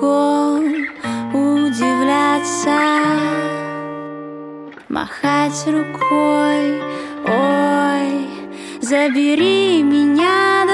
Легко 0.00 0.58
удивляться, 1.32 2.78
махать 4.88 5.66
рукой 5.66 6.82
Ой, 7.26 8.28
забери 8.80 9.82
меня 9.82 10.64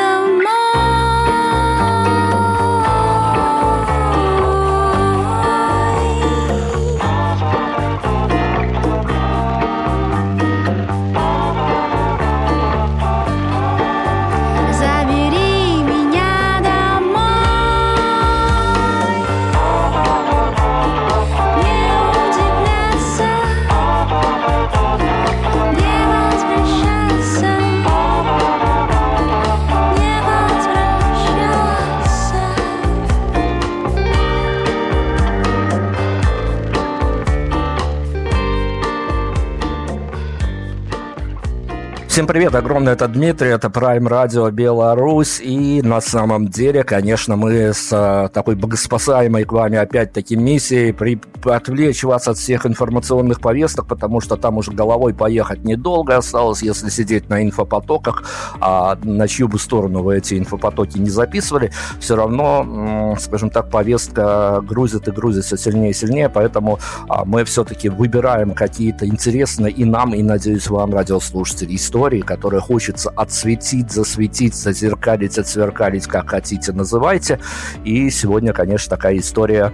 Всем 42.17 42.27
привет, 42.27 42.55
огромное 42.55 42.95
это 42.95 43.09
Дмитрий, 43.09 43.51
это 43.51 43.69
Prime 43.69 44.09
Radio 44.09 44.51
Беларусь, 44.51 45.39
и 45.39 45.83
на 45.83 46.01
самом 46.01 46.49
деле, 46.49 46.83
конечно, 46.83 47.37
мы 47.37 47.75
с 47.75 47.91
а, 47.93 48.29
такой 48.29 48.55
богоспасаемой 48.55 49.45
к 49.45 49.53
вами 49.53 49.77
опять-таки 49.77 50.35
миссией 50.35 50.95
при, 50.95 51.21
отвлечь 51.45 52.05
вас 52.05 52.27
от 52.27 52.39
всех 52.39 52.65
информационных 52.65 53.43
повесток, 53.43 53.87
потому 53.87 54.23
что 54.23 54.37
там 54.37 54.57
уже 54.57 54.73
головой 54.73 55.13
поехать 55.13 55.63
недолго 55.63 56.17
осталось, 56.17 56.63
если 56.63 56.89
сидеть 56.89 57.29
на 57.29 57.45
инфопотоках, 57.45 58.25
а 58.63 58.97
на 59.03 59.29
чью 59.29 59.47
бы 59.47 59.59
сторону 59.59 60.03
вы 60.03 60.17
эти 60.17 60.39
инфопотоки 60.39 60.97
не 60.97 61.11
записывали, 61.11 61.71
все 62.01 62.17
равно, 62.17 63.15
скажем 63.21 63.51
так, 63.51 63.69
повестка 63.69 64.63
грузит 64.67 65.07
и 65.07 65.11
грузит 65.11 65.45
все 65.45 65.59
сильнее 65.59 65.91
и 65.91 65.93
сильнее, 65.93 66.31
поэтому 66.31 66.79
а, 67.11 67.27
мы 67.27 67.45
все-таки 67.45 67.91
выбираем 67.91 68.53
какие-то 68.53 69.07
интересные 69.07 69.71
и 69.71 69.85
нам, 69.85 70.15
и, 70.15 70.23
надеюсь, 70.23 70.69
вам, 70.69 70.95
радиослушатели, 70.95 71.77
истории, 71.77 72.06
истории, 72.07 72.21
которые 72.21 72.61
хочется 72.61 73.11
отсветить, 73.11 73.91
засветить, 73.91 74.55
зазеркалить, 74.55 75.39
отсверкалить, 75.39 76.07
как 76.07 76.31
хотите, 76.31 76.73
называйте. 76.73 77.41
И 77.85 78.11
сегодня, 78.11 78.53
конечно, 78.53 78.91
такая 78.91 79.19
история 79.19 79.73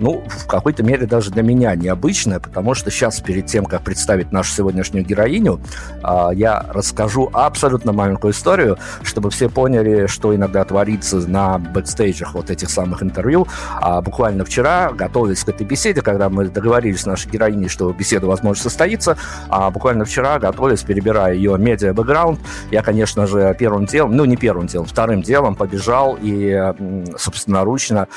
ну, 0.00 0.24
в 0.26 0.46
какой-то 0.46 0.82
мере 0.82 1.06
даже 1.06 1.30
для 1.30 1.42
меня 1.42 1.74
необычная, 1.76 2.40
потому 2.40 2.74
что 2.74 2.90
сейчас, 2.90 3.20
перед 3.20 3.46
тем, 3.46 3.66
как 3.66 3.82
представить 3.82 4.32
нашу 4.32 4.52
сегодняшнюю 4.52 5.04
героиню, 5.04 5.60
а, 6.02 6.30
я 6.32 6.64
расскажу 6.70 7.28
абсолютно 7.32 7.92
маленькую 7.92 8.32
историю, 8.32 8.78
чтобы 9.02 9.30
все 9.30 9.50
поняли, 9.50 10.06
что 10.06 10.34
иногда 10.34 10.64
творится 10.64 11.16
на 11.28 11.58
бэкстейджах 11.58 12.34
вот 12.34 12.50
этих 12.50 12.70
самых 12.70 13.02
интервью. 13.02 13.46
А 13.78 14.00
буквально 14.00 14.44
вчера, 14.46 14.90
готовясь 14.90 15.44
к 15.44 15.50
этой 15.50 15.66
беседе, 15.66 16.00
когда 16.00 16.30
мы 16.30 16.48
договорились 16.48 17.02
с 17.02 17.06
нашей 17.06 17.30
героиней, 17.30 17.68
что 17.68 17.92
беседа, 17.92 18.26
возможно, 18.26 18.62
состоится, 18.62 19.18
а 19.50 19.70
буквально 19.70 20.06
вчера, 20.06 20.38
готовясь, 20.38 20.82
перебирая 20.82 21.34
ее 21.34 21.58
медиа-бэкграунд, 21.58 22.40
я, 22.70 22.82
конечно 22.82 23.26
же, 23.26 23.54
первым 23.58 23.84
делом, 23.84 24.16
ну, 24.16 24.24
не 24.24 24.36
первым 24.36 24.66
делом, 24.66 24.86
вторым 24.86 25.20
делом 25.20 25.56
побежал 25.56 26.16
и 26.20 26.72
собственноручно 27.18 28.08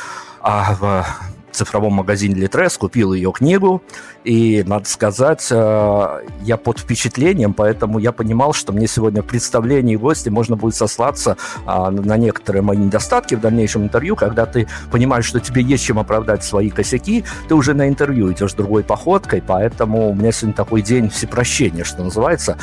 а, 0.41 0.75
в 0.79 1.05
цифровом 1.53 1.93
магазине 1.93 2.35
Литрес, 2.35 2.77
купил 2.77 3.13
ее 3.13 3.31
книгу, 3.31 3.81
и, 4.23 4.63
надо 4.65 4.85
сказать, 4.89 5.47
э, 5.51 6.21
я 6.41 6.57
под 6.57 6.79
впечатлением, 6.79 7.53
поэтому 7.53 7.99
я 7.99 8.11
понимал, 8.11 8.53
что 8.53 8.73
мне 8.73 8.87
сегодня 8.87 9.21
в 9.21 9.25
представлении 9.25 9.95
гости 9.95 10.29
можно 10.29 10.55
будет 10.55 10.75
сослаться 10.75 11.37
а, 11.65 11.91
на 11.91 12.17
некоторые 12.17 12.61
мои 12.61 12.77
недостатки 12.77 13.35
в 13.35 13.41
дальнейшем 13.41 13.83
интервью, 13.83 14.15
когда 14.15 14.45
ты 14.45 14.67
понимаешь, 14.91 15.25
что 15.25 15.39
тебе 15.39 15.61
есть 15.61 15.83
чем 15.83 15.99
оправдать 15.99 16.43
свои 16.43 16.69
косяки, 16.69 17.23
ты 17.47 17.55
уже 17.55 17.73
на 17.73 17.87
интервью 17.87 18.31
идешь 18.31 18.53
другой 18.53 18.83
походкой, 18.83 19.43
поэтому 19.45 20.09
у 20.09 20.15
меня 20.15 20.31
сегодня 20.31 20.55
такой 20.55 20.81
день 20.81 21.09
всепрощения, 21.09 21.83
что 21.83 22.03
называется. 22.03 22.57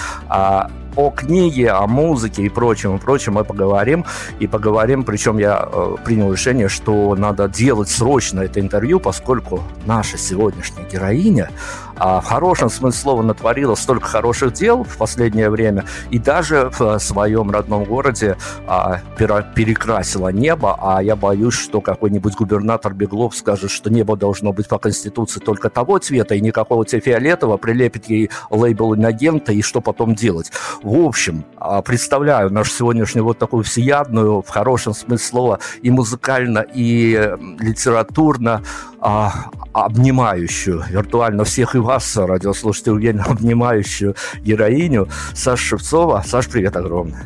О 0.97 1.11
книге, 1.11 1.71
о 1.71 1.87
музыке 1.87 2.43
и 2.43 2.49
прочем, 2.49 2.97
и 2.97 2.99
прочем 2.99 3.35
мы 3.35 3.45
поговорим. 3.45 4.05
И 4.41 4.47
поговорим, 4.47 5.05
причем 5.05 5.39
я 5.39 5.69
э, 5.73 5.97
принял 6.05 6.33
решение, 6.33 6.69
что 6.69 7.15
надо 7.17 7.49
делать 7.49 7.89
срочно 7.89 8.41
это 8.41 8.61
интервью, 8.61 9.01
поскольку 9.01 9.63
наша 9.87 10.19
сегодняшняя 10.19 10.85
героиня 10.91 11.51
а 12.01 12.21
в 12.23 12.25
хорошем 12.25 12.71
смысле 12.71 12.99
слова 12.99 13.23
натворила 13.23 13.75
столько 13.75 14.09
хороших 14.09 14.55
дел 14.55 14.85
в 14.85 14.97
последнее 14.97 15.51
время 15.51 15.85
и 16.11 16.19
даже 16.19 16.71
в 16.79 16.99
своем 16.99 17.51
родном 17.51 17.85
городе 17.85 18.39
а, 18.67 19.01
перекрасила 19.19 20.29
небо, 20.29 20.77
а 20.81 21.03
я 21.03 21.15
боюсь, 21.15 21.55
что 21.55 21.83
какой-нибудь 21.83 22.35
губернатор 22.37 22.95
Беглов 22.95 23.37
скажет, 23.37 23.71
что 23.71 23.91
небо 23.91 24.17
должно 24.17 24.55
быть 24.55 24.67
по 24.67 24.79
Конституции 24.79 25.41
только 25.41 25.69
того 25.69 25.99
цвета 25.99 26.35
и 26.35 26.41
никакого 26.41 26.87
цвета 26.87 27.11
фиолетового, 27.11 27.59
прилепит 27.59 28.09
ей 28.09 28.31
лейбл 28.49 28.95
инагента 28.95 29.53
и 29.53 29.61
что 29.61 29.83
потом 29.83 30.15
делать. 30.15 30.51
В 30.83 31.05
общем, 31.05 31.45
а, 31.57 31.83
представляю 31.83 32.51
нашу 32.51 32.71
сегодняшнюю 32.71 33.25
вот 33.25 33.39
такую 33.39 33.63
всеядную, 33.63 34.41
в 34.41 34.49
хорошем 34.49 34.95
смысле 34.95 35.27
слова, 35.27 35.59
и 35.83 35.91
музыкально, 35.91 36.65
и 36.73 37.37
литературно 37.59 38.63
а, 39.01 39.51
обнимающую 39.73 40.83
виртуально 40.89 41.45
всех 41.45 41.75
и 41.75 41.79
вас, 41.91 42.17
радиослушатели, 42.17 42.93
уверенно 42.93 43.25
обнимающую 43.25 44.15
героиню 44.43 45.09
Саша 45.35 45.65
Шевцова. 45.71 46.23
Саш, 46.25 46.49
привет 46.49 46.77
огромный. 46.77 47.19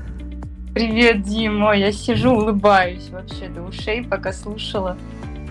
Привет, 0.72 1.22
Дима. 1.22 1.76
Я 1.76 1.92
сижу, 1.92 2.30
улыбаюсь 2.30 3.10
вообще 3.10 3.48
до 3.48 3.60
ушей, 3.60 4.02
пока 4.02 4.32
слушала. 4.32 4.96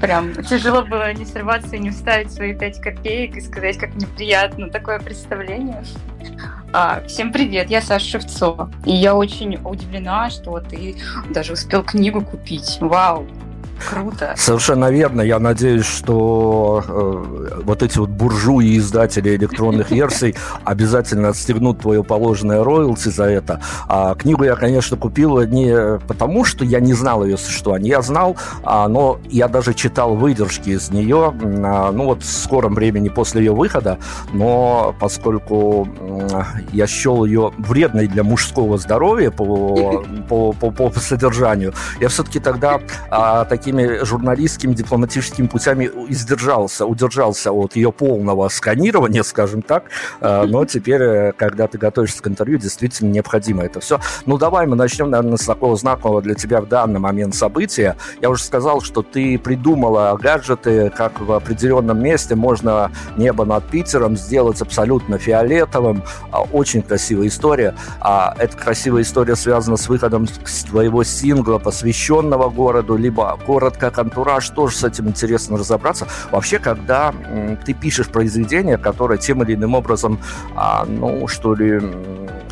Прям 0.02 0.34
тяжело 0.34 0.82
было 0.82 1.14
не 1.14 1.26
сорваться 1.26 1.76
и 1.76 1.80
не 1.80 1.92
вставить 1.92 2.32
свои 2.32 2.56
пять 2.56 2.82
копеек 2.82 3.38
и 3.38 3.42
сказать, 3.42 3.78
как 3.78 3.94
неприятно 3.94 4.72
такое 4.72 5.00
представление. 5.00 5.84
А, 6.74 7.04
всем 7.08 7.32
привет, 7.32 7.70
я 7.70 7.84
Саша 7.84 8.20
Шевцова. 8.20 8.72
И 8.84 8.96
я 8.96 9.14
очень 9.14 9.60
удивлена, 9.64 10.32
что 10.32 10.60
ты 10.60 10.96
даже 11.30 11.54
успел 11.54 11.84
книгу 11.84 12.22
купить. 12.22 12.80
Вау, 12.82 13.28
Круто. 13.90 14.34
Совершенно 14.38 14.92
верно. 14.92 15.22
Я 15.22 15.40
надеюсь, 15.40 15.86
что 15.86 16.84
э, 16.88 17.62
вот 17.64 17.84
эти 17.84 17.98
вот 17.98 18.10
буржуи 18.10 18.78
издатели 18.78 19.36
электронных 19.36 19.92
версий 19.92 20.36
обязательно 20.64 21.30
отстегнут 21.30 21.80
твое 21.82 22.04
положенное 22.04 22.64
роялти 22.64 23.10
за 23.10 23.26
это. 23.26 23.62
А 23.88 24.16
книгу 24.16 24.44
я, 24.44 24.56
конечно, 24.56 24.98
купил 24.98 25.42
не 25.42 26.00
потому, 26.08 26.46
что 26.46 26.66
я 26.66 26.80
не 26.80 26.94
знал 26.94 27.24
ее 27.26 27.38
существования. 27.38 27.90
Я 27.90 28.02
знал, 28.02 28.38
а, 28.64 28.88
но 28.88 29.20
я 29.30 29.48
даже 29.48 29.74
читал 29.74 30.16
выдержки 30.16 30.70
из 30.70 30.90
нее, 30.92 31.34
а, 31.64 31.92
ну 31.92 32.06
вот 32.06 32.24
в 32.24 32.26
скором 32.26 32.74
времени 32.76 33.10
после 33.10 33.44
ее 33.44 33.54
выхода, 33.54 33.98
но 34.32 34.96
поскольку 35.00 35.88
я 36.72 36.88
счел 36.88 37.26
ее 37.26 37.52
вредной 37.58 38.08
для 38.08 38.24
мужского 38.24 38.78
здоровья 38.78 39.32
по, 39.32 40.04
по, 40.30 40.54
по, 40.54 40.72
по 40.72 41.00
содержанию, 41.00 41.74
я 42.00 42.10
все-таки 42.10 42.40
тогда 42.40 42.80
а, 43.10 43.46
таким 43.46 43.63
такими 43.64 44.04
журналистскими, 44.04 44.74
дипломатическими 44.74 45.48
путями 45.48 45.90
издержался, 46.10 46.86
удержался 46.86 47.54
от 47.54 47.78
ее 47.78 47.94
полного 47.94 48.50
сканирования, 48.50 49.24
скажем 49.24 49.62
так. 49.62 49.86
Э, 50.20 50.44
но 50.46 50.66
теперь, 50.66 51.02
э, 51.02 51.32
когда 51.32 51.68
ты 51.68 51.78
готовишься 51.78 52.22
к 52.22 52.28
интервью, 52.28 52.58
действительно 52.58 53.10
необходимо 53.10 53.64
это 53.64 53.80
все. 53.80 54.02
Ну, 54.26 54.38
давай 54.38 54.68
мы 54.68 54.76
начнем, 54.76 55.10
наверное, 55.10 55.38
с 55.38 55.46
такого 55.46 55.78
знакового 55.78 56.22
для 56.22 56.36
тебя 56.36 56.60
в 56.60 56.68
данный 56.68 57.00
момент 57.00 57.36
события. 57.36 57.96
Я 58.22 58.30
уже 58.30 58.44
сказал, 58.44 58.82
что 58.82 59.02
ты 59.02 59.40
придумала 59.40 60.18
гаджеты, 60.22 60.90
как 60.90 61.22
в 61.22 61.32
определенном 61.32 62.04
месте 62.04 62.36
можно 62.36 62.92
небо 63.16 63.46
над 63.46 63.64
Питером 63.70 64.18
сделать 64.18 64.62
абсолютно 64.62 65.18
фиолетовым. 65.18 66.04
А, 66.32 66.42
очень 66.42 66.82
красивая 66.82 67.28
история. 67.28 67.76
А 68.02 68.36
эта 68.38 68.58
красивая 68.58 69.04
история 69.04 69.38
связана 69.38 69.78
с 69.78 69.88
выходом 69.88 70.28
твоего 70.70 71.06
сингла, 71.06 71.60
посвященного 71.60 72.50
городу, 72.50 72.98
либо 72.98 73.38
город 73.54 73.78
как 73.78 74.00
антураж, 74.00 74.50
тоже 74.50 74.76
с 74.76 74.84
этим 74.84 75.08
интересно 75.08 75.58
разобраться. 75.58 76.08
Вообще, 76.32 76.58
когда 76.58 77.14
ты 77.66 77.74
пишешь 77.74 78.08
произведение, 78.08 78.78
которое 78.78 79.20
тем 79.20 79.44
или 79.44 79.54
иным 79.54 79.76
образом, 79.76 80.20
а, 80.56 80.86
ну, 80.86 81.28
что 81.28 81.54
ли, 81.54 81.80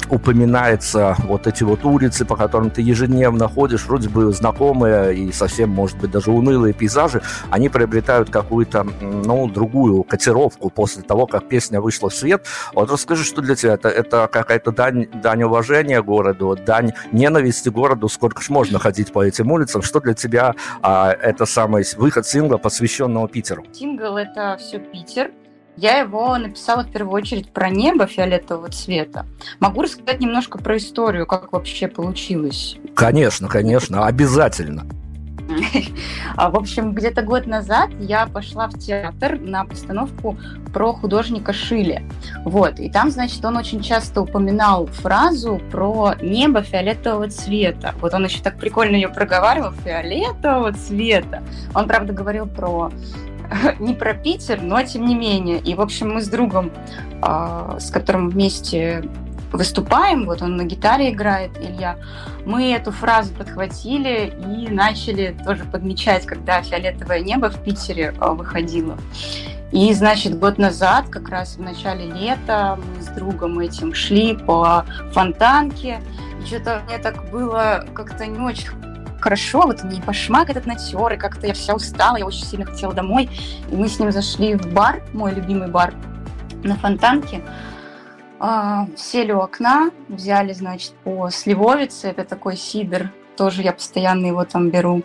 упоминается 0.09 1.15
вот 1.19 1.47
эти 1.47 1.63
вот 1.63 1.85
улицы, 1.85 2.25
по 2.25 2.35
которым 2.35 2.69
ты 2.69 2.81
ежедневно 2.81 3.47
ходишь, 3.47 3.85
вроде 3.85 4.09
бы 4.09 4.31
знакомые 4.33 5.15
и 5.15 5.31
совсем, 5.31 5.69
может 5.69 5.97
быть, 5.97 6.11
даже 6.11 6.31
унылые 6.31 6.73
пейзажи, 6.73 7.21
они 7.49 7.69
приобретают 7.69 8.29
какую-то, 8.29 8.85
ну, 9.01 9.47
другую 9.49 10.03
котировку 10.03 10.69
после 10.69 11.03
того, 11.03 11.25
как 11.27 11.47
песня 11.47 11.81
вышла 11.81 12.09
в 12.09 12.13
свет. 12.13 12.45
Вот 12.73 12.91
расскажи, 12.91 13.23
что 13.23 13.41
для 13.41 13.55
тебя 13.55 13.73
это, 13.73 13.89
это 13.89 14.29
какая-то 14.31 14.71
дань, 14.71 15.07
дань 15.21 15.43
уважения 15.43 16.01
городу, 16.01 16.57
дань 16.65 16.91
ненависти 17.11 17.69
городу, 17.69 18.09
сколько 18.09 18.41
ж 18.41 18.49
можно 18.49 18.79
ходить 18.79 19.11
по 19.11 19.23
этим 19.23 19.51
улицам, 19.51 19.81
что 19.81 19.99
для 19.99 20.13
тебя 20.13 20.55
а, 20.81 21.11
это 21.11 21.45
самый 21.45 21.85
выход 21.97 22.27
сингла, 22.27 22.57
посвященного 22.57 23.27
Питеру? 23.27 23.65
Сингл— 23.71 24.17
это 24.17 24.57
все 24.59 24.79
Питер. 24.79 25.31
Я 25.77 25.99
его 25.99 26.37
написала 26.37 26.83
в 26.83 26.91
первую 26.91 27.13
очередь 27.13 27.51
про 27.51 27.69
небо 27.69 28.05
фиолетового 28.05 28.69
цвета. 28.69 29.25
Могу 29.59 29.81
рассказать 29.81 30.19
немножко 30.19 30.57
про 30.57 30.77
историю, 30.77 31.25
как 31.25 31.53
вообще 31.53 31.87
получилось? 31.87 32.77
Конечно, 32.93 33.47
конечно, 33.47 34.05
обязательно. 34.05 34.85
А, 36.35 36.49
в 36.49 36.55
общем, 36.55 36.93
где-то 36.93 37.23
год 37.23 37.45
назад 37.45 37.89
я 37.99 38.25
пошла 38.25 38.67
в 38.67 38.77
театр 38.77 39.39
на 39.39 39.65
постановку 39.65 40.37
про 40.73 40.93
художника 40.93 41.53
Шили. 41.53 42.03
Вот, 42.45 42.79
и 42.79 42.89
там, 42.89 43.11
значит, 43.11 43.43
он 43.43 43.57
очень 43.57 43.81
часто 43.81 44.21
упоминал 44.21 44.87
фразу 44.87 45.61
про 45.71 46.15
небо 46.21 46.61
фиолетового 46.61 47.29
цвета. 47.29 47.93
Вот 47.99 48.13
он 48.13 48.25
еще 48.25 48.41
так 48.41 48.57
прикольно 48.57 48.95
ее 48.95 49.09
проговаривал, 49.09 49.71
фиолетового 49.83 50.73
цвета. 50.73 51.43
Он, 51.75 51.87
правда, 51.87 52.13
говорил 52.13 52.47
про 52.47 52.91
не 53.79 53.93
про 53.93 54.13
Питер, 54.13 54.61
но 54.61 54.81
тем 54.83 55.05
не 55.05 55.15
менее. 55.15 55.59
И, 55.59 55.75
в 55.75 55.81
общем, 55.81 56.13
мы 56.13 56.21
с 56.21 56.27
другом, 56.27 56.71
а, 57.21 57.77
с 57.79 57.89
которым 57.91 58.29
вместе 58.29 59.03
выступаем, 59.51 60.25
вот 60.25 60.41
он 60.41 60.55
на 60.55 60.63
гитаре 60.63 61.11
играет, 61.11 61.51
Илья, 61.59 61.97
мы 62.45 62.71
эту 62.71 62.91
фразу 62.91 63.33
подхватили 63.33 64.33
и 64.47 64.69
начали 64.69 65.35
тоже 65.45 65.65
подмечать, 65.65 66.25
когда 66.25 66.61
«Фиолетовое 66.61 67.19
небо» 67.19 67.49
в 67.49 67.61
Питере 67.61 68.13
а, 68.19 68.31
выходило. 68.31 68.97
И, 69.71 69.93
значит, 69.93 70.37
год 70.37 70.57
назад, 70.57 71.09
как 71.09 71.29
раз 71.29 71.55
в 71.55 71.61
начале 71.61 72.05
лета, 72.05 72.77
мы 72.77 73.01
с 73.01 73.07
другом 73.07 73.59
этим 73.59 73.93
шли 73.93 74.35
по 74.35 74.85
фонтанке, 75.13 76.01
и 76.41 76.45
что-то 76.45 76.81
мне 76.87 76.97
так 76.97 77.29
было 77.29 77.85
как-то 77.93 78.25
не 78.25 78.39
очень 78.39 78.80
хорошо, 79.21 79.61
вот 79.61 79.83
мне 79.83 80.01
башмак 80.05 80.49
этот 80.49 80.65
натер, 80.65 81.13
и 81.13 81.17
как-то 81.17 81.47
я 81.47 81.53
вся 81.53 81.73
устала, 81.73 82.17
я 82.17 82.25
очень 82.25 82.45
сильно 82.45 82.65
хотела 82.65 82.93
домой. 82.93 83.29
И 83.71 83.75
мы 83.75 83.87
с 83.87 83.99
ним 83.99 84.11
зашли 84.11 84.55
в 84.55 84.73
бар, 84.73 85.01
мой 85.13 85.33
любимый 85.33 85.69
бар 85.69 85.93
на 86.63 86.75
Фонтанке, 86.75 87.41
а, 88.39 88.87
сели 88.97 89.31
у 89.31 89.39
окна, 89.39 89.91
взяли, 90.09 90.53
значит, 90.53 90.93
по 91.03 91.29
сливовице, 91.29 92.07
это 92.07 92.23
такой 92.23 92.57
сидр, 92.57 93.11
тоже 93.37 93.61
я 93.61 93.71
постоянно 93.71 94.25
его 94.25 94.43
там 94.45 94.69
беру. 94.69 95.03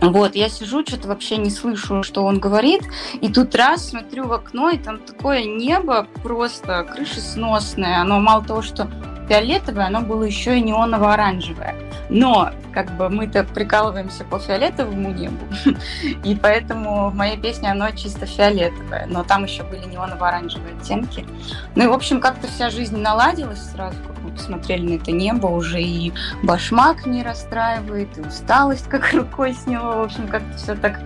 Вот, 0.00 0.36
я 0.36 0.48
сижу, 0.48 0.84
что-то 0.84 1.08
вообще 1.08 1.38
не 1.38 1.50
слышу, 1.50 2.02
что 2.02 2.24
он 2.24 2.38
говорит, 2.38 2.82
и 3.20 3.32
тут 3.32 3.54
раз 3.54 3.90
смотрю 3.90 4.26
в 4.26 4.32
окно, 4.32 4.70
и 4.70 4.78
там 4.78 4.98
такое 4.98 5.44
небо 5.44 6.06
просто 6.22 6.84
крышесносное, 6.84 8.00
оно 8.00 8.20
мало 8.20 8.44
того, 8.44 8.62
что 8.62 8.90
фиолетовое, 9.28 9.86
оно 9.86 10.02
было 10.02 10.24
еще 10.24 10.58
и 10.58 10.62
неоново-оранжевое. 10.62 11.74
Но 12.08 12.50
как 12.72 12.90
бы 12.92 13.08
мы-то 13.08 13.44
прикалываемся 13.44 14.24
по 14.24 14.38
фиолетовому 14.38 15.10
небу, 15.10 15.44
и 16.24 16.36
поэтому 16.36 17.10
в 17.10 17.14
моей 17.14 17.36
песне 17.36 17.70
оно 17.70 17.90
чисто 17.90 18.26
фиолетовое, 18.26 19.06
но 19.06 19.24
там 19.24 19.44
еще 19.44 19.64
были 19.64 19.84
неоново-оранжевые 19.86 20.78
оттенки. 20.78 21.26
Ну 21.74 21.84
и, 21.84 21.86
в 21.86 21.92
общем, 21.92 22.20
как-то 22.20 22.46
вся 22.46 22.70
жизнь 22.70 22.96
наладилась 22.96 23.62
сразу, 23.72 23.96
как 24.06 24.18
мы 24.22 24.30
посмотрели 24.30 24.88
на 24.88 25.00
это 25.00 25.10
небо, 25.10 25.46
уже 25.46 25.80
и 25.80 26.12
башмак 26.42 27.06
не 27.06 27.22
расстраивает, 27.22 28.16
и 28.18 28.20
усталость 28.20 28.88
как 28.88 29.12
рукой 29.14 29.54
сняло, 29.54 29.96
в 29.96 30.02
общем, 30.02 30.28
как-то 30.28 30.56
все 30.56 30.74
так 30.74 31.00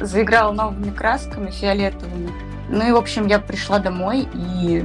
заиграло 0.00 0.52
новыми 0.52 0.90
красками 0.90 1.50
фиолетовыми. 1.50 2.32
Ну 2.70 2.88
и, 2.88 2.92
в 2.92 2.96
общем, 2.96 3.26
я 3.26 3.38
пришла 3.38 3.78
домой 3.78 4.26
и 4.32 4.84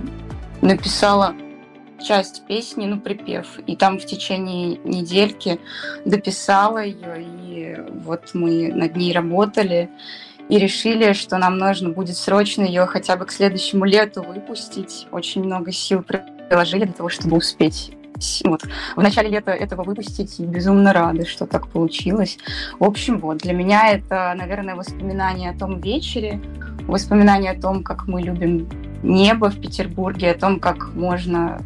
написала 0.62 1.34
часть 2.02 2.46
песни, 2.46 2.86
ну, 2.86 3.00
припев. 3.00 3.60
И 3.68 3.76
там 3.76 4.00
в 4.00 4.06
течение 4.06 4.78
недельки 4.84 5.60
дописала 6.06 6.84
ее, 6.84 7.24
и 7.24 7.78
вот 8.04 8.32
мы 8.34 8.72
над 8.74 8.96
ней 8.96 9.14
работали 9.14 9.90
и 10.50 10.58
решили, 10.58 11.14
что 11.14 11.38
нам 11.38 11.58
нужно 11.58 11.90
будет 11.90 12.18
срочно 12.18 12.64
ее 12.64 12.86
хотя 12.86 13.16
бы 13.16 13.26
к 13.26 13.32
следующему 13.32 13.86
лету 13.86 14.24
выпустить. 14.24 15.08
Очень 15.12 15.44
много 15.44 15.72
сил 15.72 16.04
приложили 16.04 16.86
для 16.86 16.94
того, 16.94 17.10
чтобы 17.10 17.38
успеть 17.38 17.92
вот, 18.44 18.64
в 18.96 19.02
начале 19.02 19.30
лета 19.30 19.52
этого 19.52 19.84
выпустить 19.84 20.40
и 20.40 20.46
безумно 20.46 20.92
рады, 20.94 21.26
что 21.26 21.46
так 21.46 21.70
получилось. 21.70 22.38
В 22.80 22.84
общем, 22.84 23.20
вот, 23.20 23.38
для 23.38 23.54
меня 23.54 23.92
это, 23.92 24.34
наверное, 24.38 24.76
воспоминание 24.76 25.52
о 25.52 25.58
том 25.58 25.80
вечере, 25.80 26.42
воспоминание 26.88 27.52
о 27.52 27.62
том, 27.62 27.84
как 27.84 28.08
мы 28.08 28.22
любим 28.22 28.68
небо 29.04 29.50
в 29.50 29.62
Петербурге, 29.62 30.32
о 30.32 30.38
том, 30.38 30.60
как 30.60 30.94
можно 30.94 31.62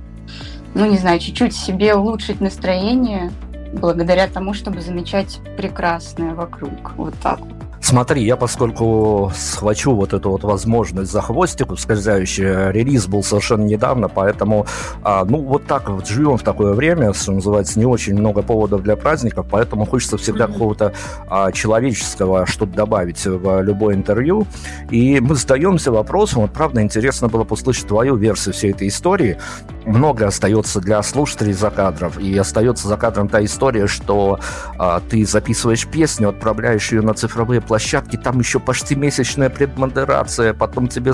ну, 0.73 0.85
не 0.85 0.97
знаю, 0.97 1.19
чуть-чуть 1.19 1.55
себе 1.55 1.95
улучшить 1.95 2.41
настроение 2.41 3.31
благодаря 3.73 4.27
тому, 4.27 4.53
чтобы 4.53 4.81
замечать 4.81 5.39
прекрасное 5.57 6.33
вокруг. 6.35 6.93
Вот 6.95 7.13
так 7.21 7.39
вот. 7.39 7.63
Смотри, 7.83 8.23
я 8.23 8.37
поскольку 8.37 9.29
схвачу 9.35 9.93
вот 9.93 10.13
эту 10.13 10.29
вот 10.29 10.45
возможность 10.45 11.11
за 11.11 11.21
хвостик 11.21 11.69
ускользающий, 11.69 12.71
релиз 12.71 13.07
был 13.07 13.23
совершенно 13.23 13.65
недавно, 13.65 14.07
поэтому, 14.07 14.65
а, 15.03 15.25
ну, 15.25 15.39
вот 15.39 15.65
так 15.65 15.89
вот 15.89 16.07
живем 16.07 16.37
в 16.37 16.43
такое 16.43 16.73
время, 16.75 17.11
что 17.11 17.33
называется, 17.33 17.77
не 17.77 17.85
очень 17.85 18.13
много 18.13 18.41
поводов 18.41 18.83
для 18.83 18.95
праздников, 18.95 19.47
поэтому 19.51 19.85
хочется 19.85 20.17
всегда 20.17 20.45
mm-hmm. 20.45 20.53
какого-то 20.53 20.93
а, 21.27 21.51
человеческого 21.51 22.45
что-то 22.45 22.71
добавить 22.71 23.25
в 23.25 23.61
любое 23.61 23.95
интервью. 23.95 24.47
И 24.89 25.19
мы 25.19 25.35
задаемся 25.35 25.91
вопросом, 25.91 26.43
вот 26.43 26.53
правда 26.53 26.81
интересно 26.81 27.27
было 27.27 27.43
послушать 27.43 27.87
твою 27.87 28.15
версию 28.15 28.53
всей 28.53 28.71
этой 28.71 28.87
истории. 28.87 29.37
Много 29.85 30.27
остается 30.27 30.79
для 30.79 31.01
слушателей 31.03 31.53
за 31.53 31.69
кадров, 31.69 32.17
и 32.19 32.37
остается 32.37 32.87
за 32.87 32.97
кадром 32.97 33.27
та 33.27 33.43
история, 33.43 33.87
что 33.87 34.39
а, 34.77 35.01
ты 35.01 35.25
записываешь 35.25 35.87
песню, 35.87 36.29
отправляешь 36.29 36.91
ее 36.91 37.01
на 37.01 37.13
цифровые 37.13 37.61
площадки, 37.61 38.15
там 38.15 38.39
еще 38.39 38.59
почти 38.59 38.95
месячная 38.95 39.49
предмодерация, 39.49 40.53
потом 40.53 40.87
тебе 40.87 41.13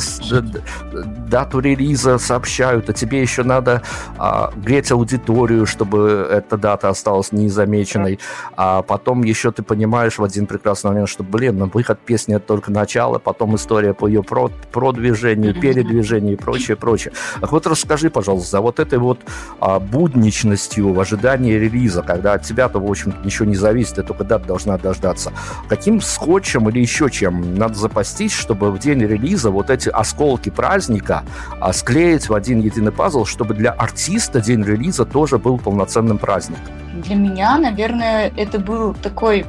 дату 1.27 1.59
релиза 1.59 2.17
сообщают, 2.17 2.89
а 2.89 2.93
тебе 2.93 3.21
еще 3.21 3.43
надо 3.43 3.81
а, 4.17 4.51
греть 4.55 4.91
аудиторию, 4.91 5.65
чтобы 5.65 6.27
эта 6.29 6.57
дата 6.57 6.89
осталась 6.89 7.31
незамеченной, 7.31 8.19
а 8.55 8.81
потом 8.81 9.23
еще 9.23 9.51
ты 9.51 9.63
понимаешь 9.63 10.17
в 10.17 10.23
один 10.23 10.45
прекрасный 10.45 10.91
момент, 10.91 11.09
что, 11.09 11.23
блин, 11.23 11.57
ну, 11.57 11.69
выход 11.73 11.99
песни 11.99 12.35
это 12.35 12.45
только 12.45 12.71
начало, 12.71 13.19
потом 13.19 13.55
история 13.55 13.93
по 13.93 14.07
ее 14.07 14.23
про 14.23 14.51
продвижению, 14.71 15.59
передвижению 15.59 16.33
и 16.33 16.35
прочее, 16.35 16.77
прочее. 16.77 17.13
Так 17.41 17.51
вот 17.51 17.65
расскажи, 17.67 18.09
пожалуйста, 18.09 18.58
за 18.59 18.61
вот 18.61 18.79
этой 18.79 18.99
вот 18.99 19.19
а, 19.61 19.79
будничностью 19.79 20.93
в 20.93 20.99
ожидании 20.99 21.53
релиза, 21.53 22.01
когда 22.01 22.33
от 22.33 22.43
тебя-то, 22.43 22.79
в 22.79 22.89
общем 22.89 23.13
ничего 23.23 23.45
не 23.45 23.55
зависит, 23.55 23.95
ты 23.95 24.03
только 24.03 24.25
дата 24.25 24.45
должна 24.45 24.77
дождаться. 24.77 25.31
Каким 25.69 26.01
скотчем 26.01 26.67
или 26.69 26.79
еще 26.79 27.09
чем 27.09 27.55
надо 27.55 27.75
запастись, 27.75 28.33
чтобы 28.33 28.71
в 28.71 28.79
день 28.79 28.99
релиза 28.99 29.49
вот 29.49 29.69
эти 29.69 29.87
осколки 29.87 30.49
праздника 30.49 31.23
а, 31.61 31.71
склеить 31.71 32.27
в 32.27 32.33
один 32.33 32.59
единый 32.59 32.91
пазл, 32.91 33.23
чтобы 33.23 33.53
для 33.53 33.71
артиста 33.71 34.41
день 34.41 34.63
релиза 34.63 35.05
тоже 35.05 35.37
был 35.37 35.57
полноценным 35.57 36.17
праздником? 36.17 36.73
Для 37.05 37.15
меня, 37.15 37.57
наверное, 37.57 38.29
это 38.35 38.59
был 38.59 38.93
такой 38.93 39.45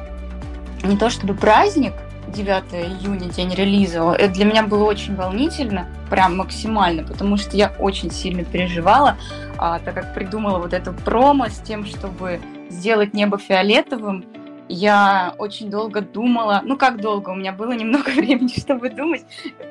не 0.84 0.96
то 0.96 1.10
чтобы 1.10 1.34
праздник, 1.34 1.94
9 2.30 3.02
июня, 3.02 3.28
день 3.28 3.54
релиза, 3.54 4.12
это 4.12 4.34
для 4.34 4.44
меня 4.44 4.62
было 4.62 4.84
очень 4.84 5.14
волнительно, 5.14 5.86
прям 6.08 6.36
максимально, 6.36 7.04
потому 7.04 7.36
что 7.36 7.56
я 7.56 7.72
очень 7.78 8.10
сильно 8.10 8.44
переживала, 8.44 9.16
а, 9.58 9.78
так 9.80 9.94
как 9.94 10.14
придумала 10.14 10.58
вот 10.58 10.72
это 10.72 10.92
промо 10.92 11.48
с 11.48 11.58
тем, 11.58 11.84
чтобы 11.84 12.40
сделать 12.68 13.14
небо 13.14 13.38
фиолетовым, 13.38 14.24
я 14.68 15.34
очень 15.38 15.68
долго 15.68 16.00
думала, 16.00 16.62
ну 16.64 16.76
как 16.76 17.00
долго, 17.00 17.30
у 17.30 17.34
меня 17.34 17.52
было 17.52 17.72
немного 17.72 18.10
времени, 18.14 18.58
чтобы 18.58 18.90
думать, 18.90 19.22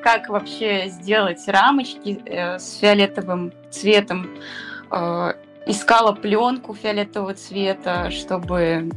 как 0.03 0.29
вообще 0.29 0.89
сделать 0.89 1.39
рамочки 1.47 2.21
э, 2.25 2.59
с 2.59 2.77
фиолетовым 2.79 3.53
цветом. 3.71 4.27
Э, 4.91 5.33
искала 5.65 6.11
пленку 6.11 6.73
фиолетового 6.73 7.33
цвета, 7.35 8.11
чтобы 8.11 8.89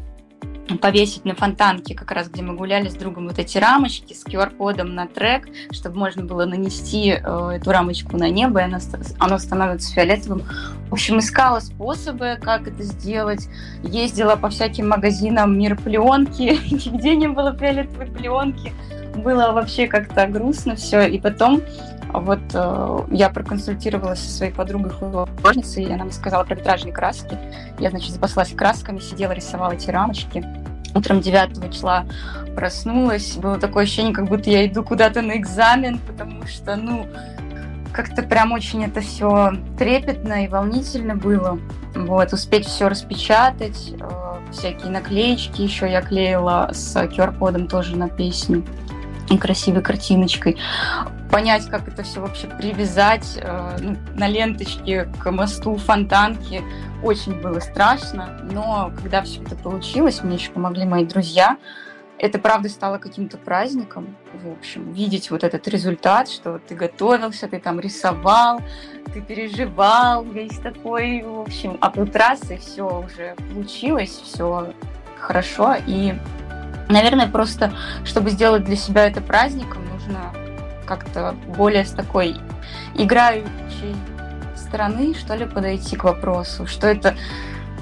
повесить 0.78 1.24
на 1.24 1.34
фонтанке, 1.34 1.94
как 1.94 2.10
раз 2.10 2.28
где 2.28 2.42
мы 2.42 2.54
гуляли 2.54 2.88
с 2.88 2.94
другом, 2.94 3.28
вот 3.28 3.38
эти 3.38 3.58
рамочки 3.58 4.12
с 4.12 4.24
QR-кодом 4.24 4.94
на 4.94 5.06
трек, 5.06 5.48
чтобы 5.70 5.98
можно 5.98 6.24
было 6.24 6.44
нанести 6.44 7.10
э, 7.10 7.50
эту 7.54 7.70
рамочку 7.70 8.16
на 8.16 8.28
небо, 8.30 8.60
и 8.60 8.64
оно, 8.64 8.78
оно 9.18 9.38
становится 9.38 9.92
фиолетовым. 9.92 10.42
В 10.88 10.92
общем, 10.92 11.18
искала 11.18 11.60
способы, 11.60 12.38
как 12.40 12.68
это 12.68 12.82
сделать. 12.82 13.48
Ездила 13.82 14.36
по 14.36 14.50
всяким 14.50 14.88
магазинам 14.88 15.58
мир 15.58 15.76
пленки, 15.76 16.58
нигде 16.70 17.16
не 17.16 17.28
было 17.28 17.56
фиолетовой 17.56 18.06
пленки. 18.06 18.72
Было 19.16 19.52
вообще 19.52 19.86
как-то 19.86 20.26
грустно 20.26 20.76
все. 20.76 21.06
И 21.06 21.20
потом 21.20 21.62
вот 22.12 22.40
э, 22.52 22.98
я 23.10 23.30
проконсультировалась 23.30 24.20
со 24.20 24.30
своей 24.30 24.52
подругой 24.52 24.90
художницей, 24.90 25.84
и 25.84 25.92
она 25.92 26.04
мне 26.04 26.12
сказала 26.12 26.44
про 26.44 26.54
витражные 26.54 26.92
краски. 26.92 27.38
Я, 27.78 27.90
значит, 27.90 28.12
запаслась 28.12 28.52
красками, 28.52 28.98
сидела, 28.98 29.32
рисовала 29.32 29.72
эти 29.72 29.90
рамочки. 29.90 30.44
Утром 30.94 31.20
9 31.20 31.72
числа 31.72 32.04
проснулась, 32.54 33.36
было 33.36 33.58
такое 33.58 33.84
ощущение, 33.84 34.12
как 34.12 34.26
будто 34.26 34.50
я 34.50 34.66
иду 34.66 34.82
куда-то 34.82 35.22
на 35.22 35.38
экзамен, 35.38 35.98
потому 35.98 36.46
что, 36.46 36.76
ну, 36.76 37.06
как-то 37.92 38.22
прям 38.22 38.52
очень 38.52 38.84
это 38.84 39.00
все 39.00 39.52
трепетно 39.78 40.44
и 40.44 40.48
волнительно 40.48 41.16
было. 41.16 41.58
Вот, 41.94 42.32
успеть 42.32 42.66
все 42.66 42.88
распечатать, 42.88 43.94
э, 43.98 44.50
всякие 44.50 44.90
наклеечки 44.90 45.62
еще 45.62 45.90
я 45.90 46.02
клеила 46.02 46.70
с 46.72 46.94
QR-кодом 46.96 47.68
тоже 47.68 47.96
на 47.96 48.08
песню 48.08 48.64
красивой 49.38 49.82
картиночкой. 49.82 50.58
Понять, 51.30 51.66
как 51.68 51.88
это 51.88 52.02
все 52.02 52.20
вообще 52.20 52.46
привязать 52.46 53.38
э, 53.40 53.76
ну, 53.80 53.96
на 54.14 54.28
ленточке 54.28 55.04
к 55.18 55.30
мосту 55.30 55.76
фонтанки, 55.76 56.62
очень 57.02 57.40
было 57.40 57.60
страшно. 57.60 58.40
Но 58.50 58.92
когда 59.02 59.22
все 59.22 59.42
это 59.42 59.56
получилось, 59.56 60.22
мне 60.22 60.36
еще 60.36 60.50
помогли 60.50 60.84
мои 60.84 61.04
друзья. 61.04 61.56
Это, 62.18 62.38
правда, 62.38 62.68
стало 62.68 62.98
каким-то 62.98 63.36
праздником, 63.36 64.14
в 64.32 64.52
общем, 64.52 64.92
видеть 64.92 65.32
вот 65.32 65.42
этот 65.42 65.66
результат, 65.66 66.28
что 66.28 66.60
ты 66.60 66.76
готовился, 66.76 67.48
ты 67.48 67.58
там 67.58 67.80
рисовал, 67.80 68.60
ты 69.12 69.20
переживал, 69.20 70.22
весь 70.24 70.56
такой, 70.58 71.22
в 71.22 71.40
общем, 71.40 71.78
а 71.80 71.90
тут 71.90 72.14
раз, 72.14 72.48
и 72.48 72.58
все 72.58 73.02
уже 73.04 73.34
получилось, 73.52 74.20
все 74.22 74.72
хорошо, 75.18 75.74
и 75.84 76.14
Наверное, 76.88 77.26
просто, 77.26 77.72
чтобы 78.04 78.30
сделать 78.30 78.64
для 78.64 78.76
себя 78.76 79.06
это 79.06 79.20
праздником, 79.20 79.82
нужно 79.92 80.32
как-то 80.86 81.34
более 81.56 81.84
с 81.84 81.92
такой 81.92 82.36
играющей 82.94 83.96
стороны, 84.56 85.14
что 85.14 85.34
ли, 85.34 85.44
подойти 85.44 85.96
к 85.96 86.04
вопросу, 86.04 86.66
что 86.66 86.86
это 86.86 87.14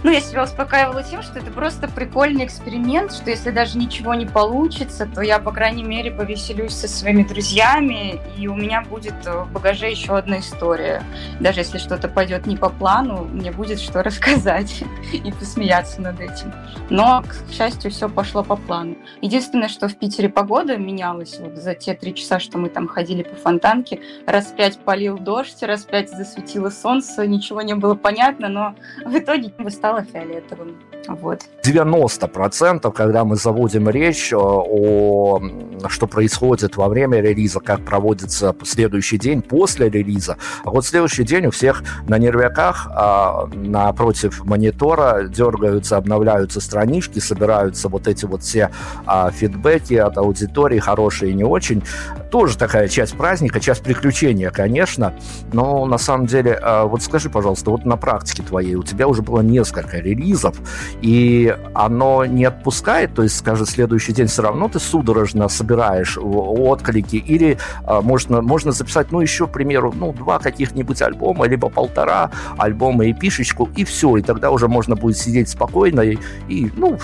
ну, 0.03 0.11
я 0.11 0.21
себя 0.21 0.45
успокаивала 0.45 1.03
тем, 1.03 1.23
что 1.23 1.39
это 1.39 1.51
просто 1.51 1.87
прикольный 1.89 2.47
эксперимент, 2.47 3.13
что 3.13 3.29
если 3.31 3.51
даже 3.51 3.77
ничего 3.77 4.15
не 4.15 4.25
получится, 4.25 5.07
то 5.07 5.21
я, 5.21 5.39
по 5.39 5.53
крайней 5.53 5.85
мере, 5.85 6.11
повеселюсь 6.11 6.73
со 6.73 6.89
своими 6.89 7.23
друзьями, 7.23 8.19
и 8.39 8.49
у 8.49 8.55
меня 8.55 8.83
будет 8.83 9.27
в 9.27 9.47
багаже 9.53 9.91
еще 9.91 10.17
одна 10.17 10.39
история. 10.39 11.03
Даже 11.39 11.61
если 11.61 11.79
что-то 11.79 12.09
пойдет 12.09 12.47
не 12.47 12.57
по 12.57 12.71
плану, 12.71 13.25
мне 13.25 13.51
будет 13.51 13.79
что 13.79 14.03
рассказать 14.03 14.83
и 15.13 15.33
посмеяться 15.33 16.01
над 16.01 16.19
этим. 16.21 16.53
Но, 16.89 17.23
к 17.23 17.53
счастью, 17.53 17.91
все 17.91 18.09
пошло 18.09 18.43
по 18.43 18.57
плану. 18.57 18.97
Единственное, 19.21 19.69
что 19.69 19.89
в 19.89 19.97
Питере 19.97 20.31
погода 20.31 20.79
менялась 20.79 21.39
вот 21.39 21.57
за 21.57 21.75
те 21.75 21.93
три 21.93 22.15
часа, 22.15 22.41
что 22.41 22.57
мы 22.57 22.71
там 22.71 22.89
ходили 22.89 23.23
по 23.23 23.37
фонтанке. 23.37 24.01
Раз 24.27 24.47
пять 24.57 24.79
полил 24.79 25.19
дождь, 25.19 25.63
раз 25.63 25.85
пять 25.85 26.11
засветило 26.11 26.71
солнце, 26.71 27.27
ничего 27.27 27.61
не 27.61 27.75
было 27.75 27.95
понятно, 27.95 28.49
но 28.49 28.75
в 29.05 29.17
итоге 29.17 29.51
стало 29.91 30.03
стало 30.03 30.03
фиолетовым. 30.05 30.90
Вот. 31.09 31.41
90%, 31.65 32.93
когда 32.93 33.25
мы 33.25 33.37
заводим 33.37 33.89
речь 33.89 34.33
о, 34.33 35.41
что 35.89 36.07
происходит 36.07 36.77
во 36.77 36.89
время 36.89 37.21
релиза, 37.21 37.61
как 37.61 37.85
проводится 37.85 38.55
следующий 38.65 39.19
день 39.19 39.43
после 39.43 39.89
релиза. 39.89 40.37
А 40.65 40.71
вот 40.71 40.87
следующий 40.87 41.25
день 41.25 41.47
у 41.47 41.51
всех 41.51 41.83
на 42.09 42.19
нервяках 42.19 42.89
а, 42.91 43.49
напротив 43.55 44.45
монитора 44.45 45.25
дергаются, 45.25 45.97
обновляются 45.97 46.61
странички, 46.61 47.19
собираются 47.19 47.89
вот 47.89 48.09
эти 48.09 48.25
вот 48.25 48.43
все 48.43 48.71
а, 49.07 49.31
фидбэки 49.31 49.95
от 49.95 50.17
аудитории, 50.19 50.79
хорошие 50.79 51.33
и 51.33 51.35
не 51.35 51.45
очень. 51.45 51.83
Тоже 52.31 52.57
такая 52.57 52.89
часть 52.89 53.17
праздника, 53.17 53.61
часть 53.61 53.83
приключения, 53.83 54.51
конечно. 54.51 55.15
Но 55.53 55.85
на 55.87 55.99
самом 55.99 56.27
деле, 56.27 56.59
а, 56.63 56.85
вот 56.85 57.03
скажи, 57.03 57.29
пожалуйста, 57.29 57.71
вот 57.71 57.85
на 57.85 57.97
практике 57.97 58.43
твоей 58.43 58.77
у 58.77 58.83
тебя 58.83 59.09
уже 59.09 59.23
было 59.23 59.41
несколько 59.41 59.99
релизов, 59.99 60.57
и 61.03 61.55
оно 61.75 62.25
не 62.25 62.45
отпускает, 62.45 63.15
то 63.15 63.23
есть, 63.23 63.37
скажем, 63.39 63.67
следующий 63.67 64.13
день 64.13 64.27
все 64.27 64.43
равно 64.43 64.69
ты 64.69 64.79
судорожно 64.79 65.49
собираешь 65.49 66.19
отклики, 66.19 67.17
или 67.17 67.59
а, 67.85 68.01
можно, 68.01 68.43
можно 68.43 68.73
записать, 68.73 69.13
ну, 69.13 69.21
еще, 69.21 69.47
к 69.47 69.53
примеру, 69.53 69.93
ну, 69.97 70.13
два 70.13 70.39
каких-нибудь 70.39 71.01
альбома, 71.03 71.47
либо 71.47 71.69
полтора 71.69 72.31
альбома 72.59 73.07
и 73.07 73.13
пишечку, 73.13 73.69
и 73.77 73.85
все, 73.85 74.17
и 74.17 74.23
тогда 74.23 74.51
уже 74.51 74.69
можно 74.69 74.97
будет 74.97 75.17
сидеть 75.17 75.49
спокойно, 75.49 76.01
и, 76.01 76.19
и 76.49 76.71
ну, 76.77 76.99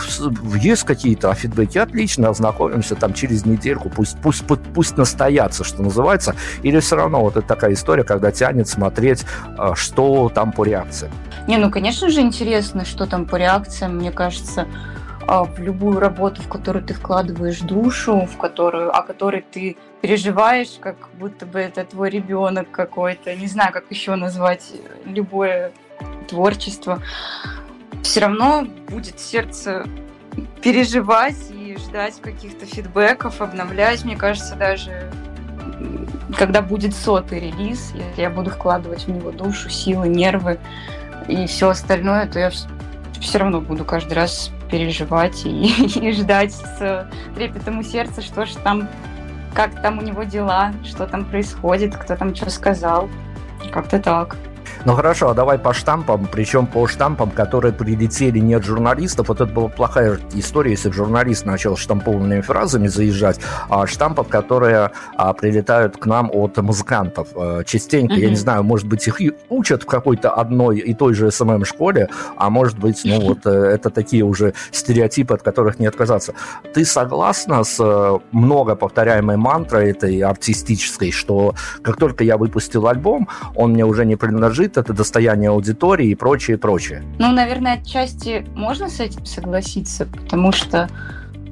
есть 0.61 0.85
какие-то 0.85 1.33
фидбэки, 1.35 1.79
отлично, 1.79 2.29
ознакомимся 2.29 2.95
там 2.95 3.15
через 3.15 3.45
недельку, 3.47 3.89
пусть, 3.89 4.17
пусть, 4.23 4.45
пусть 4.47 4.97
настоятся, 4.97 5.65
что 5.65 5.83
называется, 5.83 6.35
или 6.63 6.81
все 6.81 6.97
равно 6.97 7.21
вот 7.21 7.37
это 7.37 7.47
такая 7.47 7.73
история, 7.73 8.05
когда 8.05 8.31
тянет 8.31 8.69
смотреть, 8.69 9.25
а, 9.57 9.75
что 9.75 10.31
там 10.35 10.53
по 10.53 10.65
реакции. 10.65 11.11
Не, 11.47 11.59
ну, 11.59 11.71
конечно 11.71 12.11
же, 12.11 12.21
интересно, 12.21 12.85
что 12.85 13.07
там 13.07 13.25
по 13.25 13.37
реакциям, 13.77 13.97
мне 13.97 14.11
кажется, 14.11 14.67
а, 15.27 15.45
в 15.45 15.59
любую 15.59 16.01
работу, 16.01 16.43
в 16.43 16.49
которую 16.49 16.85
ты 16.85 16.95
вкладываешь 16.95 17.61
душу, 17.61 18.27
в 18.27 18.37
которую, 18.39 18.97
о 18.97 19.03
которой 19.03 19.43
ты 19.43 19.77
переживаешь, 20.01 20.79
как 20.81 20.97
будто 21.19 21.47
бы 21.47 21.59
это 21.59 21.85
твой 21.85 22.11
ребенок 22.11 22.71
какой-то, 22.71 23.35
не 23.35 23.47
знаю, 23.47 23.73
как 23.73 23.85
еще 23.91 24.15
назвать 24.15 24.73
любое 25.05 25.73
творчество, 26.29 27.03
все 28.03 28.21
равно 28.21 28.67
будет 28.89 29.19
сердце 29.19 29.85
переживать 30.63 31.51
и 31.51 31.77
ждать 31.79 32.21
каких-то 32.21 32.67
фидбэков, 32.67 33.41
обновлять. 33.41 34.05
Мне 34.05 34.17
кажется, 34.17 34.55
даже 34.55 35.11
когда 36.39 36.63
будет 36.63 36.95
сотый 36.95 37.41
релиз, 37.41 37.93
я 38.17 38.31
буду 38.31 38.51
вкладывать 38.51 39.07
в 39.07 39.09
него 39.09 39.33
душу, 39.33 39.71
силы, 39.71 40.09
нервы 40.09 40.59
и 41.29 41.47
все 41.47 41.71
остальное, 41.71 42.27
то 42.27 42.39
я 42.39 42.51
все 43.21 43.39
равно 43.39 43.61
буду 43.61 43.85
каждый 43.85 44.15
раз 44.15 44.51
переживать 44.71 45.45
и, 45.45 45.67
и 46.01 46.13
ждать 46.13 46.53
с 46.53 47.11
трепетом 47.35 47.79
у 47.79 47.83
сердца, 47.83 48.23
что 48.23 48.47
же 48.47 48.57
там, 48.59 48.89
как 49.55 49.81
там 49.83 49.99
у 49.99 50.03
него 50.03 50.25
дела, 50.25 50.73
что 50.85 51.07
там 51.07 51.25
происходит, 51.25 51.97
кто 51.97 52.17
там 52.17 52.35
что 52.35 52.51
сказал. 52.51 53.09
Как-то 53.73 53.99
так. 53.99 54.37
Ну 54.85 54.95
хорошо, 54.95 55.31
а 55.31 55.35
давай 55.35 55.59
по 55.59 55.73
штампам, 55.73 56.29
причем 56.31 56.67
по 56.67 56.87
штампам, 56.87 57.31
которые 57.31 57.73
прилетели 57.73 58.39
не 58.39 58.55
от 58.55 58.65
журналистов. 58.65 59.29
Вот 59.29 59.41
это 59.41 59.53
была 59.53 59.69
плохая 59.69 60.19
история, 60.35 60.73
если 60.73 60.89
бы 60.89 60.95
журналист 60.95 61.45
начал 61.45 61.77
штампованными 61.77 62.41
фразами 62.41 62.89
заезжать, 62.89 63.41
а 63.69 63.87
штампов, 63.87 64.29
которые 64.29 64.91
а, 65.17 65.33
прилетают 65.33 65.97
к 65.97 66.07
нам 66.07 66.31
от 66.33 66.57
музыкантов. 66.59 67.29
А, 67.35 67.65
частенько, 67.65 68.15
mm-hmm. 68.15 68.21
я 68.21 68.31
не 68.31 68.37
знаю, 68.37 68.63
может 68.63 68.87
быть, 68.87 69.07
их 69.07 69.21
учат 69.49 69.83
в 69.83 69.87
какой-то 69.87 70.31
одной 70.31 70.79
и 70.79 70.95
той 70.95 71.15
же 71.15 71.31
СММ-школе, 71.31 72.09
а 72.37 72.51
может 72.51 72.79
быть, 72.79 73.03
ну 73.05 73.21
вот 73.21 73.47
э, 73.47 73.51
это 73.51 73.91
такие 73.91 74.23
уже 74.23 74.55
стереотипы, 74.71 75.35
от 75.35 75.43
которых 75.43 75.79
не 75.79 75.87
отказаться. 75.87 76.35
Ты 76.75 76.85
согласна 76.85 77.65
с 77.65 77.77
э, 77.81 78.19
много 78.33 78.77
повторяемой 78.77 79.37
мантрой 79.37 79.91
этой 79.91 80.21
артистической, 80.21 81.13
что 81.13 81.55
как 81.83 81.97
только 81.97 82.25
я 82.25 82.37
выпустил 82.37 82.87
альбом, 82.87 83.29
он 83.55 83.73
мне 83.73 83.85
уже 83.85 84.05
не 84.05 84.17
принадлежит, 84.17 84.56
это 84.65 84.93
достояние 84.93 85.51
аудитории 85.51 86.09
и 86.09 86.15
прочее, 86.15 86.59
прочее. 86.59 87.03
Ну, 87.19 87.33
наверное, 87.33 87.75
отчасти 87.75 88.47
можно 88.55 88.89
с 88.89 89.01
этим 89.01 89.25
согласиться, 89.27 90.07
потому 90.07 90.53
что 90.53 90.89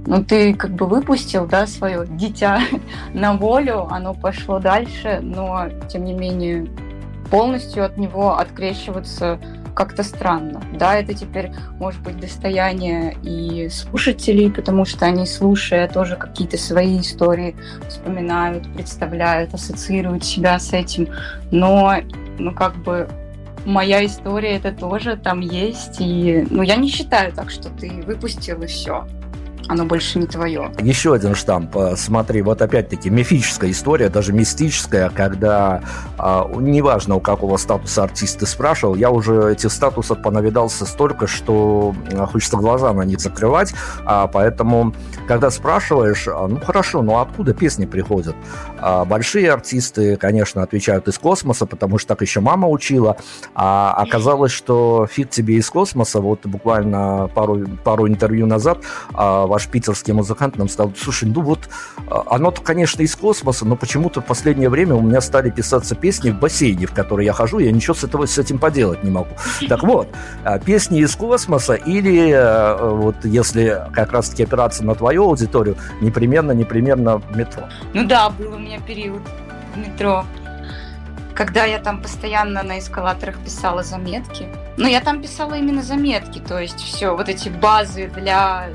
ну, 0.06 0.22
ты 0.22 0.54
как 0.54 0.72
бы 0.72 0.86
выпустил, 0.86 1.46
да, 1.46 1.66
свое 1.66 2.06
дитя 2.06 2.60
на 3.14 3.34
волю, 3.34 3.86
оно 3.90 4.14
пошло 4.14 4.58
дальше, 4.58 5.20
но, 5.22 5.68
тем 5.88 6.04
не 6.04 6.12
менее, 6.12 6.66
полностью 7.30 7.84
от 7.84 7.96
него 7.96 8.38
открещиваться 8.38 9.38
как-то 9.74 10.02
странно. 10.02 10.62
Да, 10.78 10.94
это 10.94 11.14
теперь 11.14 11.50
может 11.78 12.00
быть 12.02 12.18
достояние 12.18 13.16
и 13.22 13.68
слушателей, 13.68 14.50
потому 14.50 14.84
что 14.84 15.06
они, 15.06 15.26
слушая, 15.26 15.88
тоже 15.88 16.16
какие-то 16.16 16.56
свои 16.56 17.00
истории 17.00 17.56
вспоминают, 17.88 18.72
представляют, 18.74 19.52
ассоциируют 19.52 20.24
себя 20.24 20.58
с 20.58 20.72
этим. 20.72 21.08
Но 21.50 21.96
ну, 22.38 22.52
как 22.52 22.76
бы 22.76 23.08
моя 23.64 24.04
история 24.04 24.56
это 24.56 24.72
тоже 24.72 25.16
там 25.16 25.40
есть. 25.40 26.00
И, 26.00 26.46
ну, 26.50 26.62
я 26.62 26.76
не 26.76 26.88
считаю 26.88 27.32
так, 27.32 27.50
что 27.50 27.70
ты 27.70 28.02
выпустил 28.06 28.62
и 28.62 28.66
все 28.66 29.06
оно 29.68 29.84
больше 29.84 30.18
не 30.18 30.26
твое. 30.26 30.70
Еще 30.78 31.14
один 31.14 31.34
штамп. 31.34 31.76
Э, 31.76 31.96
смотри, 31.96 32.42
вот 32.42 32.60
опять-таки 32.62 33.10
мифическая 33.10 33.70
история, 33.70 34.08
даже 34.08 34.32
мистическая, 34.32 35.10
когда 35.10 35.82
а, 36.18 36.48
неважно, 36.54 37.16
у 37.16 37.20
какого 37.20 37.56
статуса 37.56 38.04
артист 38.04 38.40
ты 38.40 38.46
спрашивал, 38.46 38.94
я 38.94 39.10
уже 39.10 39.52
этих 39.52 39.72
статусов 39.72 40.22
понавидался 40.22 40.86
столько, 40.86 41.26
что 41.26 41.94
хочется 42.32 42.56
глаза 42.56 42.92
на 42.92 43.02
них 43.02 43.20
закрывать, 43.20 43.74
а, 44.04 44.26
поэтому, 44.26 44.94
когда 45.26 45.50
спрашиваешь, 45.50 46.28
а, 46.28 46.46
ну 46.46 46.60
хорошо, 46.60 47.02
ну 47.02 47.18
откуда 47.18 47.54
песни 47.54 47.86
приходят? 47.86 48.36
А, 48.86 49.06
большие 49.06 49.50
артисты, 49.50 50.18
конечно, 50.18 50.62
отвечают 50.62 51.08
из 51.08 51.16
космоса, 51.16 51.64
потому 51.64 51.96
что 51.96 52.08
так 52.08 52.20
еще 52.20 52.40
мама 52.40 52.68
учила, 52.68 53.16
а 53.54 53.94
оказалось, 53.94 54.52
что 54.52 55.06
фиг 55.10 55.30
тебе 55.30 55.54
из 55.54 55.70
космоса, 55.70 56.20
вот 56.20 56.44
буквально 56.44 57.30
пару, 57.34 57.66
пару 57.82 58.06
интервью 58.06 58.44
назад 58.44 58.80
а, 59.14 59.46
ваш 59.46 59.68
питерский 59.68 60.12
музыкант 60.12 60.58
нам 60.58 60.68
сказал, 60.68 60.92
слушай, 60.98 61.26
ну 61.26 61.40
вот 61.40 61.60
а, 62.10 62.24
оно-то, 62.26 62.60
конечно, 62.60 63.00
из 63.00 63.16
космоса, 63.16 63.64
но 63.64 63.74
почему-то 63.74 64.20
в 64.20 64.26
последнее 64.26 64.68
время 64.68 64.96
у 64.96 65.00
меня 65.00 65.22
стали 65.22 65.48
писаться 65.48 65.94
песни 65.94 66.28
в 66.28 66.38
бассейне, 66.38 66.84
в 66.84 66.92
который 66.92 67.24
я 67.24 67.32
хожу, 67.32 67.60
я 67.60 67.72
ничего 67.72 67.94
с, 67.94 68.04
этого, 68.04 68.26
с 68.26 68.36
этим 68.36 68.58
поделать 68.58 69.02
не 69.02 69.10
могу. 69.10 69.30
Так 69.66 69.82
вот, 69.82 70.08
а, 70.44 70.58
песни 70.58 71.00
из 71.00 71.16
космоса 71.16 71.72
или 71.72 72.32
а, 72.36 72.90
вот 72.90 73.16
если 73.24 73.80
как 73.94 74.12
раз-таки 74.12 74.42
опираться 74.42 74.84
на 74.84 74.94
твою 74.94 75.24
аудиторию, 75.24 75.78
непременно, 76.02 76.52
непременно 76.52 77.16
в 77.16 77.34
метро. 77.34 77.64
Ну 77.94 78.06
да, 78.06 78.28
был 78.28 78.52
у 78.52 78.58
меня 78.58 78.73
период 78.80 79.22
в 79.74 79.78
метро 79.78 80.24
когда 81.34 81.64
я 81.64 81.78
там 81.78 82.00
постоянно 82.00 82.62
на 82.62 82.78
эскалаторах 82.78 83.38
писала 83.38 83.82
заметки. 83.82 84.46
Ну, 84.76 84.86
я 84.86 85.00
там 85.00 85.20
писала 85.20 85.54
именно 85.54 85.82
заметки, 85.82 86.38
то 86.38 86.60
есть 86.60 86.80
все, 86.80 87.16
вот 87.16 87.28
эти 87.28 87.48
базы 87.48 88.06
для 88.14 88.68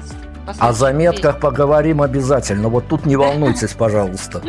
о 0.58 0.74
заметках 0.74 1.40
поговорим 1.40 2.02
обязательно. 2.02 2.70
Вот 2.70 2.88
тут 2.88 3.06
не 3.06 3.16
волнуйтесь, 3.16 3.74
пожалуйста. 3.74 4.42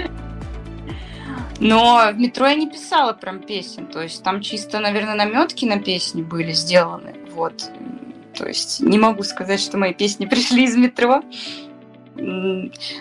Но 1.58 2.10
в 2.10 2.18
метро 2.18 2.46
я 2.46 2.54
не 2.54 2.70
писала 2.70 3.12
прям 3.12 3.40
песен. 3.40 3.86
То 3.86 4.00
есть 4.02 4.22
там 4.22 4.40
чисто, 4.40 4.78
наверное, 4.78 5.14
наметки 5.14 5.66
на 5.66 5.78
песни 5.78 6.22
были 6.22 6.52
сделаны. 6.52 7.16
Вот. 7.34 7.70
То 8.34 8.46
есть 8.46 8.80
не 8.80 8.98
могу 8.98 9.24
сказать, 9.24 9.60
что 9.60 9.76
мои 9.76 9.92
песни 9.92 10.24
пришли 10.30 10.64
из 10.64 10.74
метро. 10.74 11.22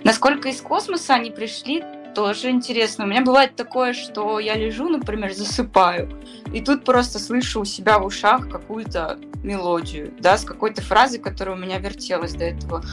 Насколько 0.04 0.50
из 0.50 0.60
космоса 0.60 1.14
они 1.14 1.32
пришли, 1.32 1.86
тоже 2.20 2.50
интересно. 2.50 3.06
У 3.06 3.08
меня 3.08 3.22
бывает 3.22 3.56
такое, 3.56 3.94
что 3.94 4.40
я 4.40 4.56
лежу, 4.56 4.90
например, 4.90 5.32
засыпаю, 5.34 6.10
и 6.54 6.60
тут 6.60 6.84
просто 6.84 7.18
слышу 7.18 7.62
у 7.62 7.66
себя 7.66 7.98
в 7.98 8.06
ушах 8.06 8.50
какую-то 8.50 9.18
мелодию, 9.42 10.12
да, 10.20 10.38
с 10.38 10.44
какой-то 10.44 10.82
фразой, 10.82 11.20
которая 11.20 11.56
у 11.56 11.60
меня 11.60 11.78
вертелась 11.80 12.34
до 12.34 12.44
этого, 12.44 12.84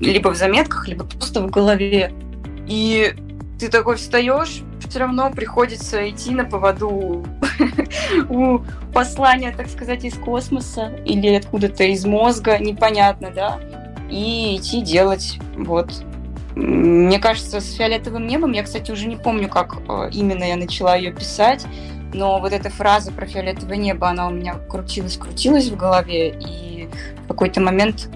либо 0.00 0.30
в 0.30 0.36
заметках, 0.36 0.88
либо 0.88 1.04
просто 1.04 1.40
в 1.40 1.50
голове. 1.50 2.12
И 2.66 3.14
ты 3.60 3.68
такой 3.68 3.94
встаешь, 3.94 4.62
все 4.88 4.98
равно 4.98 5.30
приходится 5.30 6.10
идти 6.10 6.32
на 6.32 6.44
поводу 6.44 7.24
у 8.28 8.58
послания, 8.92 9.54
так 9.56 9.68
сказать, 9.68 10.04
из 10.04 10.14
космоса 10.14 10.98
или 11.04 11.32
откуда-то 11.32 11.84
из 11.84 12.04
мозга, 12.04 12.58
непонятно, 12.58 13.30
да, 13.32 13.60
и 14.10 14.56
идти 14.56 14.80
делать 14.80 15.38
вот 15.56 15.92
мне 16.58 17.20
кажется, 17.20 17.60
с 17.60 17.74
фиолетовым 17.74 18.26
небом, 18.26 18.50
я, 18.52 18.64
кстати, 18.64 18.90
уже 18.90 19.06
не 19.06 19.16
помню, 19.16 19.48
как 19.48 19.76
э, 19.88 20.10
именно 20.12 20.42
я 20.42 20.56
начала 20.56 20.96
ее 20.96 21.12
писать, 21.12 21.64
но 22.12 22.40
вот 22.40 22.52
эта 22.52 22.68
фраза 22.68 23.12
про 23.12 23.26
фиолетовое 23.26 23.76
небо, 23.76 24.08
она 24.08 24.26
у 24.26 24.30
меня 24.30 24.54
крутилась-крутилась 24.68 25.68
в 25.68 25.76
голове, 25.76 26.30
и 26.30 26.88
в 27.24 27.28
какой-то 27.28 27.60
момент 27.60 28.10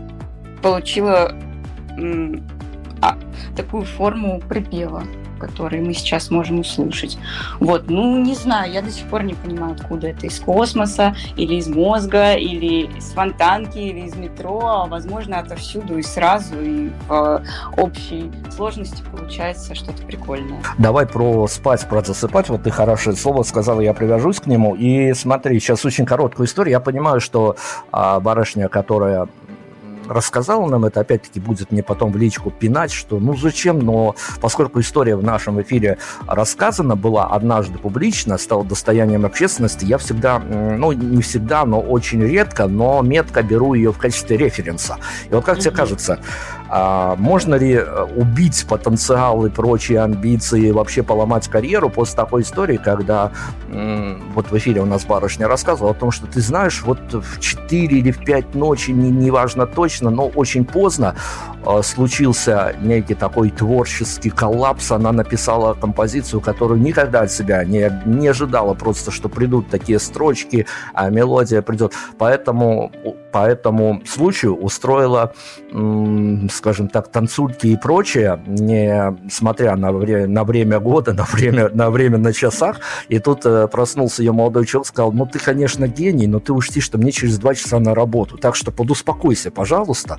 получила 0.61 1.37
а, 3.01 3.17
такую 3.57 3.85
форму 3.85 4.41
припева 4.49 5.05
которые 5.43 5.83
мы 5.83 5.93
сейчас 5.93 6.31
можем 6.31 6.61
услышать. 6.61 7.19
Вот, 7.59 7.91
ну, 7.91 8.19
не 8.23 8.35
знаю, 8.35 8.73
я 8.73 8.81
до 8.81 8.91
сих 8.91 9.07
пор 9.09 9.25
не 9.25 9.35
понимаю, 9.35 9.73
откуда 9.73 10.09
это, 10.09 10.27
из 10.27 10.39
космоса, 10.39 11.17
или 11.37 11.57
из 11.57 11.67
мозга, 11.67 12.35
или 12.35 12.87
из 12.97 13.11
фонтанки, 13.11 13.79
или 13.79 14.07
из 14.07 14.15
метро, 14.15 14.61
а, 14.65 14.87
возможно, 14.87 15.41
отовсюду 15.41 15.99
и 15.99 16.03
сразу, 16.03 16.55
и 16.61 16.91
в 17.09 17.43
общей 17.77 18.31
сложности 18.55 19.03
получается 19.11 19.75
что-то 19.75 20.03
прикольное. 20.05 20.63
Давай 20.79 21.07
про 21.07 21.47
спать, 21.49 21.89
про 21.89 22.03
засыпать, 22.03 22.49
вот 22.49 22.63
ты 22.63 22.71
хорошее 22.71 23.17
слово 23.17 23.43
сказала, 23.43 23.81
я 23.81 23.95
привяжусь 23.95 24.41
к 24.41 24.47
нему, 24.47 24.75
и 24.75 25.13
смотри, 25.15 25.59
сейчас 25.59 25.85
очень 25.85 26.07
короткую 26.07 26.47
историю, 26.47 26.73
я 26.73 26.81
понимаю, 26.81 27.21
что 27.21 27.57
а, 27.91 28.21
барышня, 28.21 28.69
которая 28.69 29.29
рассказала 30.09 30.69
нам 30.69 30.85
это, 30.85 31.01
опять-таки 31.01 31.41
будет 31.41 31.73
мне 31.73 31.83
потом 31.83 32.13
в 32.13 32.17
личку 32.17 32.51
пинать, 32.51 32.93
что 32.93 33.19
ну 33.19 33.37
зачем, 33.37 33.79
но 33.79 34.15
поскольку 34.41 34.81
история 34.81 35.17
в 35.17 35.23
нашем 35.23 35.61
эфире 35.63 35.99
рассказана 36.27 36.97
была 36.97 37.27
однажды 37.27 37.79
публично, 37.79 38.39
стала 38.39 38.65
достоянием 38.65 39.25
общественности, 39.25 39.85
я 39.85 39.99
всегда, 39.99 40.39
ну 40.39 40.93
не 40.93 41.23
всегда, 41.23 41.65
но 41.65 41.81
очень 41.81 42.23
редко, 42.23 42.67
но 42.67 43.03
метко 43.03 43.43
беру 43.43 43.75
ее 43.75 43.93
в 43.93 43.99
качестве 43.99 44.37
референса. 44.37 44.99
И 45.31 45.35
вот 45.35 45.45
как 45.45 45.59
mm-hmm. 45.59 45.61
тебе 45.61 45.71
кажется, 45.71 46.19
а 46.75 47.17
можно 47.17 47.55
ли 47.57 47.75
э, 47.75 48.07
убить 48.17 48.65
потенциал 48.67 49.45
и 49.45 49.51
прочие 49.51 50.01
амбиции, 50.01 50.71
вообще 50.71 51.03
поломать 51.03 51.47
карьеру 51.49 51.91
после 51.91 52.17
такой 52.17 52.43
истории, 52.43 52.79
когда 52.79 53.31
вот 54.35 54.51
в 54.51 54.57
эфире 54.57 54.81
у 54.81 54.87
нас 54.87 55.05
барышня 55.05 55.49
рассказывала 55.49 55.93
о 55.93 55.95
том, 55.95 56.11
что 56.11 56.27
ты 56.27 56.41
знаешь, 56.41 56.83
вот 56.83 56.99
в 57.13 57.41
4 57.41 57.99
или 57.99 58.11
в 58.11 58.25
5 58.25 58.55
ночи, 58.55 58.91
не, 58.91 59.11
неважно 59.11 59.67
точно, 59.67 59.92
но 60.01 60.29
очень 60.29 60.65
поздно, 60.65 61.15
э, 61.65 61.83
случился 61.83 62.75
некий 62.81 63.15
такой 63.15 63.51
творческий 63.51 64.31
коллапс, 64.31 64.91
она 64.93 65.13
написала 65.13 65.75
композицию, 65.75 66.41
которую 66.41 66.81
никогда 66.81 67.23
от 67.23 67.33
себя 67.33 67.65
не, 67.65 67.91
не 68.07 68.29
ожидала 68.29 68.75
просто, 68.75 69.11
что 69.11 69.29
придут 69.29 69.69
такие 69.69 69.99
строчки, 69.99 70.67
а 70.95 71.11
мелодия 71.11 71.63
придет. 71.63 71.93
Поэтому 72.19 72.93
по 73.33 73.47
этому 73.49 74.03
случаю 74.07 74.55
устроила, 74.57 75.33
скажем 76.51 76.89
так, 76.89 77.09
танцульки 77.09 77.67
и 77.67 77.77
прочее, 77.77 78.41
не 78.47 79.17
смотря 79.31 79.75
на, 79.77 79.91
вре- 79.93 80.27
на 80.27 80.45
время 80.45 80.79
года, 80.79 81.13
на 81.13 81.25
время, 81.25 81.71
на 81.71 81.91
время 81.91 82.19
на 82.19 82.33
часах. 82.33 82.81
И 83.09 83.19
тут 83.19 83.47
э, 83.47 83.69
проснулся 83.69 84.23
ее 84.23 84.33
молодой 84.33 84.67
человек, 84.67 84.87
сказал, 84.87 85.13
ну 85.13 85.27
ты, 85.27 85.39
конечно, 85.39 85.89
гений, 85.89 86.27
но 86.27 86.39
ты 86.41 86.53
учти, 86.53 86.81
что 86.81 86.99
мне 86.99 87.13
через 87.13 87.39
два 87.39 87.55
часа 87.55 87.79
на 87.79 87.95
работу. 87.95 88.37
Так 88.39 88.55
что 88.55 88.71
подуспокойся, 88.71 89.51
пожалуйста. 89.51 90.19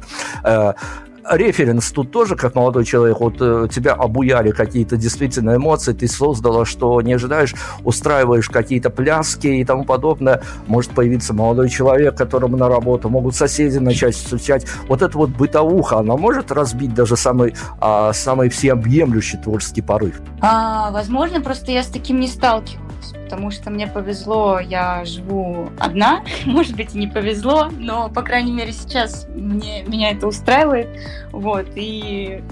Референс 1.29 1.91
тут 1.91 2.11
тоже, 2.11 2.35
как 2.35 2.55
молодой 2.55 2.85
человек, 2.85 3.19
вот 3.19 3.35
э, 3.39 3.67
тебя 3.71 3.93
обуяли 3.93 4.51
какие-то 4.51 4.97
действительно 4.97 5.55
эмоции, 5.55 5.93
ты 5.93 6.07
создала, 6.07 6.65
что 6.65 7.01
не 7.01 7.13
ожидаешь, 7.13 7.53
устраиваешь 7.83 8.49
какие-то 8.49 8.89
пляски 8.89 9.47
и 9.47 9.65
тому 9.65 9.85
подобное. 9.85 10.41
Может 10.67 10.91
появиться 10.91 11.33
молодой 11.33 11.69
человек, 11.69 12.17
которому 12.17 12.57
на 12.57 12.67
работу, 12.67 13.09
могут 13.09 13.35
соседи 13.35 13.77
начать 13.77 14.15
стучать. 14.15 14.65
Вот 14.87 15.01
это 15.01 15.17
вот 15.17 15.29
бытовуха, 15.29 15.99
она 15.99 16.17
может 16.17 16.51
разбить 16.51 16.93
даже 16.93 17.15
самый, 17.15 17.55
а, 17.79 18.13
самый 18.13 18.49
всеобъемлющий 18.49 19.37
творческий 19.37 19.81
порыв? 19.81 20.21
А, 20.41 20.91
возможно, 20.91 21.41
просто 21.41 21.71
я 21.71 21.83
с 21.83 21.87
таким 21.87 22.19
не 22.19 22.27
сталкивалась 22.27 23.13
потому 23.33 23.49
что 23.49 23.71
мне 23.71 23.87
повезло, 23.87 24.59
я 24.59 25.03
живу 25.05 25.71
одна, 25.79 26.23
может 26.45 26.75
быть, 26.75 26.93
и 26.93 26.99
не 26.99 27.07
повезло, 27.07 27.69
но, 27.71 28.07
по 28.07 28.21
крайней 28.21 28.51
мере, 28.51 28.71
сейчас 28.71 29.27
мне, 29.33 29.81
меня 29.87 30.11
это 30.11 30.27
устраивает, 30.27 30.87
вот, 31.31 31.65
и 31.73 32.43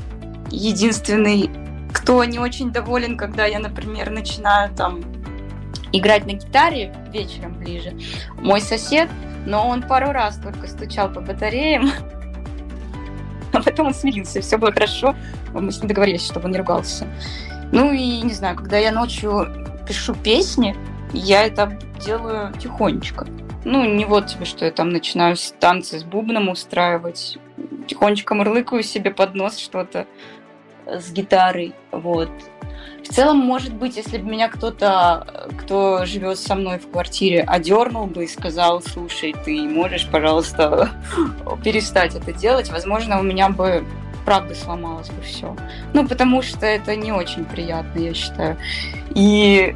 единственный, 0.49 1.51
кто 1.93 2.23
не 2.23 2.39
очень 2.39 2.71
доволен, 2.71 3.15
когда 3.15 3.45
я, 3.45 3.59
например, 3.59 4.09
начинаю 4.09 4.73
там 4.73 5.01
играть 5.91 6.25
на 6.25 6.31
гитаре 6.31 6.95
вечером 7.13 7.59
ближе, 7.59 7.93
мой 8.39 8.59
сосед, 8.59 9.07
но 9.45 9.67
он 9.67 9.83
пару 9.83 10.11
раз 10.11 10.37
только 10.37 10.65
стучал 10.65 11.13
по 11.13 11.21
батареям, 11.21 11.91
а 13.53 13.61
потом 13.61 13.85
он 13.87 13.93
смирился, 13.93 14.41
все 14.41 14.57
было 14.57 14.71
хорошо, 14.71 15.15
мы 15.53 15.71
с 15.71 15.77
ним 15.77 15.89
договорились, 15.89 16.25
чтобы 16.25 16.45
он 16.45 16.53
не 16.53 16.57
ругался. 16.57 17.05
Ну 17.71 17.93
и, 17.93 18.21
не 18.21 18.33
знаю, 18.33 18.55
когда 18.55 18.79
я 18.79 18.91
ночью 18.91 19.61
пишу 19.91 20.15
песни, 20.15 20.73
я 21.11 21.43
это 21.43 21.77
делаю 21.99 22.53
тихонечко. 22.53 23.27
Ну, 23.65 23.83
не 23.83 24.05
вот 24.05 24.27
тебе, 24.27 24.45
что 24.45 24.63
я 24.63 24.71
там 24.71 24.89
начинаю 24.89 25.35
танцы 25.59 25.99
с 25.99 26.05
бубном 26.05 26.47
устраивать. 26.47 27.37
Тихонечко 27.87 28.33
мурлыкаю 28.33 28.83
себе 28.83 29.11
под 29.11 29.35
нос 29.35 29.57
что-то 29.57 30.07
с 30.87 31.11
гитарой. 31.11 31.73
Вот. 31.91 32.29
В 33.03 33.13
целом, 33.13 33.39
может 33.39 33.73
быть, 33.73 33.97
если 33.97 34.17
бы 34.17 34.29
меня 34.29 34.47
кто-то, 34.47 35.49
кто 35.61 36.05
живет 36.05 36.39
со 36.39 36.55
мной 36.55 36.79
в 36.79 36.89
квартире, 36.89 37.41
одернул 37.41 38.05
бы 38.05 38.23
и 38.23 38.27
сказал, 38.27 38.81
слушай, 38.81 39.35
ты 39.43 39.61
можешь, 39.63 40.07
пожалуйста, 40.07 40.89
перестать 41.65 42.15
это 42.15 42.31
делать, 42.31 42.71
возможно, 42.71 43.19
у 43.19 43.23
меня 43.23 43.49
бы 43.49 43.85
правда 44.25 44.55
сломалось 44.55 45.09
бы 45.09 45.21
все. 45.21 45.55
Ну, 45.93 46.07
потому 46.07 46.41
что 46.41 46.65
это 46.65 46.95
не 46.95 47.11
очень 47.11 47.45
приятно, 47.45 47.99
я 47.99 48.13
считаю. 48.13 48.57
И 49.15 49.75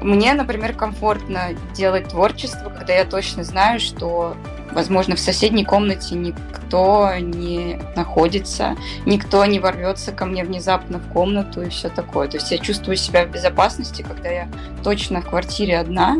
мне, 0.00 0.34
например, 0.34 0.74
комфортно 0.74 1.50
делать 1.74 2.08
творчество, 2.08 2.70
когда 2.70 2.94
я 2.94 3.04
точно 3.04 3.44
знаю, 3.44 3.80
что, 3.80 4.36
возможно, 4.72 5.16
в 5.16 5.20
соседней 5.20 5.64
комнате 5.64 6.14
никто 6.14 7.10
не 7.18 7.80
находится, 7.96 8.76
никто 9.06 9.44
не 9.46 9.58
ворвется 9.58 10.12
ко 10.12 10.26
мне 10.26 10.44
внезапно 10.44 10.98
в 10.98 11.12
комнату 11.12 11.62
и 11.62 11.70
все 11.70 11.88
такое. 11.88 12.28
То 12.28 12.36
есть 12.36 12.50
я 12.50 12.58
чувствую 12.58 12.96
себя 12.96 13.24
в 13.24 13.30
безопасности, 13.30 14.02
когда 14.02 14.28
я 14.28 14.48
точно 14.84 15.22
в 15.22 15.28
квартире 15.28 15.78
одна, 15.78 16.16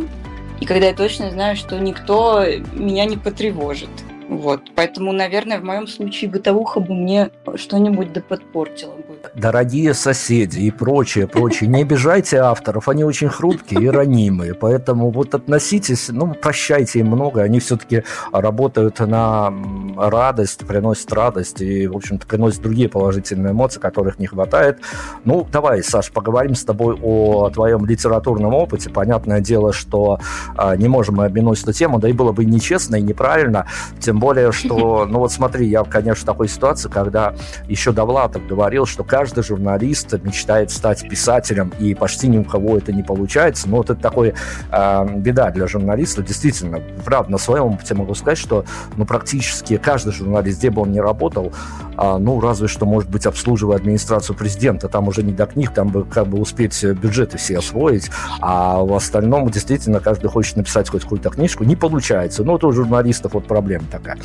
и 0.61 0.65
когда 0.65 0.87
я 0.87 0.95
точно 0.95 1.31
знаю, 1.31 1.57
что 1.57 1.79
никто 1.79 2.45
меня 2.73 3.05
не 3.05 3.17
потревожит. 3.17 3.91
Вот. 4.29 4.63
Поэтому, 4.75 5.13
наверное, 5.13 5.61
в 5.61 5.65
моем 5.65 5.87
случае 5.87 6.31
бытовуха 6.31 6.81
бы 6.81 6.95
мне 6.95 7.31
что-нибудь 7.55 8.13
да 8.13 8.21
подпортила. 8.21 8.95
Дорогие 9.35 9.95
соседи 9.95 10.61
и 10.61 10.71
прочее, 10.71 11.27
прочее, 11.27 11.69
не 11.69 11.83
обижайте 11.83 12.39
авторов, 12.39 12.89
они 12.89 13.05
очень 13.05 13.29
хрупкие 13.29 13.83
и 13.83 13.89
ранимые, 13.89 14.55
поэтому 14.55 15.11
вот 15.11 15.35
относитесь, 15.35 16.09
ну, 16.09 16.35
прощайте 16.35 17.01
им 17.01 17.09
много, 17.09 17.43
они 17.43 17.61
все-таки 17.61 18.05
работают 18.33 19.01
на 19.01 19.53
радость, 19.97 20.67
приносят 20.67 21.13
радость 21.13 21.61
и, 21.61 21.87
в 21.87 21.97
общем-то, 21.97 22.27
приносят 22.27 22.63
другие 22.63 22.89
положительные 22.89 23.53
эмоции, 23.53 23.81
которых 23.81 24.19
не 24.19 24.27
хватает. 24.27 24.81
Ну, 25.25 25.47
давай, 25.51 25.83
Саш, 25.83 26.11
поговорим 26.11 26.55
с 26.55 26.65
тобой 26.65 26.99
о 27.03 27.51
твоем 27.51 27.87
литературном 27.87 28.55
опыте. 28.55 28.91
Понятное 28.91 29.41
дело, 29.41 29.73
что 29.73 30.19
а, 30.57 30.77
не 30.77 30.89
можем 30.89 31.17
мы 31.17 31.27
обминуть 31.27 31.63
эту 31.63 31.73
тему, 31.73 31.99
да 31.99 32.09
и 32.09 32.13
было 32.13 32.33
бы 32.33 32.45
нечестно 32.45 32.97
и 32.97 33.03
неправильно, 33.03 33.67
тем 33.99 34.19
более, 34.19 34.53
что, 34.53 35.07
ну 35.07 35.21
вот 35.21 35.33
смотри, 35.33 35.67
я, 35.67 35.83
конечно, 35.85 36.23
в 36.23 36.27
такой 36.27 36.49
ситуации, 36.49 36.89
когда 36.89 37.35
еще 37.69 37.93
Довлатов 37.93 38.47
говорил, 38.47 38.87
что 38.87 39.05
каждый 39.17 39.43
журналист 39.43 40.13
мечтает 40.25 40.71
стать 40.71 41.09
писателем, 41.09 41.73
и 41.79 41.95
почти 41.95 42.29
ни 42.29 42.37
у 42.37 42.45
кого 42.45 42.77
это 42.77 42.93
не 42.93 43.03
получается. 43.03 43.67
Но 43.67 43.79
вот 43.79 43.89
это 43.89 43.99
такой 43.99 44.35
э, 44.71 45.07
беда 45.17 45.51
для 45.53 45.67
журналиста. 45.67 46.23
Действительно, 46.23 46.83
правда, 47.03 47.33
на 47.33 47.39
своем 47.39 47.65
опыте 47.65 47.95
могу 47.95 48.15
сказать, 48.15 48.37
что 48.37 48.67
ну, 48.95 49.07
практически 49.07 49.79
каждый 49.79 50.13
журналист, 50.13 50.59
где 50.59 50.69
бы 50.69 50.83
он 50.83 50.93
ни 50.93 50.99
работал, 50.99 51.51
э, 51.97 52.17
ну, 52.19 52.39
разве 52.41 52.69
что, 52.69 52.85
может 52.85 53.09
быть, 53.09 53.25
обслуживая 53.25 53.77
администрацию 53.77 54.37
президента, 54.37 54.87
там 54.87 55.09
уже 55.09 55.23
не 55.23 55.33
до 55.33 55.47
книг, 55.47 55.73
там 55.73 55.89
бы 55.89 56.05
как 56.05 56.27
бы 56.27 56.39
успеть 56.39 56.85
бюджеты 56.85 57.39
все 57.39 57.57
освоить, 57.57 58.11
а 58.43 58.83
в 58.83 58.93
остальном 58.93 59.49
действительно 59.49 60.01
каждый 60.01 60.29
хочет 60.29 60.57
написать 60.57 60.91
хоть 60.91 61.05
какую-то 61.05 61.31
книжку, 61.31 61.65
не 61.65 61.75
получается. 61.75 62.45
Ну, 62.45 62.53
вот 62.53 62.65
у 62.65 62.73
журналистов 62.73 63.33
вот 63.33 63.47
проблема 63.47 63.87
такая. 63.91 64.19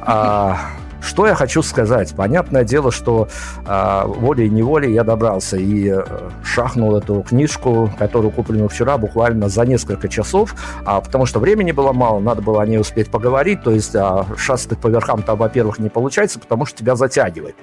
А, 0.00 0.60
что 1.02 1.26
я 1.26 1.34
хочу 1.34 1.62
сказать? 1.62 2.14
Понятное 2.16 2.64
дело, 2.64 2.90
что 2.92 3.28
э, 3.66 4.02
волей-неволей 4.06 4.92
я 4.92 5.04
добрался 5.04 5.56
и 5.56 5.88
э, 5.88 6.04
шахнул 6.44 6.96
эту 6.96 7.22
книжку, 7.22 7.90
которую 7.98 8.30
купленную 8.30 8.68
вчера, 8.68 8.96
буквально 8.98 9.48
за 9.48 9.64
несколько 9.66 10.08
часов, 10.08 10.54
а, 10.84 11.00
потому 11.00 11.26
что 11.26 11.40
времени 11.40 11.72
было 11.72 11.92
мало, 11.92 12.20
надо 12.20 12.40
было 12.40 12.62
о 12.62 12.66
ней 12.66 12.78
успеть 12.78 13.10
поговорить, 13.10 13.62
то 13.62 13.72
есть 13.72 13.94
а, 13.96 14.26
шастать 14.36 14.78
по 14.78 14.88
верхам 14.88 15.22
там, 15.22 15.38
во-первых, 15.38 15.78
не 15.78 15.88
получается, 15.88 16.38
потому 16.38 16.66
что 16.66 16.78
тебя 16.78 16.94
затягивает. 16.94 17.56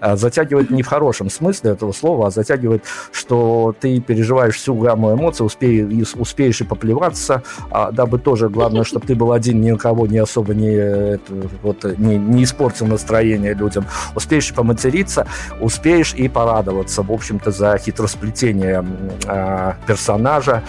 А, 0.00 0.16
затягивает 0.16 0.70
не 0.70 0.82
в 0.82 0.86
хорошем 0.86 1.28
смысле 1.28 1.72
этого 1.72 1.92
слова, 1.92 2.28
а 2.28 2.30
затягивает, 2.30 2.84
что 3.10 3.74
ты 3.78 4.00
переживаешь 4.00 4.54
всю 4.54 4.74
гамму 4.74 5.12
эмоций, 5.12 5.44
успеешь, 5.44 6.14
успеешь 6.14 6.60
и 6.60 6.64
поплеваться, 6.64 7.42
а, 7.70 7.90
дабы 7.90 8.18
тоже, 8.18 8.48
главное, 8.48 8.84
чтобы 8.84 9.06
ты 9.06 9.14
был 9.14 9.32
один, 9.32 9.60
ни 9.60 9.72
у 9.72 9.76
кого 9.76 10.06
не 10.06 10.18
особо 10.18 10.54
не, 10.54 10.68
это, 10.68 11.32
вот, 11.62 11.84
не, 11.98 12.16
не 12.16 12.44
испортил 12.44 12.75
испортил 12.76 12.86
настроение 12.86 13.54
людям. 13.54 13.86
Успеешь 14.14 14.52
поматериться, 14.52 15.26
успеешь 15.60 16.14
и 16.14 16.28
порадоваться, 16.28 17.02
в 17.02 17.10
общем-то, 17.10 17.50
за 17.50 17.78
хитросплетение 17.78 18.84
э, 19.26 19.72
персонажа 19.86 20.62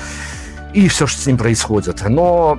и 0.73 0.87
все, 0.87 1.07
что 1.07 1.21
с 1.21 1.25
ним 1.25 1.37
происходит. 1.37 2.01
Но 2.07 2.57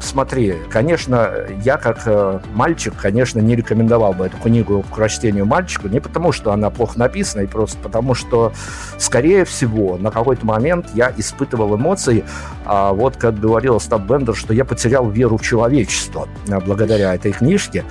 смотри, 0.00 0.54
конечно, 0.70 1.30
я 1.62 1.76
как 1.76 2.02
э, 2.06 2.40
мальчик, 2.54 2.94
конечно, 2.96 3.40
не 3.40 3.54
рекомендовал 3.56 4.12
бы 4.12 4.26
эту 4.26 4.36
книгу 4.38 4.82
к 4.82 4.96
прочтению 4.96 5.46
мальчику, 5.46 5.88
не 5.88 6.00
потому, 6.00 6.32
что 6.32 6.52
она 6.52 6.70
плохо 6.70 6.98
написана, 6.98 7.42
и 7.42 7.46
просто 7.46 7.78
потому, 7.78 8.14
что, 8.14 8.52
скорее 8.98 9.44
всего, 9.44 9.98
на 9.98 10.10
какой-то 10.10 10.44
момент 10.46 10.86
я 10.94 11.12
испытывал 11.16 11.76
эмоции, 11.76 12.24
а 12.72 12.92
вот 12.92 13.16
как 13.16 13.40
говорил 13.40 13.80
Стаб 13.80 14.02
Бендер, 14.02 14.36
что 14.36 14.54
я 14.54 14.64
потерял 14.64 15.10
веру 15.10 15.38
в 15.38 15.42
человечество 15.42 16.28
а, 16.48 16.60
благодаря 16.60 17.16
этой 17.16 17.32
книжке. 17.32 17.84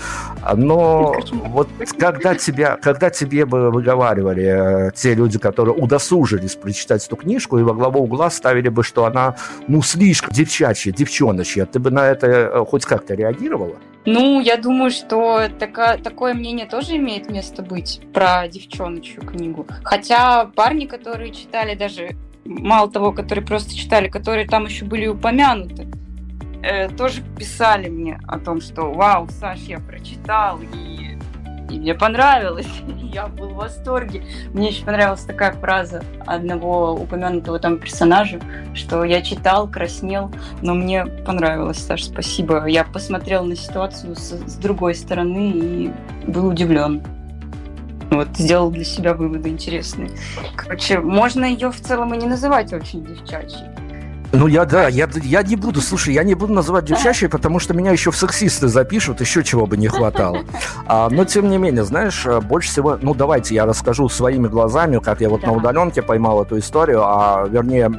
Но 0.55 1.13
вот 1.47 1.67
когда, 1.97 2.33
тебя, 2.35 2.77
когда 2.77 3.09
тебе 3.09 3.45
бы 3.45 3.71
выговаривали 3.71 4.87
э, 4.87 4.91
те 4.95 5.15
люди, 5.15 5.37
которые 5.37 5.75
удосужились 5.75 6.55
прочитать 6.55 7.05
эту 7.05 7.17
книжку, 7.17 7.59
и 7.59 7.63
во 7.63 7.73
главу 7.73 8.03
угла 8.03 8.29
ставили 8.29 8.69
бы, 8.69 8.85
что 8.85 9.03
она, 9.03 9.35
ну, 9.67 9.81
слишком 9.81 10.31
девчачья, 10.31 10.93
девчоночья, 10.93 11.65
ты 11.65 11.79
бы 11.79 11.91
на 11.91 12.07
это 12.07 12.27
э, 12.27 12.65
хоть 12.65 12.85
как-то 12.85 13.15
реагировала? 13.15 13.75
Ну, 14.05 14.39
я 14.39 14.55
думаю, 14.55 14.91
что 14.91 15.49
така, 15.59 15.97
такое 15.97 16.33
мнение 16.33 16.65
тоже 16.65 16.95
имеет 16.95 17.29
место 17.29 17.63
быть 17.63 17.99
про 18.13 18.47
девчоночью 18.47 19.23
книгу. 19.23 19.67
Хотя 19.83 20.45
парни, 20.55 20.85
которые 20.85 21.33
читали 21.33 21.75
даже, 21.75 22.11
мало 22.45 22.89
того, 22.89 23.11
которые 23.11 23.45
просто 23.45 23.75
читали, 23.75 24.07
которые 24.07 24.47
там 24.47 24.65
еще 24.65 24.85
были 24.85 25.07
упомянуты, 25.07 25.87
э, 26.63 26.89
тоже 26.89 27.21
писали 27.37 27.89
мне 27.89 28.19
о 28.27 28.39
том, 28.39 28.61
что 28.61 28.91
«Вау, 28.91 29.27
Саш, 29.29 29.59
я 29.61 29.79
прочитал, 29.79 30.59
и, 30.61 31.17
и 31.69 31.79
мне 31.79 31.93
понравилось, 31.93 32.67
я 33.13 33.27
был 33.27 33.49
в 33.49 33.55
восторге». 33.55 34.23
Мне 34.53 34.69
еще 34.69 34.83
понравилась 34.85 35.21
такая 35.21 35.53
фраза 35.53 36.03
одного 36.25 36.93
упомянутого 36.93 37.59
там 37.59 37.77
персонажа, 37.77 38.39
что 38.73 39.03
я 39.03 39.21
читал, 39.21 39.67
краснел, 39.67 40.31
но 40.61 40.73
мне 40.73 41.05
понравилось, 41.05 41.77
Саш, 41.77 42.05
спасибо. 42.05 42.65
Я 42.65 42.83
посмотрел 42.83 43.43
на 43.43 43.55
ситуацию 43.55 44.15
с, 44.15 44.31
с 44.31 44.55
другой 44.55 44.95
стороны 44.95 45.51
и 45.51 45.91
был 46.25 46.47
удивлен. 46.47 47.01
Вот, 48.11 48.29
сделал 48.35 48.71
для 48.71 48.83
себя 48.83 49.13
выводы 49.13 49.49
интересные. 49.49 50.09
Короче, 50.55 50.99
можно 50.99 51.45
ее 51.45 51.71
в 51.71 51.79
целом 51.79 52.13
и 52.13 52.17
не 52.17 52.27
называть 52.27 52.73
очень 52.73 53.05
девчачьей. 53.05 53.69
Ну, 54.31 54.45
я, 54.45 54.65
да, 54.65 54.87
я, 54.87 55.09
я 55.23 55.41
не 55.41 55.55
буду, 55.55 55.81
слушай, 55.81 56.13
я 56.13 56.23
не 56.23 56.35
буду 56.35 56.53
называть 56.53 56.85
девчачьей, 56.85 57.29
потому 57.29 57.57
что 57.57 57.73
меня 57.73 57.91
еще 57.91 58.11
в 58.11 58.15
сексисты 58.15 58.67
запишут, 58.67 59.21
еще 59.21 59.43
чего 59.43 59.65
бы 59.65 59.75
не 59.75 59.87
хватало. 59.87 60.41
А, 60.85 61.09
но, 61.09 61.25
тем 61.25 61.49
не 61.49 61.57
менее, 61.57 61.83
знаешь, 61.83 62.25
э, 62.27 62.39
больше 62.39 62.69
всего, 62.69 62.99
ну, 63.01 63.15
давайте 63.15 63.55
я 63.55 63.65
расскажу 63.65 64.07
своими 64.07 64.47
глазами, 64.47 64.99
как 64.99 65.21
я 65.21 65.29
вот 65.29 65.41
да. 65.41 65.47
на 65.47 65.53
удаленке 65.53 66.03
поймал 66.03 66.43
эту 66.43 66.59
историю, 66.59 67.01
а, 67.03 67.47
вернее, 67.49 67.89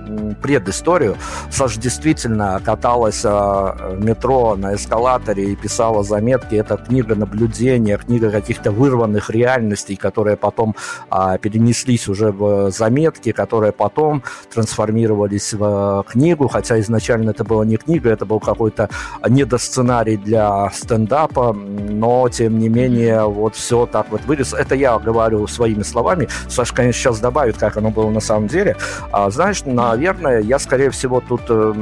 предысторию. 0.40 1.16
Саша 1.50 1.80
действительно 1.80 2.60
каталась 2.64 3.22
а, 3.24 3.96
в 3.96 4.04
метро 4.04 4.54
на 4.54 4.76
эскалаторе 4.76 5.52
и 5.52 5.56
писала 5.56 6.04
заметки. 6.04 6.54
Это 6.54 6.76
книга 6.76 7.16
наблюдения, 7.16 7.98
книга 7.98 8.30
каких-то 8.30 8.70
вырванных 8.70 9.30
реальностей, 9.30 9.96
которые 9.96 10.36
потом 10.36 10.76
а, 11.10 11.38
перенеслись 11.38 12.06
уже 12.06 12.30
в 12.30 12.70
заметки, 12.70 13.32
которые 13.32 13.72
потом 13.72 14.22
трансформировались 14.52 15.54
в 15.54 16.04
книги 16.08 16.19
книгу, 16.20 16.48
хотя 16.48 16.78
изначально 16.80 17.30
это 17.30 17.44
была 17.44 17.64
не 17.64 17.76
книга, 17.76 18.10
это 18.10 18.26
был 18.26 18.40
какой-то 18.40 18.90
недосценарий 19.26 20.18
для 20.18 20.70
стендапа, 20.70 21.54
но, 21.54 22.28
тем 22.28 22.58
не 22.58 22.68
менее, 22.68 23.24
вот 23.24 23.54
все 23.56 23.86
так 23.86 24.06
вот 24.10 24.20
вырез. 24.26 24.52
Это 24.52 24.74
я 24.74 24.98
говорю 24.98 25.46
своими 25.46 25.82
словами. 25.82 26.28
Саша, 26.46 26.74
конечно, 26.74 27.00
сейчас 27.00 27.20
добавит, 27.20 27.56
как 27.56 27.78
оно 27.78 27.90
было 27.90 28.10
на 28.10 28.20
самом 28.20 28.48
деле. 28.48 28.76
А, 29.12 29.30
знаешь, 29.30 29.62
наверное, 29.64 30.40
я, 30.40 30.58
скорее 30.58 30.90
всего, 30.90 31.22
тут 31.26 31.40
э, 31.48 31.74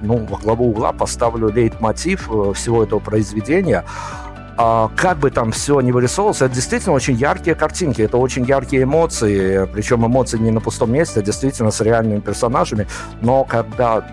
ну, 0.00 0.26
во 0.30 0.36
главу 0.36 0.70
угла 0.70 0.92
поставлю 0.92 1.48
лейтмотив 1.48 2.30
э, 2.30 2.52
всего 2.54 2.84
этого 2.84 3.00
произведения– 3.00 3.84
как 4.58 5.18
бы 5.18 5.30
там 5.30 5.52
все 5.52 5.80
не 5.80 5.92
вырисовывалось, 5.92 6.42
это 6.42 6.52
действительно 6.52 6.92
очень 6.92 7.14
яркие 7.14 7.54
картинки, 7.54 8.02
это 8.02 8.16
очень 8.16 8.44
яркие 8.44 8.82
эмоции, 8.82 9.68
причем 9.72 10.04
эмоции 10.04 10.36
не 10.36 10.50
на 10.50 10.60
пустом 10.60 10.92
месте, 10.92 11.20
а 11.20 11.22
действительно 11.22 11.70
с 11.70 11.80
реальными 11.80 12.18
персонажами, 12.18 12.88
но 13.20 13.44
когда 13.44 14.04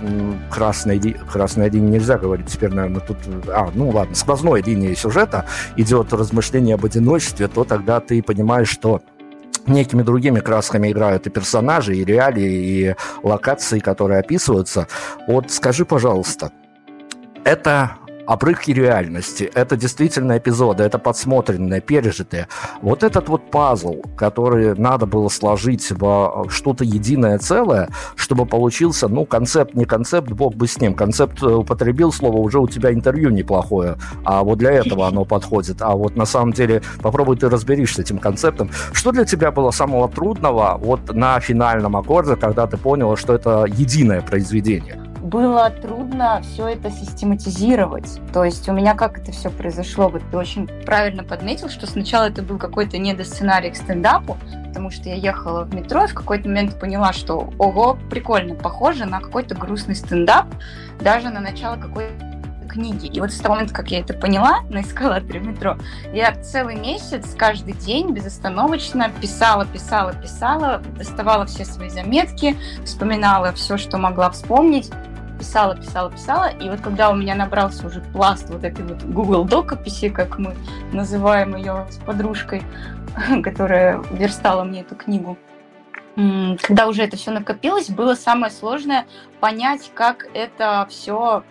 красной, 0.51 0.99
красной 1.31 1.69
линии 1.71 1.93
нельзя 1.93 2.19
говорить, 2.19 2.45
теперь, 2.45 2.69
наверное, 2.69 3.01
тут, 3.01 3.17
а, 3.47 3.71
ну 3.73 3.89
ладно, 3.89 4.13
сквозной 4.13 4.62
линией 4.62 4.95
сюжета 4.95 5.45
идет 5.77 6.13
размышление 6.13 6.75
об 6.75 6.86
одиночестве, 6.86 7.47
то 7.47 7.63
тогда 7.63 7.99
ты 7.99 8.21
понимаешь, 8.21 8.69
что 8.69 9.01
некими 9.65 10.03
другими 10.03 10.41
красками 10.41 10.91
играют 10.91 11.25
и 11.25 11.31
персонажи, 11.31 11.95
и 11.95 12.05
реалии, 12.05 12.91
и 12.91 12.95
локации, 13.23 13.79
которые 13.79 14.19
описываются. 14.19 14.88
Вот 15.27 15.49
скажи, 15.49 15.86
пожалуйста, 15.86 16.51
это 17.43 17.97
обрывки 18.25 18.71
реальности, 18.71 19.49
это 19.53 19.77
действительно 19.77 20.38
эпизоды, 20.38 20.83
это 20.83 20.99
подсмотренное, 20.99 21.81
пережитое. 21.81 22.47
Вот 22.81 23.03
этот 23.03 23.29
вот 23.29 23.51
пазл, 23.51 24.01
который 24.17 24.75
надо 24.75 25.05
было 25.05 25.29
сложить 25.29 25.91
в 25.91 26.47
что-то 26.49 26.83
единое 26.83 27.38
целое, 27.38 27.89
чтобы 28.15 28.45
получился, 28.45 29.07
ну, 29.07 29.25
концепт, 29.25 29.73
не 29.75 29.85
концепт, 29.85 30.31
бог 30.31 30.55
бы 30.55 30.67
с 30.67 30.79
ним. 30.79 30.93
Концепт 30.93 31.41
э, 31.43 31.47
употребил 31.47 32.11
слово, 32.11 32.38
уже 32.38 32.59
у 32.59 32.67
тебя 32.67 32.93
интервью 32.93 33.29
неплохое, 33.29 33.97
а 34.23 34.43
вот 34.43 34.57
для 34.57 34.71
этого 34.71 35.07
оно 35.07 35.25
подходит. 35.25 35.81
А 35.81 35.95
вот 35.95 36.15
на 36.15 36.25
самом 36.25 36.53
деле 36.53 36.81
попробуй 37.01 37.38
ты 37.38 37.49
разберись 37.49 37.97
этим 37.99 38.17
концептом. 38.17 38.69
Что 38.93 39.11
для 39.11 39.25
тебя 39.25 39.51
было 39.51 39.71
самого 39.71 40.09
трудного 40.09 40.77
вот 40.81 41.13
на 41.13 41.39
финальном 41.39 41.95
аккорде, 41.95 42.35
когда 42.35 42.67
ты 42.67 42.77
поняла, 42.77 43.15
что 43.17 43.33
это 43.33 43.65
единое 43.65 44.21
произведение? 44.21 45.01
Было 45.25 45.69
трудно 45.71 46.41
все 46.43 46.67
это 46.67 46.91
систематизировать. 46.91 48.19
То 48.31 48.43
есть 48.43 48.69
у 48.69 48.73
меня 48.73 48.93
как 48.93 49.17
это 49.17 49.31
все 49.31 49.49
произошло? 49.49 50.07
Вот 50.07 50.21
ты 50.29 50.38
очень 50.38 50.67
правильно 50.85 51.23
подметил, 51.23 51.69
что 51.69 51.88
сначала 51.88 52.25
это 52.25 52.43
был 52.43 52.59
какой-то 52.59 52.97
недосценарий 52.99 53.71
к 53.71 53.75
стендапу, 53.75 54.38
потому 54.67 54.91
что 54.91 55.09
я 55.09 55.15
ехала 55.15 55.63
в 55.63 55.73
метро 55.73 56.03
и 56.03 56.07
в 56.07 56.13
какой-то 56.13 56.47
момент 56.47 56.79
поняла, 56.79 57.11
что 57.11 57.49
ого, 57.57 57.97
прикольно, 58.09 58.53
похоже 58.55 59.05
на 59.05 59.19
какой-то 59.19 59.55
грустный 59.55 59.95
стендап, 59.95 60.45
даже 61.01 61.29
на 61.29 61.39
начало 61.39 61.77
какой-то 61.77 62.35
книги. 62.69 63.07
И 63.07 63.19
вот 63.19 63.31
с 63.31 63.39
того 63.39 63.55
момента, 63.55 63.73
как 63.73 63.89
я 63.89 64.01
это 64.01 64.13
поняла 64.13 64.59
на 64.69 64.81
эскалаторе 64.81 65.39
метро, 65.39 65.77
я 66.13 66.35
целый 66.35 66.75
месяц, 66.75 67.33
каждый 67.35 67.73
день 67.73 68.11
безостановочно 68.11 69.09
писала, 69.21 69.65
писала, 69.65 70.13
писала, 70.13 70.83
доставала 70.97 71.45
все 71.45 71.65
свои 71.65 71.89
заметки, 71.89 72.57
вспоминала 72.83 73.53
все, 73.53 73.77
что 73.77 73.97
могла 73.97 74.29
вспомнить, 74.29 74.91
писала, 75.37 75.75
писала, 75.75 76.11
писала, 76.11 76.49
и 76.49 76.69
вот 76.69 76.81
когда 76.81 77.09
у 77.09 77.15
меня 77.15 77.35
набрался 77.35 77.87
уже 77.87 78.01
пласт 78.01 78.49
вот 78.49 78.63
этой 78.63 78.85
вот 78.85 79.03
Google 79.03 79.45
докописи, 79.45 80.09
как 80.09 80.39
мы 80.39 80.55
называем 80.91 81.55
ее 81.55 81.87
с 81.89 81.97
подружкой, 81.97 82.63
которая 83.43 84.01
верстала 84.11 84.63
мне 84.63 84.81
эту 84.81 84.95
книгу, 84.95 85.37
когда 86.15 86.87
уже 86.87 87.03
это 87.03 87.17
все 87.17 87.31
накопилось, 87.31 87.89
было 87.89 88.15
самое 88.15 88.51
сложное 88.51 89.05
понять, 89.41 89.91
как 89.93 90.27
это 90.33 90.87
все 90.89 91.43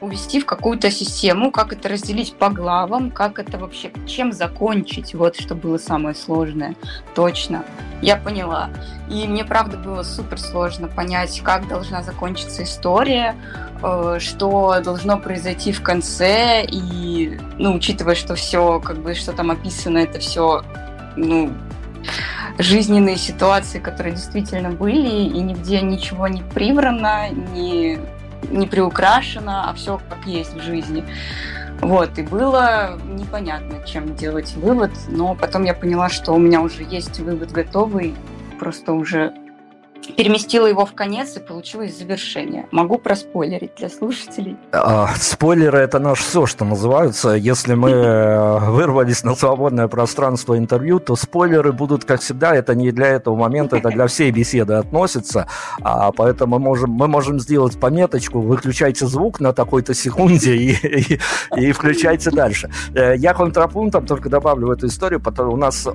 увести 0.00 0.40
в 0.40 0.46
какую-то 0.46 0.90
систему, 0.90 1.50
как 1.50 1.72
это 1.72 1.88
разделить 1.88 2.34
по 2.34 2.50
главам, 2.50 3.10
как 3.10 3.38
это 3.38 3.58
вообще, 3.58 3.90
чем 4.06 4.32
закончить, 4.32 5.14
вот 5.14 5.36
что 5.36 5.54
было 5.54 5.78
самое 5.78 6.14
сложное, 6.14 6.74
точно. 7.14 7.64
Я 8.02 8.16
поняла. 8.16 8.68
И 9.08 9.26
мне, 9.26 9.44
правда, 9.44 9.78
было 9.78 10.02
супер 10.02 10.38
сложно 10.38 10.88
понять, 10.88 11.40
как 11.40 11.66
должна 11.66 12.02
закончиться 12.02 12.62
история, 12.62 13.36
э, 13.82 14.18
что 14.20 14.80
должно 14.84 15.18
произойти 15.18 15.72
в 15.72 15.82
конце, 15.82 16.64
и, 16.64 17.38
ну, 17.56 17.74
учитывая, 17.74 18.14
что 18.14 18.34
все, 18.34 18.80
как 18.80 18.98
бы, 18.98 19.14
что 19.14 19.32
там 19.32 19.50
описано, 19.50 19.98
это 19.98 20.18
все, 20.18 20.62
ну, 21.16 21.52
жизненные 22.58 23.16
ситуации, 23.16 23.78
которые 23.78 24.14
действительно 24.14 24.70
были, 24.70 25.24
и 25.24 25.40
нигде 25.40 25.80
ничего 25.80 26.28
не 26.28 26.42
приврано, 26.42 27.30
не 27.30 27.98
не 28.50 28.66
приукрашено, 28.66 29.68
а 29.68 29.74
все 29.74 30.00
как 30.08 30.26
есть 30.26 30.54
в 30.54 30.60
жизни. 30.60 31.04
Вот, 31.80 32.18
и 32.18 32.22
было 32.22 32.98
непонятно, 33.04 33.84
чем 33.86 34.16
делать 34.16 34.54
вывод, 34.54 34.92
но 35.08 35.34
потом 35.34 35.64
я 35.64 35.74
поняла, 35.74 36.08
что 36.08 36.32
у 36.32 36.38
меня 36.38 36.62
уже 36.62 36.82
есть 36.82 37.20
вывод 37.20 37.52
готовый, 37.52 38.14
просто 38.58 38.92
уже 38.92 39.34
переместила 40.16 40.66
его 40.66 40.86
в 40.86 40.94
конец 40.94 41.36
и 41.36 41.40
получилось 41.40 41.98
завершение. 41.98 42.66
Могу 42.70 42.98
проспойлерить 42.98 43.72
для 43.76 43.88
слушателей. 43.88 44.56
А, 44.72 45.08
спойлеры 45.16 45.78
это 45.78 45.98
наш 45.98 46.20
все, 46.20 46.46
что 46.46 46.64
называются. 46.64 47.30
Если 47.30 47.74
мы 47.74 47.90
э, 47.90 48.58
вырвались 48.70 49.24
на 49.24 49.34
свободное 49.34 49.88
пространство 49.88 50.56
интервью, 50.56 51.00
то 51.00 51.16
спойлеры 51.16 51.72
будут, 51.72 52.04
как 52.04 52.20
всегда, 52.20 52.54
это 52.54 52.74
не 52.74 52.92
для 52.92 53.08
этого 53.08 53.36
момента, 53.36 53.76
это 53.76 53.88
для 53.88 54.06
всей 54.06 54.30
беседы 54.30 54.74
относится. 54.74 55.48
А, 55.82 56.12
поэтому 56.12 56.58
мы 56.58 56.64
можем, 56.64 56.90
мы 56.90 57.08
можем 57.08 57.40
сделать 57.40 57.78
пометочку, 57.80 58.40
выключайте 58.40 59.06
звук 59.06 59.40
на 59.40 59.52
такой-то 59.52 59.94
секунде 59.94 60.54
и, 60.54 60.70
и, 60.72 61.18
и 61.56 61.72
включайте 61.72 62.30
дальше. 62.30 62.70
Э, 62.94 63.16
я 63.16 63.34
контрапунктом 63.34 64.06
только 64.06 64.28
добавлю 64.28 64.68
в 64.68 64.70
эту 64.70 64.86
историю, 64.86 65.20
потому 65.20 65.56
у 65.56 65.56
нас 65.56 65.88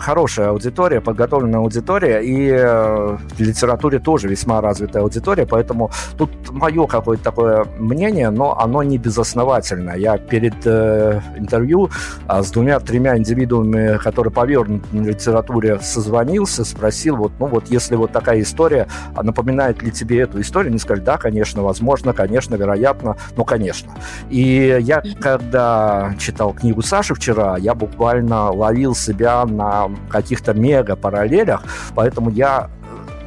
хорошая 0.00 0.50
аудитория, 0.50 1.00
подготовленная 1.00 1.60
аудитория, 1.60 2.20
и 2.20 2.48
э, 2.50 2.99
в 3.18 3.40
литературе 3.40 3.98
тоже 3.98 4.28
весьма 4.28 4.60
развитая 4.60 5.02
аудитория, 5.02 5.46
поэтому 5.46 5.90
тут 6.16 6.30
мое 6.50 6.86
какое-то 6.86 7.22
такое 7.22 7.66
мнение, 7.78 8.30
но 8.30 8.58
оно 8.58 8.82
не 8.82 8.98
безосновательно. 8.98 9.92
Я 9.96 10.18
перед 10.18 10.54
э, 10.64 11.20
интервью 11.36 11.90
а, 12.26 12.42
с 12.42 12.50
двумя-тремя 12.50 13.16
индивидуумами, 13.16 13.98
которые 13.98 14.32
повернуты 14.32 14.84
на 14.92 15.02
литературе, 15.02 15.78
созвонился, 15.80 16.64
спросил, 16.64 17.16
вот, 17.16 17.32
ну 17.38 17.46
вот 17.46 17.68
если 17.68 17.96
вот 17.96 18.12
такая 18.12 18.40
история, 18.40 18.86
а 19.14 19.22
напоминает 19.22 19.82
ли 19.82 19.90
тебе 19.90 20.20
эту 20.20 20.40
историю? 20.40 20.70
Они 20.70 20.78
сказали, 20.78 21.04
да, 21.04 21.16
конечно, 21.16 21.62
возможно, 21.62 22.12
конечно, 22.12 22.54
вероятно, 22.54 23.16
ну, 23.36 23.44
конечно. 23.44 23.92
И 24.28 24.78
я, 24.80 25.02
когда 25.20 26.14
читал 26.18 26.52
книгу 26.52 26.82
Саши 26.82 27.14
вчера, 27.14 27.56
я 27.56 27.74
буквально 27.74 28.50
ловил 28.50 28.94
себя 28.94 29.44
на 29.46 29.90
каких-то 30.08 30.54
мега-параллелях, 30.54 31.62
поэтому 31.94 32.30
я 32.30 32.70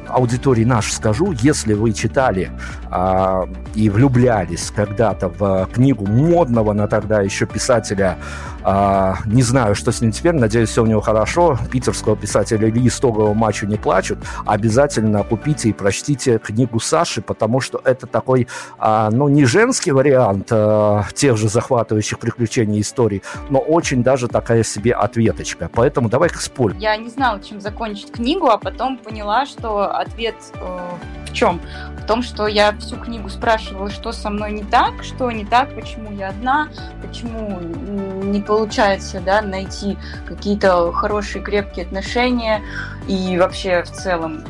аудитории 0.08 0.64
наш 0.64 0.92
скажу, 0.92 1.32
если 1.32 1.74
вы 1.74 1.92
читали 1.92 2.50
а, 2.90 3.48
и 3.74 3.88
влюблялись 3.90 4.70
когда-то 4.74 5.28
в 5.28 5.68
книгу 5.72 6.06
модного 6.06 6.72
на 6.72 6.86
тогда 6.88 7.20
еще 7.20 7.46
писателя, 7.46 8.18
а, 8.64 9.18
не 9.26 9.42
знаю, 9.42 9.74
что 9.74 9.92
с 9.92 10.00
ним 10.00 10.10
теперь, 10.10 10.32
надеюсь, 10.34 10.70
все 10.70 10.82
у 10.82 10.86
него 10.86 11.00
хорошо, 11.00 11.58
питерского 11.70 12.16
писателя 12.16 12.68
Ильи 12.68 12.88
Стогова 12.88 13.34
«Мачу 13.34 13.66
не 13.66 13.76
плачут», 13.76 14.18
обязательно 14.46 15.22
купите 15.22 15.68
и 15.68 15.72
прочтите 15.72 16.38
книгу 16.38 16.80
Саши, 16.80 17.20
потому 17.20 17.60
что 17.60 17.80
это 17.84 18.06
такой, 18.06 18.48
а, 18.78 19.10
ну, 19.10 19.28
не 19.28 19.44
женский 19.44 19.92
вариант 19.92 20.48
а, 20.50 21.04
тех 21.14 21.36
же 21.36 21.48
захватывающих 21.48 22.18
приключений 22.18 22.80
историй, 22.80 23.22
но 23.50 23.58
очень 23.58 24.02
даже 24.02 24.28
такая 24.28 24.62
себе 24.62 24.92
ответочка. 24.92 25.70
Поэтому 25.72 26.08
давай 26.08 26.30
к 26.30 26.36
спорю. 26.36 26.74
Я 26.78 26.96
не 26.96 27.10
знала, 27.10 27.40
чем 27.40 27.60
закончить 27.60 28.12
книгу, 28.12 28.48
а 28.48 28.56
потом 28.56 28.96
поняла, 28.96 29.44
что 29.46 29.84
ответ 29.94 30.36
э, 30.54 30.78
в 31.26 31.32
чем? 31.32 31.60
В 32.02 32.06
том, 32.06 32.22
что 32.22 32.46
я 32.46 32.76
всю 32.78 32.96
книгу 32.96 33.28
спрашивала, 33.28 33.90
что 33.90 34.12
со 34.12 34.30
мной 34.30 34.52
не 34.52 34.62
так, 34.62 35.02
что 35.02 35.30
не 35.30 35.44
так, 35.44 35.74
почему 35.74 36.12
я 36.12 36.28
одна, 36.28 36.68
почему 37.02 37.60
не 37.60 38.40
получается 38.54 39.20
да, 39.20 39.42
найти 39.42 39.98
какие-то 40.26 40.92
хорошие, 40.92 41.42
крепкие 41.42 41.86
отношения 41.86 42.62
и 43.08 43.36
вообще 43.36 43.82
в 43.82 43.90
целом 43.90 44.44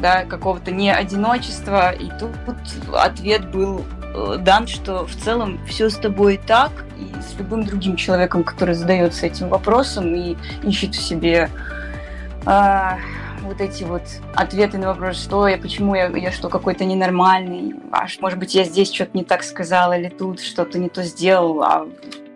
да, 0.00 0.24
какого-то 0.24 0.72
не 0.72 0.92
одиночества. 0.92 1.92
И 1.92 2.10
тут 2.18 2.32
ответ 2.92 3.48
был 3.52 3.84
э, 4.12 4.38
дан, 4.40 4.66
что 4.66 5.06
в 5.06 5.14
целом 5.14 5.60
все 5.68 5.88
с 5.88 5.94
тобой 5.94 6.40
так, 6.44 6.72
и 6.98 7.14
с 7.22 7.38
любым 7.38 7.64
другим 7.64 7.94
человеком, 7.94 8.42
который 8.42 8.74
задается 8.74 9.26
этим 9.26 9.48
вопросом 9.48 10.12
и 10.16 10.36
ищет 10.64 10.96
в 10.96 11.00
себе 11.00 11.48
э, 12.46 12.90
вот 13.42 13.60
эти 13.60 13.84
вот 13.84 14.02
ответы 14.34 14.78
на 14.78 14.88
вопрос, 14.88 15.22
что 15.22 15.46
я, 15.46 15.58
почему 15.58 15.94
я, 15.94 16.08
я 16.08 16.32
что, 16.32 16.48
какой-то 16.48 16.84
ненормальный, 16.84 17.76
аж, 17.92 18.18
может 18.18 18.40
быть, 18.40 18.56
я 18.56 18.64
здесь 18.64 18.92
что-то 18.92 19.16
не 19.16 19.22
так 19.22 19.44
сказала, 19.44 19.96
или 19.96 20.08
тут 20.08 20.40
что-то 20.40 20.80
не 20.80 20.88
то 20.88 21.04
сделал, 21.04 21.62
а 21.62 21.86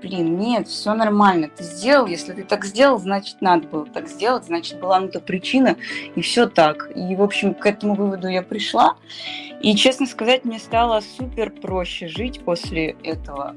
блин, 0.00 0.38
нет, 0.38 0.68
все 0.68 0.94
нормально, 0.94 1.48
ты 1.48 1.62
сделал, 1.64 2.06
если 2.06 2.32
ты 2.32 2.44
так 2.44 2.64
сделал, 2.64 2.98
значит, 2.98 3.40
надо 3.40 3.66
было 3.68 3.86
так 3.86 4.08
сделать, 4.08 4.44
значит, 4.44 4.80
была 4.80 5.00
на 5.00 5.08
то 5.08 5.20
причина, 5.20 5.76
и 6.14 6.20
все 6.20 6.46
так. 6.46 6.90
И, 6.94 7.14
в 7.16 7.22
общем, 7.22 7.54
к 7.54 7.66
этому 7.66 7.94
выводу 7.94 8.28
я 8.28 8.42
пришла, 8.42 8.96
и, 9.60 9.74
честно 9.74 10.06
сказать, 10.06 10.44
мне 10.44 10.58
стало 10.58 11.00
супер 11.00 11.50
проще 11.50 12.08
жить 12.08 12.40
после 12.44 12.96
этого 13.02 13.54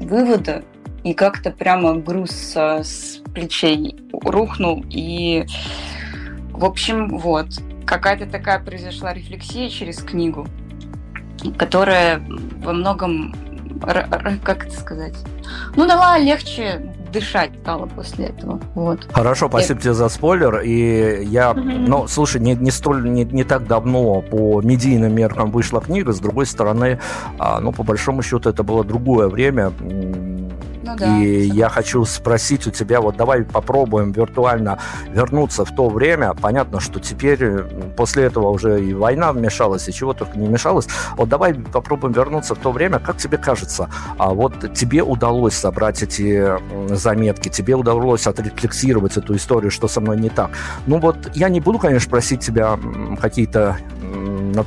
вывода, 0.00 0.64
и 1.02 1.14
как-то 1.14 1.50
прямо 1.50 1.94
груз 1.94 2.30
с 2.56 3.22
плечей 3.34 3.96
рухнул, 4.12 4.84
и, 4.90 5.46
в 6.50 6.64
общем, 6.64 7.18
вот, 7.18 7.46
какая-то 7.86 8.26
такая 8.26 8.60
произошла 8.60 9.14
рефлексия 9.14 9.68
через 9.68 9.98
книгу, 10.02 10.46
которая 11.56 12.22
во 12.62 12.72
многом 12.72 13.34
как 13.80 14.66
это 14.66 14.78
сказать? 14.78 15.14
Ну, 15.76 15.86
дала 15.86 16.18
легче 16.18 16.92
дышать 17.12 17.50
стало 17.62 17.86
после 17.86 18.26
этого. 18.26 18.60
Вот. 18.74 19.08
Хорошо, 19.12 19.48
спасибо 19.48 19.74
это... 19.74 19.82
тебе 19.82 19.94
за 19.94 20.08
спойлер. 20.08 20.60
И 20.60 21.24
я, 21.24 21.54
ну, 21.54 22.06
слушай, 22.06 22.40
не, 22.40 22.54
не 22.54 22.70
столь, 22.70 23.10
не, 23.10 23.24
не 23.24 23.44
так 23.44 23.66
давно 23.66 24.22
по 24.22 24.60
медийным 24.62 25.14
меркам 25.14 25.50
вышла 25.50 25.80
книга. 25.80 26.12
С 26.12 26.20
другой 26.20 26.46
стороны, 26.46 27.00
а, 27.38 27.60
ну, 27.60 27.72
по 27.72 27.82
большому 27.82 28.22
счету, 28.22 28.50
это 28.50 28.62
было 28.62 28.84
другое 28.84 29.28
время 29.28 29.72
ну, 30.90 30.96
да, 30.96 31.18
и 31.18 31.42
я 31.46 31.68
хочу 31.68 32.04
спросить 32.04 32.66
у 32.66 32.70
тебя, 32.70 33.00
вот 33.00 33.16
давай 33.16 33.44
попробуем 33.44 34.12
виртуально 34.12 34.78
вернуться 35.08 35.64
в 35.64 35.74
то 35.74 35.88
время. 35.88 36.34
Понятно, 36.34 36.80
что 36.80 37.00
теперь 37.00 37.62
после 37.96 38.24
этого 38.24 38.48
уже 38.48 38.84
и 38.84 38.94
война 38.94 39.32
вмешалась, 39.32 39.88
и 39.88 39.92
чего 39.92 40.12
только 40.12 40.38
не 40.38 40.48
мешалось. 40.48 40.86
Вот 41.16 41.28
давай 41.28 41.54
попробуем 41.54 42.12
вернуться 42.12 42.54
в 42.54 42.58
то 42.58 42.72
время. 42.72 42.98
Как 42.98 43.16
тебе 43.16 43.38
кажется, 43.38 43.90
а 44.18 44.30
вот 44.30 44.74
тебе 44.74 45.02
удалось 45.02 45.54
собрать 45.54 46.02
эти 46.02 46.50
заметки, 46.94 47.48
тебе 47.48 47.74
удалось 47.74 48.26
отрефлексировать 48.26 49.16
эту 49.16 49.36
историю, 49.36 49.70
что 49.70 49.88
со 49.88 50.00
мной 50.00 50.18
не 50.18 50.30
так. 50.30 50.50
Ну 50.86 50.98
вот 50.98 51.16
я 51.34 51.48
не 51.48 51.60
буду, 51.60 51.78
конечно, 51.78 52.10
просить 52.10 52.40
тебя 52.40 52.78
какие-то 53.20 53.78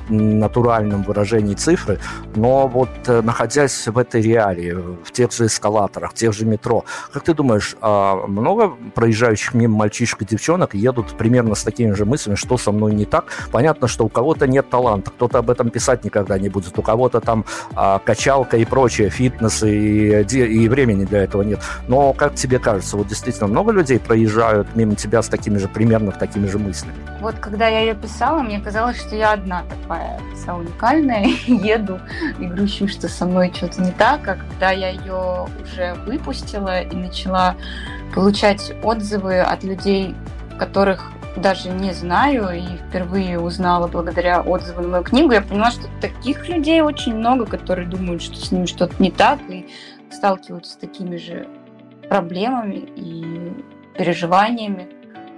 натуральном 0.09 1.03
выражении 1.03 1.55
цифры, 1.55 1.99
но 2.35 2.67
вот 2.67 2.89
э, 3.07 3.21
находясь 3.21 3.87
в 3.87 3.97
этой 3.97 4.21
реалии, 4.21 4.73
в 4.73 5.11
тех 5.11 5.31
же 5.31 5.47
эскалаторах, 5.47 6.12
в 6.13 6.19
тех 6.19 6.33
же 6.33 6.45
метро, 6.45 6.85
как 7.11 7.23
ты 7.23 7.33
думаешь, 7.33 7.75
а 7.81 8.27
много 8.27 8.73
проезжающих 8.93 9.53
мимо 9.53 9.77
мальчишек 9.77 10.21
и 10.21 10.25
девчонок 10.25 10.75
едут 10.75 11.17
примерно 11.17 11.55
с 11.55 11.63
такими 11.63 11.91
же 11.91 12.05
мыслями, 12.05 12.35
что 12.35 12.57
со 12.57 12.71
мной 12.71 12.93
не 12.93 13.05
так? 13.05 13.25
Понятно, 13.51 13.87
что 13.87 14.05
у 14.05 14.09
кого-то 14.09 14.47
нет 14.47 14.69
таланта, 14.69 15.11
кто-то 15.11 15.39
об 15.39 15.49
этом 15.49 15.69
писать 15.69 16.03
никогда 16.03 16.37
не 16.37 16.49
будет, 16.49 16.77
у 16.77 16.81
кого-то 16.81 17.19
там 17.19 17.45
а, 17.75 17.99
качалка 17.99 18.57
и 18.57 18.65
прочее, 18.65 19.09
фитнес 19.09 19.63
и, 19.63 20.21
и 20.21 20.69
времени 20.69 21.05
для 21.05 21.23
этого 21.23 21.41
нет. 21.41 21.59
Но 21.87 22.13
как 22.13 22.35
тебе 22.35 22.59
кажется, 22.59 22.97
вот 22.97 23.07
действительно 23.07 23.47
много 23.47 23.71
людей 23.71 23.99
проезжают 23.99 24.75
мимо 24.75 24.95
тебя 24.95 25.21
с 25.21 25.27
такими 25.27 25.57
же, 25.57 25.67
примерно 25.67 26.11
такими 26.11 26.47
же 26.47 26.59
мыслями? 26.59 26.95
Вот 27.21 27.35
когда 27.35 27.67
я 27.67 27.79
ее 27.79 27.95
писала, 27.95 28.41
мне 28.41 28.59
казалось, 28.59 28.97
что 28.99 29.15
я 29.15 29.33
одна 29.33 29.63
такая 29.63 30.19
вся 30.35 30.55
уникальная, 30.55 31.25
еду 31.47 31.99
и 32.39 32.45
грущу, 32.45 32.87
что 32.87 33.07
со 33.07 33.25
мной 33.25 33.51
что-то 33.55 33.81
не 33.81 33.91
так, 33.91 34.27
а 34.27 34.35
когда 34.35 34.71
я 34.71 34.89
ее 34.89 35.47
уже 35.63 35.92
выпустила 35.95 36.81
и 36.81 36.95
начала 36.95 37.55
получать 38.13 38.73
отзывы 38.83 39.39
от 39.39 39.63
людей, 39.63 40.15
которых 40.59 41.11
даже 41.35 41.69
не 41.69 41.93
знаю 41.93 42.49
и 42.55 42.77
впервые 42.77 43.39
узнала 43.39 43.87
благодаря 43.87 44.41
отзывам 44.41 44.83
на 44.83 44.89
мою 44.89 45.03
книгу, 45.03 45.31
я 45.31 45.41
поняла, 45.41 45.71
что 45.71 45.87
таких 45.99 46.47
людей 46.47 46.81
очень 46.81 47.15
много, 47.15 47.45
которые 47.45 47.87
думают, 47.87 48.21
что 48.21 48.35
с 48.35 48.51
ними 48.51 48.65
что-то 48.65 48.93
не 49.01 49.09
так 49.09 49.39
и 49.49 49.67
сталкиваются 50.11 50.73
с 50.73 50.75
такими 50.75 51.17
же 51.17 51.47
проблемами 52.07 52.87
и 52.95 53.53
переживаниями. 53.97 54.87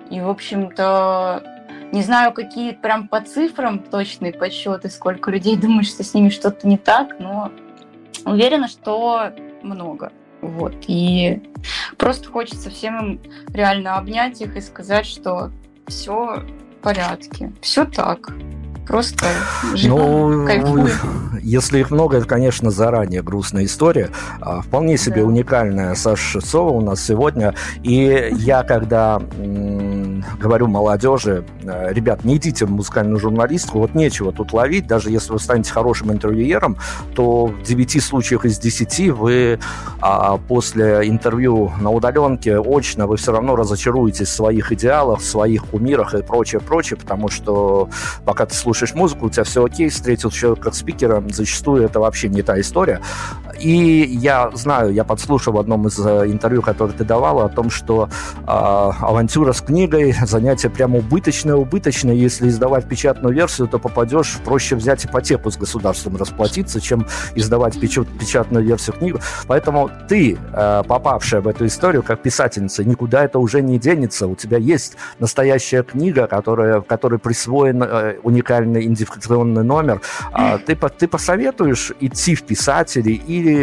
И, 0.10 0.20
в 0.20 0.30
общем-то, 0.30 1.44
не 1.92 2.02
знаю, 2.02 2.34
какие 2.34 2.74
прям 2.74 3.08
по 3.08 3.22
цифрам 3.22 3.80
точные 3.80 4.34
подсчеты, 4.34 4.90
сколько 4.90 5.32
людей 5.32 5.56
думают, 5.56 5.88
что 5.88 6.04
с 6.04 6.14
ними 6.14 6.30
что-то 6.30 6.68
не 6.68 6.78
так, 6.78 7.20
но 7.20 7.52
уверена, 8.26 8.68
что 8.68 9.32
много. 9.62 10.12
Вот. 10.48 10.76
И 10.88 11.42
просто 11.98 12.30
хочется 12.30 12.70
всем 12.70 13.00
им 13.00 13.22
реально 13.54 13.98
обнять 13.98 14.42
их 14.42 14.56
и 14.56 14.62
сказать, 14.62 15.06
что 15.06 15.52
все 15.88 16.44
в 16.44 16.82
порядке, 16.82 17.52
все 17.62 17.86
так. 17.86 18.32
Просто 18.86 19.26
живу, 19.74 20.30
ну. 20.30 20.88
Если 21.42 21.80
их 21.80 21.92
много, 21.92 22.18
это, 22.18 22.28
конечно, 22.28 22.72
заранее 22.72 23.22
грустная 23.22 23.66
история. 23.66 24.10
А, 24.42 24.62
вполне 24.62 24.98
себе 24.98 25.22
да. 25.22 25.28
уникальная 25.28 25.96
Саша 25.96 26.24
Шевцова 26.24 26.70
у 26.70 26.82
нас 26.82 27.04
сегодня. 27.04 27.56
И 27.84 28.30
я, 28.34 28.64
когда 28.64 29.22
говорю 30.40 30.68
молодежи, 30.68 31.46
э, 31.64 31.94
ребят, 31.94 32.24
не 32.24 32.38
идите 32.38 32.66
в 32.66 32.72
музыкальную 32.72 33.20
журналистику, 33.20 33.80
вот 33.80 33.96
нечего 33.96 34.32
тут 34.32 34.54
ловить, 34.54 34.88
даже 34.88 35.10
если 35.10 35.34
вы 35.34 35.40
станете 35.40 35.72
хорошим 35.72 36.12
интервьюером, 36.12 36.78
то 37.16 37.48
в 37.48 37.64
9 37.64 38.04
случаях 38.04 38.46
из 38.46 38.58
10 38.60 39.10
вы 39.12 39.60
а, 40.02 40.38
после 40.38 41.10
интервью 41.10 41.72
на 41.80 41.92
удаленке 41.92 42.60
очно 42.60 43.08
вы 43.08 43.18
все 43.18 43.32
равно 43.32 43.56
разочаруетесь 43.56 44.28
в 44.28 44.34
своих 44.34 44.72
идеалах, 44.72 45.20
в 45.20 45.26
своих 45.26 45.66
кумирах 45.66 46.14
и 46.14 46.22
прочее, 46.22 46.62
прочее, 46.62 46.98
потому 46.98 47.30
что 47.30 47.90
пока 48.26 48.46
ты 48.46 48.56
слушаешь 48.56 48.75
музыку, 48.94 49.28
у 49.28 49.30
тебя 49.30 49.44
все 49.44 49.64
окей, 49.64 49.90
встретил 49.90 50.32
человека 50.32 50.66
как 50.66 50.76
спикера, 50.76 51.24
зачастую 51.30 51.84
это 51.84 52.00
вообще 52.00 52.30
не 52.30 52.42
та 52.42 52.60
история. 52.60 53.02
И 53.66 54.06
я 54.22 54.52
знаю, 54.54 54.94
я 54.94 55.04
подслушал 55.04 55.54
в 55.54 55.58
одном 55.58 55.88
из 55.88 55.98
э, 55.98 56.28
интервью, 56.28 56.62
которое 56.62 56.94
ты 56.94 57.04
давала, 57.04 57.46
о 57.46 57.50
том, 57.50 57.72
что 57.72 58.10
э, 58.42 58.44
авантюра 58.46 59.54
с 59.54 59.62
книгой 59.62 60.14
занятие 60.22 60.70
прямо 60.70 61.00
убыточное, 61.00 61.56
убыточное. 61.56 62.14
Если 62.14 62.48
издавать 62.48 62.88
печатную 62.88 63.34
версию, 63.34 63.68
то 63.68 63.80
попадешь, 63.80 64.38
проще 64.46 64.76
взять 64.76 65.08
ипотеку 65.08 65.50
с 65.50 65.58
государством 65.58 66.16
расплатиться, 66.16 66.80
чем 66.80 67.08
издавать 67.34 67.80
печатную 67.80 68.64
версию 68.64 68.98
книги. 68.98 69.18
Поэтому 69.48 69.90
ты, 70.08 70.38
э, 70.54 70.84
попавшая 70.88 71.42
в 71.42 71.48
эту 71.48 71.66
историю 71.66 72.04
как 72.04 72.22
писательница, 72.22 72.84
никуда 72.84 73.24
это 73.24 73.40
уже 73.40 73.64
не 73.64 73.80
денется. 73.80 74.28
У 74.28 74.36
тебя 74.36 74.60
есть 74.60 74.96
настоящая 75.18 75.82
книга, 75.82 76.28
которая, 76.28 76.82
которой 76.82 77.18
присвоен 77.18 77.82
э, 77.82 78.18
уникальный 78.22 78.86
идентификационный 78.86 79.64
номер. 79.64 80.02
А 80.32 80.60
ты, 80.60 80.76
ты 80.76 81.08
посоветуешь 81.08 81.94
идти 82.00 82.36
в 82.36 82.44
писатели 82.44 83.10
или 83.10 83.55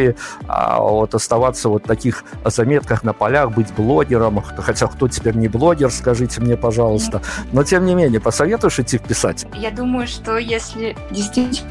а, 0.47 0.81
вот 0.81 1.15
оставаться 1.15 1.69
вот 1.69 1.85
в 1.85 1.87
таких 1.87 2.25
заметках 2.45 3.05
на 3.05 3.13
полях, 3.13 3.51
быть 3.53 3.73
блогером, 3.75 4.43
хотя 4.43 4.87
кто 4.87 5.09
теперь 5.09 5.37
не 5.37 5.49
блогер, 5.49 5.91
скажите 5.91 6.41
мне, 6.41 6.57
пожалуйста. 6.57 7.23
Но, 7.53 7.65
тем 7.65 7.85
не 7.87 7.95
менее, 7.95 8.21
посоветуешь 8.21 8.79
идти 8.79 8.99
в 8.99 9.03
писать? 9.03 9.47
Я 9.55 9.71
думаю, 9.71 10.07
что 10.07 10.39
если 10.39 10.97
действительно 11.11 11.69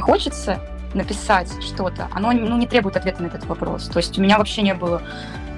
хочется 0.00 0.58
написать 0.94 1.50
что-то, 1.60 2.08
оно 2.12 2.32
ну, 2.32 2.56
не 2.56 2.66
требует 2.66 2.96
ответа 2.96 3.22
на 3.22 3.26
этот 3.26 3.44
вопрос. 3.46 3.88
То 3.88 3.98
есть 3.98 4.18
у 4.18 4.22
меня 4.22 4.38
вообще 4.38 4.62
не 4.62 4.74
было 4.74 5.02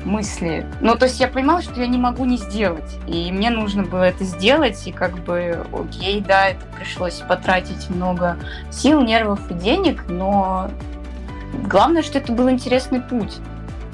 мысли. 0.07 0.65
Ну, 0.81 0.97
то 0.97 1.07
есть 1.07 1.21
я 1.21 1.29
понимала, 1.29 1.61
что 1.61 1.81
я 1.81 1.87
не 1.87 1.99
могу 1.99 2.25
не 2.25 2.37
сделать. 2.39 2.99
И 3.07 3.31
мне 3.33 3.51
нужно 3.51 3.83
было 3.83 4.05
это 4.05 4.25
сделать, 4.25 4.87
и 4.87 4.93
как 4.93 5.19
бы, 5.25 5.67
окей, 5.73 6.21
да, 6.21 6.49
это 6.49 6.65
пришлось 6.79 7.17
потратить 7.29 7.91
много 7.91 8.39
сил, 8.71 9.03
нервов 9.03 9.51
и 9.51 9.55
денег, 9.55 10.05
но 10.09 10.71
главное, 11.69 12.03
что 12.03 12.19
это 12.19 12.33
был 12.33 12.49
интересный 12.49 13.01
путь. 13.01 13.39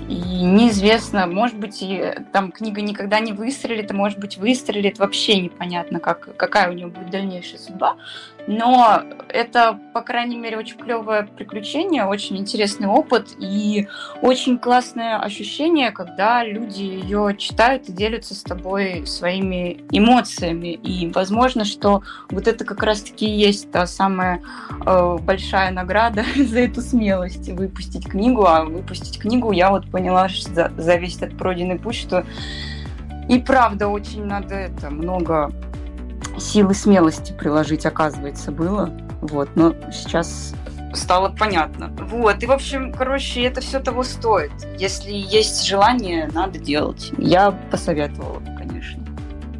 И 0.08 0.44
неизвестно, 0.44 1.26
может 1.26 1.58
быть, 1.58 1.82
и 1.82 2.14
там 2.32 2.52
книга 2.52 2.80
никогда 2.80 3.20
не 3.20 3.32
выстрелит, 3.32 3.90
а 3.90 3.94
может 3.94 4.18
быть, 4.18 4.36
выстрелит, 4.36 4.98
вообще 4.98 5.40
непонятно, 5.40 6.00
как, 6.00 6.36
какая 6.36 6.70
у 6.70 6.72
нее 6.72 6.88
будет 6.88 7.10
дальнейшая 7.10 7.58
судьба. 7.58 7.96
Но 8.46 9.02
это, 9.28 9.78
по 9.94 10.02
крайней 10.02 10.36
мере, 10.36 10.58
очень 10.58 10.76
клевое 10.76 11.24
приключение, 11.24 12.04
очень 12.04 12.36
интересный 12.36 12.88
опыт 12.88 13.34
и 13.38 13.86
очень 14.20 14.58
классное 14.58 15.18
ощущение, 15.18 15.92
когда 15.92 16.44
люди 16.44 16.82
ее 16.82 17.36
читают 17.38 17.88
и 17.88 17.92
делятся 17.92 18.34
с 18.34 18.42
тобой 18.42 19.06
своими 19.06 19.84
эмоциями. 19.92 20.74
И 20.74 21.10
возможно, 21.12 21.64
что 21.64 22.02
вот 22.30 22.48
это 22.48 22.64
как 22.64 22.82
раз-таки 22.82 23.26
и 23.26 23.30
есть 23.30 23.70
та 23.70 23.86
самая 23.86 24.42
э, 24.84 25.18
большая 25.20 25.70
награда 25.70 26.24
за 26.36 26.60
эту 26.60 26.80
смелость 26.80 27.48
выпустить 27.48 28.08
книгу. 28.08 28.44
А 28.46 28.64
выпустить 28.64 29.20
книгу 29.20 29.52
я 29.52 29.70
вот 29.70 29.88
поняла 29.88 30.01
что 30.28 30.54
за, 30.54 30.72
за 30.76 30.96
весь 30.96 31.16
этот 31.16 31.36
пройденный 31.36 31.78
путь, 31.78 31.96
что 31.96 32.24
и 33.28 33.38
правда 33.38 33.88
очень 33.88 34.24
надо 34.24 34.54
это 34.54 34.90
много 34.90 35.50
силы 36.38 36.74
смелости 36.74 37.32
приложить, 37.32 37.86
оказывается, 37.86 38.50
было. 38.52 38.90
Вот, 39.20 39.50
но 39.54 39.74
сейчас 39.92 40.54
стало 40.94 41.34
понятно. 41.38 41.90
Вот, 42.10 42.42
и, 42.42 42.46
в 42.46 42.52
общем, 42.52 42.92
короче, 42.92 43.42
это 43.42 43.60
все 43.60 43.80
того 43.80 44.02
стоит. 44.02 44.52
Если 44.78 45.12
есть 45.12 45.64
желание, 45.64 46.28
надо 46.32 46.58
делать. 46.58 47.12
Я 47.18 47.52
посоветовала. 47.70 48.42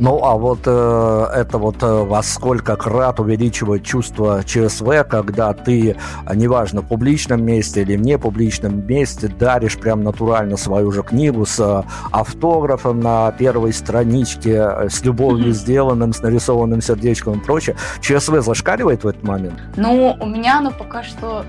Ну, 0.03 0.21
а 0.25 0.37
вот 0.37 0.63
э, 0.67 1.27
это 1.33 1.59
вот 1.59 1.81
э, 1.81 1.87
во 1.87 2.25
сколько 2.25 2.75
крат 2.75 3.21
увеличивает 3.21 3.85
чувство 3.85 4.43
ЧСВ, 4.45 5.05
когда 5.09 5.53
ты, 5.53 5.97
а, 6.27 6.35
неважно, 6.35 6.81
в 6.81 6.89
публичном 6.89 7.45
месте 7.45 7.83
или 7.83 7.95
в 7.95 8.01
непубличном 8.01 8.85
месте, 8.85 9.29
даришь 9.29 9.79
прям 9.79 10.03
натурально 10.03 10.57
свою 10.57 10.91
же 10.91 11.05
книгу 11.05 11.47
с 11.47 11.61
э, 11.61 11.89
автографом 12.11 12.99
на 12.99 13.31
первой 13.31 13.73
страничке, 13.73 14.55
э, 14.57 14.89
с 14.89 15.05
любовью 15.05 15.51
mm-hmm. 15.51 15.53
сделанным, 15.53 16.13
с 16.13 16.21
нарисованным 16.21 16.83
сердечком 16.83 17.39
и 17.39 17.41
прочее. 17.41 17.77
ЧСВ 18.01 18.41
зашкаливает 18.41 19.05
в 19.05 19.07
этот 19.07 19.23
момент? 19.23 19.63
Ну, 19.77 20.17
у 20.19 20.27
меня 20.27 20.59
оно 20.59 20.73
пока 20.73 21.05
что 21.05 21.45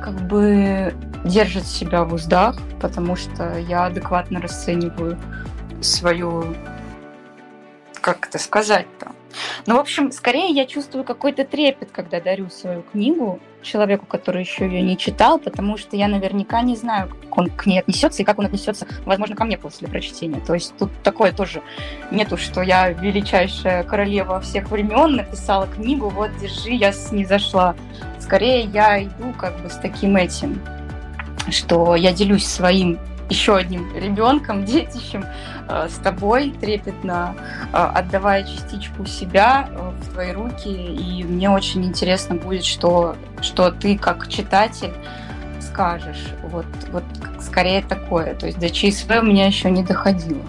как 0.00 0.14
бы 0.28 0.94
держит 1.24 1.66
себя 1.66 2.04
в 2.04 2.14
уздах, 2.14 2.54
потому 2.80 3.16
что 3.16 3.58
я 3.58 3.86
адекватно 3.86 4.40
расцениваю 4.40 5.18
свою 5.80 6.54
как 8.06 8.28
это 8.28 8.38
сказать-то? 8.38 9.10
Ну, 9.66 9.74
в 9.74 9.80
общем, 9.80 10.12
скорее 10.12 10.50
я 10.50 10.64
чувствую 10.64 11.02
какой-то 11.02 11.44
трепет, 11.44 11.90
когда 11.90 12.20
дарю 12.20 12.48
свою 12.50 12.82
книгу 12.82 13.40
человеку, 13.62 14.06
который 14.06 14.42
еще 14.42 14.64
ее 14.64 14.80
не 14.80 14.96
читал, 14.96 15.40
потому 15.40 15.76
что 15.76 15.96
я 15.96 16.06
наверняка 16.06 16.62
не 16.62 16.76
знаю, 16.76 17.08
как 17.08 17.36
он 17.36 17.50
к 17.50 17.66
ней 17.66 17.80
отнесется 17.80 18.22
и 18.22 18.24
как 18.24 18.38
он 18.38 18.46
отнесется, 18.46 18.86
возможно, 19.04 19.34
ко 19.34 19.44
мне 19.44 19.58
после 19.58 19.88
прочтения. 19.88 20.40
То 20.40 20.54
есть 20.54 20.76
тут 20.78 20.92
такое 21.02 21.32
тоже 21.32 21.62
нету, 22.12 22.36
что 22.36 22.62
я 22.62 22.90
величайшая 22.90 23.82
королева 23.82 24.40
всех 24.40 24.70
времен, 24.70 25.16
написала 25.16 25.66
книгу, 25.66 26.08
вот, 26.08 26.30
держи, 26.40 26.70
я 26.70 26.92
с 26.92 27.10
ней 27.10 27.24
зашла. 27.24 27.74
Скорее 28.20 28.66
я 28.66 29.02
иду 29.02 29.32
как 29.36 29.60
бы 29.62 29.68
с 29.68 29.78
таким 29.78 30.14
этим, 30.16 30.62
что 31.50 31.96
я 31.96 32.12
делюсь 32.12 32.46
своим 32.46 33.00
еще 33.28 33.56
одним 33.56 33.92
ребенком, 33.96 34.64
детищем, 34.64 35.24
с 35.68 35.98
тобой 35.98 36.54
трепетно, 36.60 37.34
э, 37.72 37.76
отдавая 37.76 38.44
частичку 38.44 39.04
себя 39.06 39.68
э, 39.70 39.90
в 40.00 40.12
твои 40.12 40.32
руки. 40.32 40.68
И 40.68 41.24
мне 41.24 41.50
очень 41.50 41.84
интересно 41.84 42.36
будет, 42.36 42.64
что, 42.64 43.16
что 43.40 43.70
ты 43.70 43.98
как 43.98 44.28
читатель 44.28 44.92
скажешь. 45.60 46.32
Вот, 46.50 46.66
вот 46.92 47.04
скорее 47.40 47.82
такое. 47.82 48.34
То 48.34 48.46
есть 48.46 48.58
до 48.58 48.70
ЧСВ 48.70 49.10
у 49.18 49.22
меня 49.24 49.46
еще 49.46 49.70
не 49.70 49.82
доходило. 49.82 50.42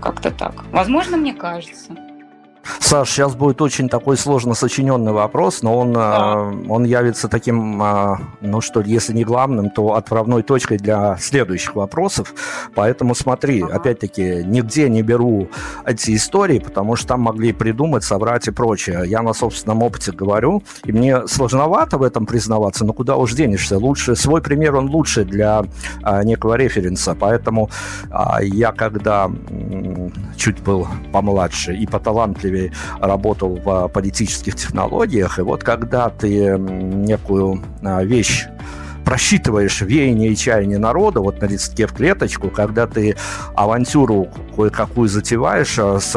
Как-то 0.00 0.30
так. 0.32 0.64
Возможно, 0.72 1.16
мне 1.16 1.32
кажется. 1.32 1.92
Саш, 2.80 3.10
сейчас 3.10 3.34
будет 3.34 3.60
очень 3.60 3.88
такой 3.88 4.16
сложно 4.16 4.54
сочиненный 4.54 5.12
вопрос, 5.12 5.62
но 5.62 5.78
он, 5.78 5.92
да. 5.92 6.52
э, 6.52 6.68
он 6.68 6.84
явится 6.84 7.28
таким, 7.28 7.82
э, 7.82 8.16
ну 8.40 8.60
что, 8.60 8.80
если 8.80 9.12
не 9.12 9.24
главным, 9.24 9.70
то 9.70 9.94
отправной 9.94 10.42
точкой 10.42 10.78
для 10.78 11.16
следующих 11.18 11.74
вопросов. 11.74 12.34
Поэтому 12.74 13.14
смотри, 13.14 13.62
ага. 13.62 13.76
опять-таки, 13.76 14.44
нигде 14.44 14.88
не 14.88 15.02
беру 15.02 15.48
эти 15.84 16.14
истории, 16.14 16.58
потому 16.58 16.96
что 16.96 17.08
там 17.08 17.20
могли 17.20 17.52
придумать, 17.52 18.04
соврать 18.04 18.48
и 18.48 18.50
прочее. 18.50 19.02
Я 19.06 19.22
на 19.22 19.32
собственном 19.32 19.82
опыте 19.82 20.12
говорю, 20.12 20.62
и 20.84 20.92
мне 20.92 21.26
сложновато 21.26 21.98
в 21.98 22.02
этом 22.02 22.26
признаваться, 22.26 22.84
но 22.84 22.92
куда 22.92 23.16
уж 23.16 23.34
денешься. 23.34 23.78
Лучше, 23.78 24.16
свой 24.16 24.40
пример, 24.40 24.76
он 24.76 24.88
лучше 24.88 25.24
для 25.24 25.64
э, 26.04 26.24
некого 26.24 26.54
референса. 26.54 27.16
Поэтому 27.18 27.70
э, 28.10 28.44
я 28.44 28.72
когда 28.72 29.30
э, 29.30 30.08
чуть 30.36 30.60
был 30.60 30.86
помладше 31.12 31.74
и 31.74 31.86
поталантливее 31.86 32.51
Киеве 32.52 32.72
работал 33.00 33.56
в 33.56 33.88
политических 33.88 34.56
технологиях, 34.56 35.38
и 35.38 35.42
вот 35.42 35.64
когда 35.64 36.08
ты 36.08 36.56
некую 36.58 37.62
а, 37.82 38.04
вещь 38.04 38.46
просчитываешь 39.04 39.80
веяние 39.80 40.30
и 40.30 40.36
чаяние 40.36 40.78
народа 40.78 41.20
вот 41.20 41.40
на 41.40 41.46
листке 41.46 41.86
в 41.86 41.92
клеточку, 41.92 42.50
когда 42.50 42.86
ты 42.86 43.16
авантюру 43.54 44.28
кое-какую 44.54 45.08
затеваешь 45.08 45.78
а, 45.78 45.98
с 45.98 46.14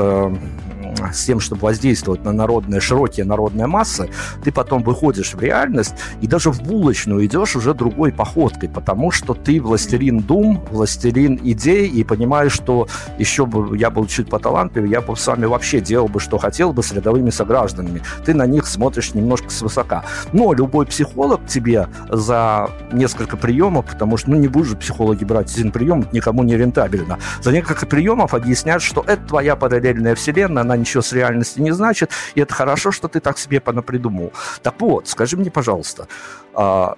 с 1.14 1.26
тем, 1.26 1.40
чтобы 1.40 1.62
воздействовать 1.62 2.24
на 2.24 2.32
народные, 2.32 2.82
широкие 2.82 3.26
народные 3.26 3.68
массы, 3.68 4.10
ты 4.44 4.52
потом 4.52 4.84
выходишь 4.84 5.34
в 5.34 5.42
реальность 5.42 5.96
и 6.22 6.28
даже 6.28 6.52
в 6.52 6.62
булочную 6.62 7.26
идешь 7.26 7.56
уже 7.56 7.74
другой 7.74 8.12
походкой, 8.12 8.70
потому 8.70 9.12
что 9.12 9.34
ты 9.34 9.62
властелин 9.62 10.20
дум, 10.20 10.64
властелин 10.72 11.40
идей 11.44 11.88
и 11.88 12.04
понимаешь, 12.04 12.54
что 12.54 12.88
еще 13.18 13.46
бы 13.46 13.78
я 13.78 13.90
был 13.90 14.06
чуть 14.08 14.30
поталантливее, 14.30 14.92
я 14.92 15.02
бы 15.02 15.16
с 15.16 15.28
вами 15.28 15.46
вообще 15.46 15.80
делал 15.82 16.08
бы, 16.08 16.20
что 16.20 16.38
хотел 16.38 16.74
бы 16.74 16.84
с 16.84 16.92
рядовыми 16.92 17.30
согражданами. 17.30 18.02
Ты 18.26 18.34
на 18.34 18.46
них 18.46 18.68
смотришь 18.68 19.14
немножко 19.14 19.50
свысока. 19.50 20.04
Но 20.34 20.54
любой 20.54 20.86
психолог 20.86 21.46
тебе 21.48 21.88
за 22.10 22.70
несколько 22.92 23.38
приемов, 23.38 23.86
потому 23.86 24.18
что, 24.18 24.32
ну, 24.32 24.38
не 24.38 24.48
будешь 24.48 24.76
психологи 24.78 25.24
брать 25.24 25.52
один 25.54 25.72
прием, 25.72 26.08
никому 26.12 26.44
не 26.44 26.56
рентабельно. 26.58 27.20
За 27.42 27.52
несколько 27.52 27.86
приемов 27.86 28.34
объяснят, 28.34 28.82
что 28.82 29.04
это 29.06 29.24
твоя 29.28 29.56
параллельная 29.56 30.16
вселенная, 30.16 30.64
она 30.64 30.78
ничего 30.86 31.02
с 31.02 31.12
реальностью 31.14 31.64
не 31.64 31.72
значит, 31.72 32.12
и 32.36 32.42
это 32.42 32.54
хорошо, 32.54 32.92
что 32.92 33.08
ты 33.08 33.20
так 33.20 33.38
себе 33.40 33.60
понапридумал. 33.60 34.32
Так 34.62 34.76
вот, 34.80 35.08
скажи 35.08 35.36
мне, 35.36 35.50
пожалуйста, 35.50 36.08
а, 36.54 36.96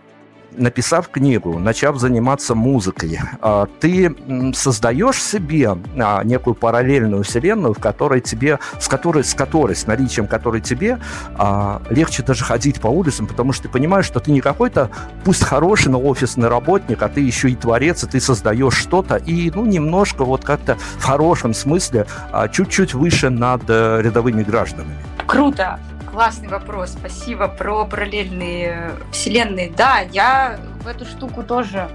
написав 0.55 1.07
книгу, 1.09 1.59
начав 1.59 1.97
заниматься 1.97 2.55
музыкой, 2.55 3.19
а, 3.41 3.67
ты 3.79 4.15
создаешь 4.53 5.21
себе 5.21 5.77
а, 5.97 6.23
некую 6.23 6.55
параллельную 6.55 7.23
вселенную, 7.23 7.73
в 7.73 7.79
которой 7.79 8.21
тебе, 8.21 8.59
с 8.79 8.87
которой, 8.87 9.23
с 9.23 9.33
которой, 9.33 9.75
с 9.75 9.87
наличием 9.87 10.27
которой 10.27 10.61
тебе 10.61 10.99
а, 11.35 11.81
легче 11.89 12.23
даже 12.23 12.43
ходить 12.43 12.81
по 12.81 12.87
улицам, 12.87 13.27
потому 13.27 13.53
что 13.53 13.63
ты 13.63 13.69
понимаешь, 13.69 14.05
что 14.05 14.19
ты 14.19 14.31
не 14.31 14.41
какой-то, 14.41 14.89
пусть 15.23 15.43
хороший, 15.43 15.89
но 15.89 16.01
офисный 16.01 16.47
работник, 16.47 17.01
а 17.01 17.09
ты 17.09 17.21
еще 17.21 17.49
и 17.49 17.55
творец, 17.55 18.03
и 18.03 18.07
ты 18.07 18.19
создаешь 18.19 18.75
что-то, 18.75 19.15
и, 19.15 19.51
ну, 19.53 19.65
немножко 19.65 20.25
вот 20.25 20.43
как-то 20.43 20.77
в 20.97 21.03
хорошем 21.03 21.53
смысле 21.53 22.05
чуть-чуть 22.51 22.93
выше 22.93 23.29
над 23.29 23.63
э, 23.67 24.01
рядовыми 24.01 24.43
гражданами. 24.43 24.95
Круто! 25.25 25.79
Классный 26.17 26.47
вопрос, 26.47 26.93
спасибо. 26.93 27.47
Про 27.47 27.85
параллельные 27.85 28.93
вселенные. 29.11 29.69
Да, 29.69 29.99
я 29.99 30.59
в 30.81 30.87
эту 30.87 31.05
штуку 31.05 31.43
тоже 31.43 31.87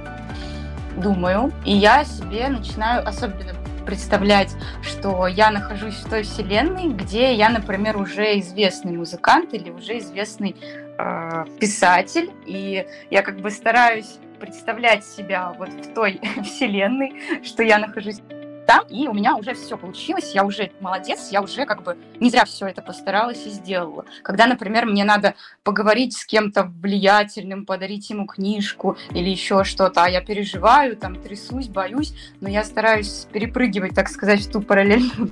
думаю. 0.97 1.53
И 1.65 1.73
я 1.73 2.05
себе 2.05 2.47
начинаю 2.47 3.05
особенно 3.05 3.53
представлять, 3.85 4.55
что 4.81 5.27
я 5.27 5.51
нахожусь 5.51 5.97
в 5.97 6.09
той 6.09 6.23
вселенной, 6.23 6.91
где 6.91 7.35
я, 7.35 7.49
например, 7.49 7.97
уже 7.97 8.39
известный 8.39 8.93
музыкант 8.93 9.55
или 9.55 9.71
уже 9.71 9.99
известный 9.99 10.55
э, 10.99 11.45
писатель, 11.59 12.31
и 12.47 12.87
я 13.11 13.23
как 13.23 13.41
бы 13.41 13.51
стараюсь 13.51 14.19
представлять 14.39 15.05
себя 15.05 15.53
вот 15.59 15.71
в 15.71 15.95
той 15.95 16.21
вселенной, 16.45 17.43
что 17.43 17.65
я 17.65 17.81
нахожусь 17.81 18.21
там, 18.67 18.85
и 18.89 19.09
у 19.09 19.13
меня 19.13 19.37
уже 19.37 19.55
все 19.55 19.77
получилось, 19.77 20.33
я 20.35 20.45
уже 20.45 20.71
молодец, 20.81 21.29
я 21.31 21.43
уже 21.43 21.67
как 21.67 21.83
бы 21.83 21.97
не 22.21 22.31
зря 22.31 22.45
все 22.45 22.67
это 22.67 22.83
постаралась 22.83 23.47
и 23.47 23.51
сделала. 23.51 24.05
Когда, 24.23 24.47
например, 24.47 24.87
мне 24.87 25.05
надо 25.05 25.35
поговорить 25.63 26.17
с 26.17 26.25
кем-то 26.25 26.65
влиятельным, 26.65 27.67
подарить 27.67 28.11
ему 28.11 28.27
книжку 28.27 28.97
или 29.11 29.29
еще 29.29 29.65
что-то, 29.65 30.05
а 30.05 30.09
я 30.09 30.21
переживаю, 30.21 30.97
там, 30.97 31.17
трясусь, 31.17 31.69
боюсь, 31.69 32.15
но 32.41 32.49
я 32.49 32.65
стараюсь 32.65 33.27
перепрыгивать, 33.33 33.95
так 33.95 34.09
сказать, 34.09 34.41
в 34.41 34.51
ту 34.51 34.61
параллельную 34.61 35.31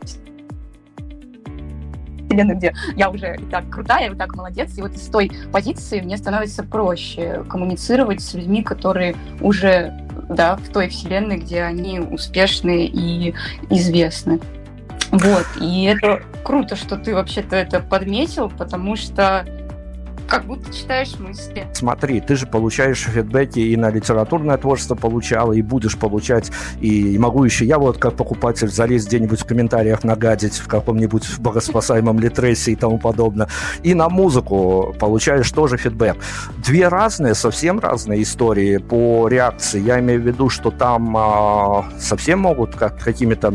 вселенную, 2.30 2.56
где 2.56 2.74
я 2.96 3.10
уже 3.10 3.36
и 3.36 3.44
так 3.44 3.68
крутая, 3.70 4.12
и 4.12 4.14
так 4.14 4.34
молодец, 4.34 4.76
и 4.78 4.82
вот 4.82 4.92
из 4.92 5.06
той 5.08 5.30
позиции 5.52 6.00
мне 6.00 6.16
становится 6.16 6.62
проще 6.62 7.44
коммуницировать 7.48 8.20
с 8.20 8.34
людьми, 8.34 8.62
которые 8.62 9.16
уже 9.40 10.06
да, 10.30 10.56
в 10.56 10.68
той 10.68 10.88
вселенной, 10.88 11.38
где 11.38 11.62
они 11.62 12.00
успешны 12.00 12.86
и 12.86 13.34
известны. 13.68 14.40
Вот, 15.10 15.46
и 15.60 15.84
это 15.84 16.22
круто, 16.44 16.76
что 16.76 16.96
ты 16.96 17.14
вообще-то 17.14 17.56
это 17.56 17.80
подметил, 17.80 18.48
потому 18.48 18.94
что 18.94 19.44
как 20.30 20.44
будто 20.44 20.72
читаешь 20.72 21.18
мысли. 21.18 21.66
Смотри, 21.72 22.20
ты 22.20 22.36
же 22.36 22.46
получаешь 22.46 23.00
фидбэки 23.00 23.58
и 23.58 23.76
на 23.76 23.90
литературное 23.90 24.56
творчество 24.56 24.94
получала, 24.94 25.52
и 25.52 25.60
будешь 25.60 25.98
получать, 25.98 26.52
и 26.80 27.18
могу 27.18 27.42
еще 27.42 27.64
я 27.64 27.78
вот 27.78 27.98
как 27.98 28.14
покупатель 28.14 28.68
залезть 28.68 29.08
где-нибудь 29.08 29.40
в 29.40 29.44
комментариях 29.44 30.04
нагадить 30.04 30.54
в 30.54 30.68
каком-нибудь 30.68 31.26
богоспасаемом 31.38 32.20
литресе 32.20 32.72
и 32.72 32.76
тому 32.76 32.98
подобное. 32.98 33.48
И 33.82 33.92
на 33.94 34.08
музыку 34.08 34.94
получаешь 35.00 35.50
тоже 35.50 35.76
фидбэк. 35.76 36.16
Две 36.64 36.86
разные, 36.86 37.34
совсем 37.34 37.80
разные 37.80 38.22
истории 38.22 38.78
по 38.78 39.26
реакции. 39.26 39.80
Я 39.80 39.98
имею 39.98 40.22
в 40.22 40.26
виду, 40.26 40.48
что 40.48 40.70
там 40.70 41.16
а, 41.16 41.88
совсем 41.98 42.38
могут 42.38 42.76
как 42.76 43.00
какими-то 43.00 43.54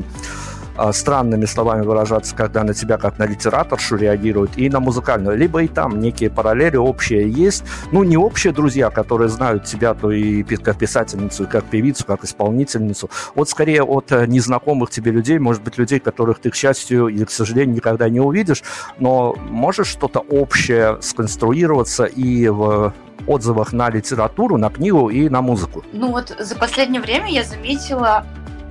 странными 0.92 1.46
словами 1.46 1.84
выражаться, 1.84 2.36
когда 2.36 2.64
на 2.64 2.74
тебя 2.74 2.98
как 2.98 3.18
на 3.18 3.26
литераторшу 3.26 3.96
реагируют, 3.96 4.58
и 4.58 4.70
на 4.70 4.80
музыкальную. 4.80 5.38
Либо 5.38 5.64
и 5.64 5.68
там 5.68 6.00
некие 6.00 6.30
параллели 6.30 6.78
общие 6.78 7.30
есть. 7.30 7.64
Ну, 7.92 8.04
не 8.04 8.18
общие 8.18 8.54
друзья, 8.54 8.90
которые 8.90 9.30
знают 9.30 9.66
тебя, 9.66 9.94
то 9.94 10.12
и 10.12 10.44
как 10.44 10.78
писательницу, 10.78 11.44
и 11.44 11.48
как 11.48 11.66
певицу, 11.66 12.06
как 12.06 12.24
исполнительницу. 12.24 13.10
Вот 13.36 13.50
скорее 13.50 13.84
от 13.84 14.12
э, 14.12 14.26
незнакомых 14.28 14.90
тебе 14.90 15.12
людей, 15.12 15.40
может 15.40 15.64
быть, 15.64 15.78
людей, 15.78 16.00
которых 16.00 16.40
ты, 16.40 16.50
к 16.50 16.56
счастью 16.56 17.08
или 17.08 17.26
к 17.26 17.32
сожалению, 17.32 17.76
никогда 17.76 18.10
не 18.10 18.20
увидишь, 18.20 18.64
но 19.00 19.36
можешь 19.50 19.88
что-то 19.88 20.20
общее 20.20 20.98
сконструироваться 21.02 22.06
и 22.06 22.48
в 22.48 22.94
отзывах 23.28 23.74
на 23.74 23.90
литературу, 23.90 24.58
на 24.58 24.70
книгу 24.70 25.10
и 25.10 25.30
на 25.30 25.42
музыку? 25.42 25.84
Ну 25.94 26.12
вот 26.12 26.36
за 26.40 26.56
последнее 26.56 27.02
время 27.02 27.32
я 27.32 27.44
заметила 27.44 28.26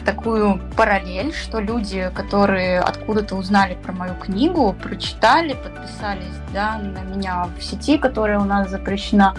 такую 0.05 0.61
параллель, 0.77 1.33
что 1.33 1.61
люди, 1.61 2.11
которые 2.15 2.81
откуда-то 2.81 3.35
узнали 3.35 3.77
про 3.83 3.93
мою 3.93 4.15
книгу, 4.15 4.75
прочитали, 4.83 5.55
подписались 5.55 6.35
да, 6.53 6.79
на 6.79 7.01
меня 7.01 7.49
в 7.59 7.63
сети, 7.63 7.99
которая 7.99 8.39
у 8.39 8.45
нас 8.45 8.71
запрещена, 8.71 9.35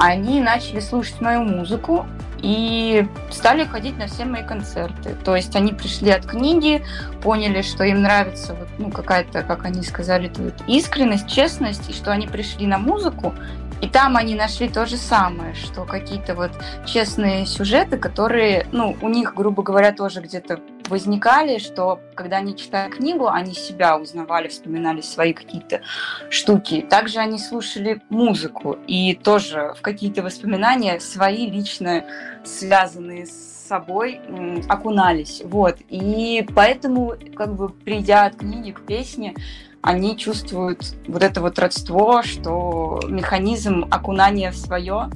они 0.00 0.40
начали 0.40 0.80
слушать 0.80 1.20
мою 1.20 1.42
музыку 1.42 2.06
и 2.42 3.06
стали 3.30 3.64
ходить 3.64 3.98
на 3.98 4.06
все 4.06 4.24
мои 4.24 4.42
концерты. 4.42 5.14
То 5.24 5.36
есть 5.36 5.54
они 5.54 5.72
пришли 5.72 6.10
от 6.10 6.24
книги, 6.24 6.82
поняли, 7.22 7.60
что 7.60 7.84
им 7.84 8.00
нравится 8.00 8.54
вот, 8.54 8.68
ну, 8.78 8.90
какая-то, 8.90 9.42
как 9.42 9.66
они 9.66 9.82
сказали, 9.82 10.32
вот, 10.38 10.54
искренность, 10.66 11.28
честность, 11.28 11.90
и 11.90 11.92
что 11.92 12.12
они 12.12 12.26
пришли 12.26 12.66
на 12.66 12.78
музыку, 12.78 13.34
и 13.82 13.88
там 13.88 14.16
они 14.16 14.34
нашли 14.34 14.70
то 14.70 14.86
же 14.86 14.96
самое, 14.96 15.54
что 15.54 15.84
какие-то 15.84 16.34
вот 16.34 16.52
честные 16.86 17.44
сюжеты, 17.44 17.98
которые, 17.98 18.66
ну, 18.72 18.96
у 19.02 19.08
них, 19.10 19.34
грубо 19.34 19.62
говоря, 19.62 19.92
тоже 19.92 20.22
где-то 20.22 20.60
возникали, 20.90 21.58
что 21.58 22.00
когда 22.14 22.38
они 22.38 22.56
читали 22.56 22.90
книгу, 22.90 23.28
они 23.28 23.54
себя 23.54 23.96
узнавали, 23.96 24.48
вспоминали 24.48 25.00
свои 25.00 25.32
какие-то 25.32 25.80
штуки. 26.28 26.84
Также 26.88 27.20
они 27.20 27.38
слушали 27.38 28.02
музыку 28.10 28.76
и 28.86 29.14
тоже 29.14 29.74
в 29.78 29.80
какие-то 29.80 30.22
воспоминания 30.22 31.00
свои 31.00 31.50
лично 31.50 32.04
связанные 32.44 33.26
с 33.26 33.66
собой 33.68 34.20
окунались. 34.68 35.42
Вот. 35.44 35.78
И 35.88 36.46
поэтому, 36.54 37.14
как 37.36 37.54
бы, 37.54 37.68
придя 37.68 38.24
от 38.26 38.36
книги 38.36 38.72
к 38.72 38.80
песне, 38.80 39.34
они 39.82 40.16
чувствуют 40.16 40.84
вот 41.06 41.22
это 41.22 41.40
вот 41.40 41.58
родство, 41.58 42.22
что 42.22 43.00
механизм 43.08 43.86
окунания 43.90 44.50
в 44.50 44.56
свое 44.56 45.08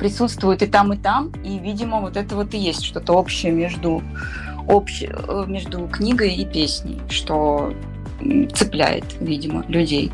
присутствует 0.00 0.62
и 0.62 0.66
там, 0.66 0.92
и 0.92 0.96
там, 0.96 1.30
и, 1.44 1.58
видимо, 1.58 2.00
вот 2.00 2.16
это 2.16 2.34
вот 2.34 2.54
и 2.54 2.58
есть 2.58 2.82
что-то 2.82 3.12
общее 3.12 3.52
между, 3.52 4.02
общ, 4.68 5.02
э, 5.02 5.44
между 5.46 5.86
книгой 5.88 6.34
и 6.34 6.44
песней, 6.44 7.00
что 7.08 7.72
цепляет, 8.54 9.04
видимо, 9.20 9.64
людей 9.68 10.12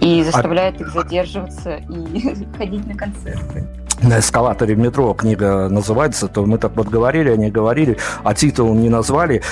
и 0.00 0.22
заставляет 0.22 0.80
их 0.80 0.88
задерживаться 0.88 1.76
и 1.76 2.56
ходить 2.56 2.86
на 2.86 2.94
концерты 2.94 3.66
на 4.00 4.18
эскалаторе 4.18 4.74
в 4.74 4.78
метро 4.78 5.12
книга 5.14 5.68
называется, 5.68 6.28
то 6.28 6.44
мы 6.44 6.58
так 6.58 6.72
вот 6.76 6.88
говорили, 6.88 7.30
они 7.30 7.50
говорили, 7.50 7.98
а 8.24 8.34
титул 8.34 8.74
не 8.74 8.88
назвали, 8.88 9.42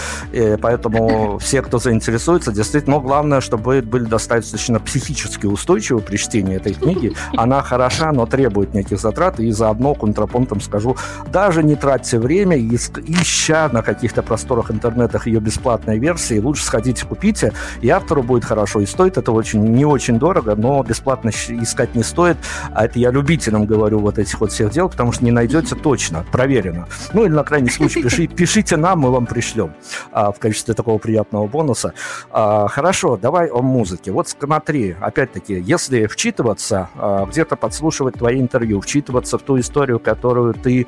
поэтому 0.60 1.38
все, 1.40 1.62
кто 1.62 1.78
заинтересуется, 1.78 2.52
действительно, 2.52 2.96
но 2.96 3.00
главное, 3.00 3.40
чтобы 3.40 3.82
были 3.82 4.04
достаточно 4.04 4.80
психически 4.80 5.46
устойчивы 5.46 6.00
при 6.00 6.16
чтении 6.16 6.56
этой 6.56 6.74
книги. 6.74 7.12
Она 7.36 7.62
хороша, 7.62 8.10
но 8.12 8.26
требует 8.26 8.74
неких 8.74 8.98
затрат, 8.98 9.38
и 9.38 9.50
заодно 9.52 9.94
контрапунктом 9.94 10.60
скажу, 10.60 10.96
даже 11.32 11.62
не 11.62 11.76
тратьте 11.76 12.18
время, 12.18 12.58
ища 12.58 13.68
на 13.72 13.82
каких-то 13.82 14.22
просторах 14.22 14.70
интернетах 14.70 15.26
ее 15.26 15.40
бесплатной 15.40 15.98
версии, 15.98 16.38
лучше 16.38 16.64
сходите, 16.64 17.06
купите, 17.06 17.52
и 17.80 17.88
автору 17.88 18.22
будет 18.22 18.44
хорошо, 18.44 18.80
и 18.80 18.86
стоит 18.86 19.18
это 19.18 19.30
очень, 19.32 19.62
не 19.62 19.84
очень 19.84 20.18
дорого, 20.18 20.56
но 20.56 20.82
бесплатно 20.82 21.30
искать 21.30 21.94
не 21.94 22.02
стоит, 22.02 22.36
а 22.72 22.86
это 22.86 22.98
я 22.98 23.10
любителям 23.10 23.66
говорю 23.66 24.00
вот 24.00 24.18
этих 24.30 24.40
вот 24.40 24.52
всех 24.52 24.70
дел, 24.70 24.88
потому 24.88 25.12
что 25.12 25.24
не 25.24 25.32
найдете 25.32 25.74
точно, 25.74 26.24
проверено. 26.30 26.86
Ну 27.12 27.24
или 27.24 27.32
на 27.32 27.44
крайний 27.44 27.70
случай 27.70 28.02
пиши, 28.04 28.26
пишите 28.26 28.76
нам, 28.76 29.00
мы 29.00 29.10
вам 29.10 29.26
пришлем 29.26 29.74
а, 30.12 30.30
в 30.32 30.38
качестве 30.38 30.74
такого 30.74 30.98
приятного 30.98 31.46
бонуса. 31.46 31.92
А, 32.30 32.68
хорошо, 32.68 33.16
давай 33.16 33.48
о 33.48 33.62
музыке. 33.62 34.12
Вот 34.12 34.28
смотри, 34.28 34.96
опять-таки, 35.00 35.54
если 35.60 36.06
вчитываться, 36.06 36.88
а, 36.94 37.26
где-то 37.26 37.56
подслушивать 37.56 38.14
твои 38.14 38.40
интервью, 38.40 38.80
вчитываться 38.80 39.38
в 39.38 39.42
ту 39.42 39.58
историю, 39.58 39.98
которую 39.98 40.54
ты, 40.54 40.86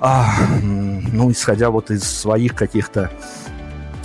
а, 0.00 0.26
ну, 0.60 1.30
исходя 1.30 1.70
вот 1.70 1.90
из 1.90 2.02
своих 2.02 2.54
каких-то 2.54 3.10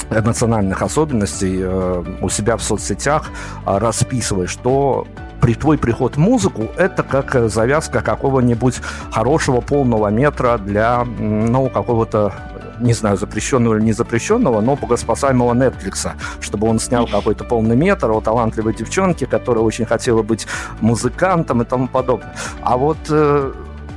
национальных 0.10 0.84
особенностей 0.84 1.58
э, 1.62 2.04
у 2.22 2.30
себя 2.30 2.58
в 2.58 2.62
соцсетях 2.62 3.32
э, 3.66 3.78
расписываешь, 3.80 4.56
то 4.56 5.08
при 5.46 5.54
твой 5.54 5.78
приход 5.78 6.18
музыку 6.18 6.70
это 6.76 7.04
как 7.04 7.36
э, 7.36 7.50
завязка 7.50 8.02
какого-нибудь 8.02 8.82
хорошего 9.12 9.62
полного 9.62 10.08
метра 10.08 10.58
для, 10.58 11.06
ну, 11.06 11.70
какого-то 11.70 12.34
не 12.80 12.94
знаю, 12.94 13.16
запрещенного 13.16 13.76
или 13.76 13.84
не 13.84 13.94
запрещенного, 13.94 14.60
но 14.62 14.76
богоспасаемого 14.76 15.54
Netflix, 15.54 16.10
чтобы 16.42 16.68
он 16.68 16.80
снял 16.80 17.06
какой-то 17.06 17.44
полный 17.44 17.76
метр 17.76 18.10
о 18.10 18.22
талантливой 18.22 18.74
девчонке, 18.74 19.28
которая 19.28 19.64
очень 19.64 19.86
хотела 19.86 20.24
быть 20.24 20.48
музыкантом 20.82 21.62
и 21.62 21.66
тому 21.66 21.90
подобное. 21.90 22.34
А 22.62 22.76
вот 22.76 22.98
э, 23.10 23.54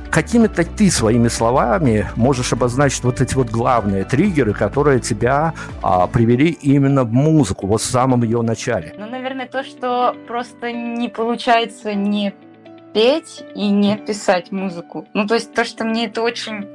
какими-то 0.09 0.63
ты 0.63 0.91
своими 0.91 1.27
словами 1.27 2.09
можешь 2.15 2.53
обозначить 2.53 3.03
вот 3.03 3.21
эти 3.21 3.35
вот 3.35 3.49
главные 3.49 4.03
триггеры, 4.03 4.53
которые 4.53 4.99
тебя 4.99 5.53
а, 5.81 6.07
привели 6.07 6.49
именно 6.49 7.03
в 7.03 7.11
музыку, 7.11 7.67
вот 7.67 7.81
в 7.81 7.85
самом 7.85 8.23
ее 8.23 8.41
начале? 8.41 8.93
Ну, 8.97 9.07
то, 9.51 9.63
что 9.63 10.15
просто 10.27 10.71
не 10.71 11.09
получается 11.09 11.93
не 11.93 12.33
петь 12.93 13.43
и 13.55 13.69
не 13.69 13.97
писать 13.97 14.51
музыку. 14.51 15.07
Ну, 15.13 15.27
то 15.27 15.35
есть 15.35 15.53
то, 15.53 15.63
что 15.63 15.85
мне 15.85 16.05
это 16.05 16.21
очень 16.21 16.67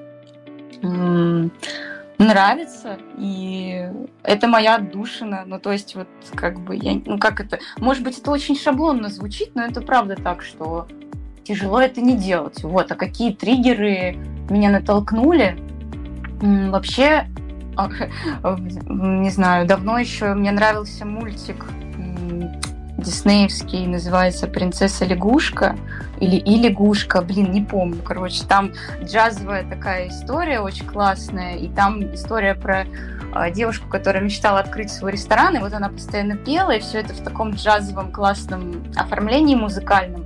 нравится, 2.19 2.99
и 3.19 3.89
это 4.23 4.47
моя 4.47 4.77
отдушина. 4.77 5.45
Ну, 5.47 5.59
то 5.59 5.73
есть, 5.73 5.95
вот, 5.95 6.09
как 6.35 6.61
бы, 6.61 6.77
я, 6.77 7.01
ну, 7.05 7.19
как 7.19 7.41
это, 7.41 7.59
может 7.79 8.05
быть, 8.05 8.19
это 8.19 8.31
очень 8.31 8.57
шаблонно 8.57 9.09
звучит, 9.09 9.55
но 9.55 9.63
это 9.63 9.81
правда 9.81 10.17
так, 10.17 10.43
что 10.43 10.87
тяжело 11.43 11.81
это 11.81 12.01
не 12.01 12.17
делать. 12.17 12.63
Вот, 12.63 12.91
а 12.93 12.95
какие 12.95 13.33
триггеры 13.33 14.17
меня 14.49 14.71
натолкнули? 14.71 15.57
Вообще, 16.41 17.27
не 18.89 19.31
знаю, 19.31 19.67
давно 19.67 19.99
еще 19.99 20.35
мне 20.35 20.53
нравился 20.53 21.05
мультик 21.05 21.67
диснеевский, 22.99 23.87
называется 23.87 24.47
«Принцесса 24.47 25.05
лягушка» 25.05 25.77
или 26.21 26.37
«И 26.37 26.57
лягушка», 26.57 27.23
блин, 27.23 27.53
не 27.53 27.61
помню, 27.61 28.01
короче, 28.03 28.45
там 28.47 28.73
джазовая 29.03 29.69
такая 29.69 30.09
история 30.09 30.61
очень 30.61 30.87
классная, 30.87 31.57
и 31.57 31.69
там 31.69 32.15
история 32.15 32.55
про 32.55 32.87
а, 33.33 33.51
девушку, 33.51 33.89
которая 33.89 34.23
мечтала 34.23 34.61
открыть 34.61 34.93
свой 34.93 35.13
ресторан, 35.13 35.57
и 35.57 35.61
вот 35.61 35.73
она 35.73 35.89
постоянно 35.89 36.37
пела, 36.37 36.71
и 36.71 36.81
все 36.81 37.01
это 37.01 37.15
в 37.15 37.21
таком 37.21 37.51
джазовом 37.51 38.13
классном 38.13 38.85
оформлении 38.97 39.57
музыкальном. 39.57 40.25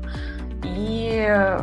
И 0.62 1.56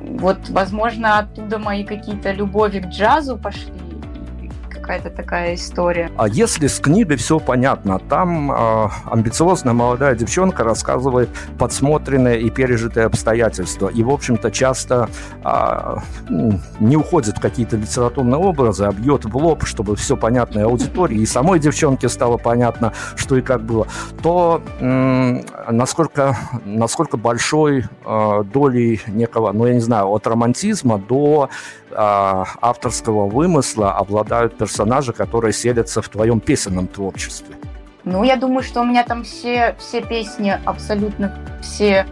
вот, 0.00 0.48
возможно, 0.48 1.18
оттуда 1.18 1.58
мои 1.58 1.84
какие-то 1.84 2.32
любови 2.32 2.80
к 2.80 2.86
джазу 2.86 3.36
пошли, 3.36 3.72
какая-то 4.82 5.10
такая 5.10 5.54
история. 5.54 6.10
А 6.16 6.28
если 6.28 6.66
с 6.66 6.80
книгой 6.80 7.16
все 7.16 7.38
понятно, 7.38 7.98
там 7.98 8.50
э, 8.52 8.88
амбициозная 9.10 9.72
молодая 9.72 10.14
девчонка 10.14 10.64
рассказывает 10.64 11.30
подсмотренные 11.58 12.40
и 12.40 12.50
пережитые 12.50 13.06
обстоятельства. 13.06 13.88
И, 13.88 14.02
в 14.02 14.10
общем-то, 14.10 14.50
часто 14.50 15.08
э, 15.44 15.96
не 16.80 16.96
уходит 16.96 17.38
в 17.38 17.40
какие-то 17.40 17.76
литературные 17.76 18.38
образы, 18.38 18.84
а 18.84 18.92
бьет 18.92 19.24
в 19.24 19.36
лоб, 19.36 19.64
чтобы 19.64 19.96
все 19.96 20.16
понятно 20.16 20.64
аудитории, 20.64 21.18
и 21.18 21.26
самой 21.26 21.58
девчонке 21.60 22.08
стало 22.08 22.36
понятно, 22.36 22.92
что 23.14 23.36
и 23.36 23.40
как 23.40 23.62
было. 23.62 23.86
То 24.22 24.62
э, 24.80 25.42
насколько, 25.70 26.36
насколько 26.64 27.16
большой 27.16 27.84
э, 28.04 28.44
долей 28.52 29.00
некого, 29.06 29.52
ну, 29.52 29.66
я 29.66 29.74
не 29.74 29.80
знаю, 29.80 30.08
от 30.08 30.26
романтизма 30.26 30.98
до 30.98 31.48
авторского 31.94 33.28
вымысла 33.28 33.92
обладают 33.92 34.56
персонажи 34.56 35.12
которые 35.12 35.52
селятся 35.52 36.02
в 36.02 36.08
твоем 36.08 36.40
песенном 36.40 36.86
творчестве? 36.86 37.54
Ну, 38.04 38.24
я 38.24 38.36
думаю, 38.36 38.62
что 38.62 38.80
у 38.80 38.84
меня 38.84 39.04
там 39.04 39.22
все, 39.22 39.76
все 39.78 40.02
песни, 40.02 40.58
абсолютно 40.64 41.38
все 41.62 42.06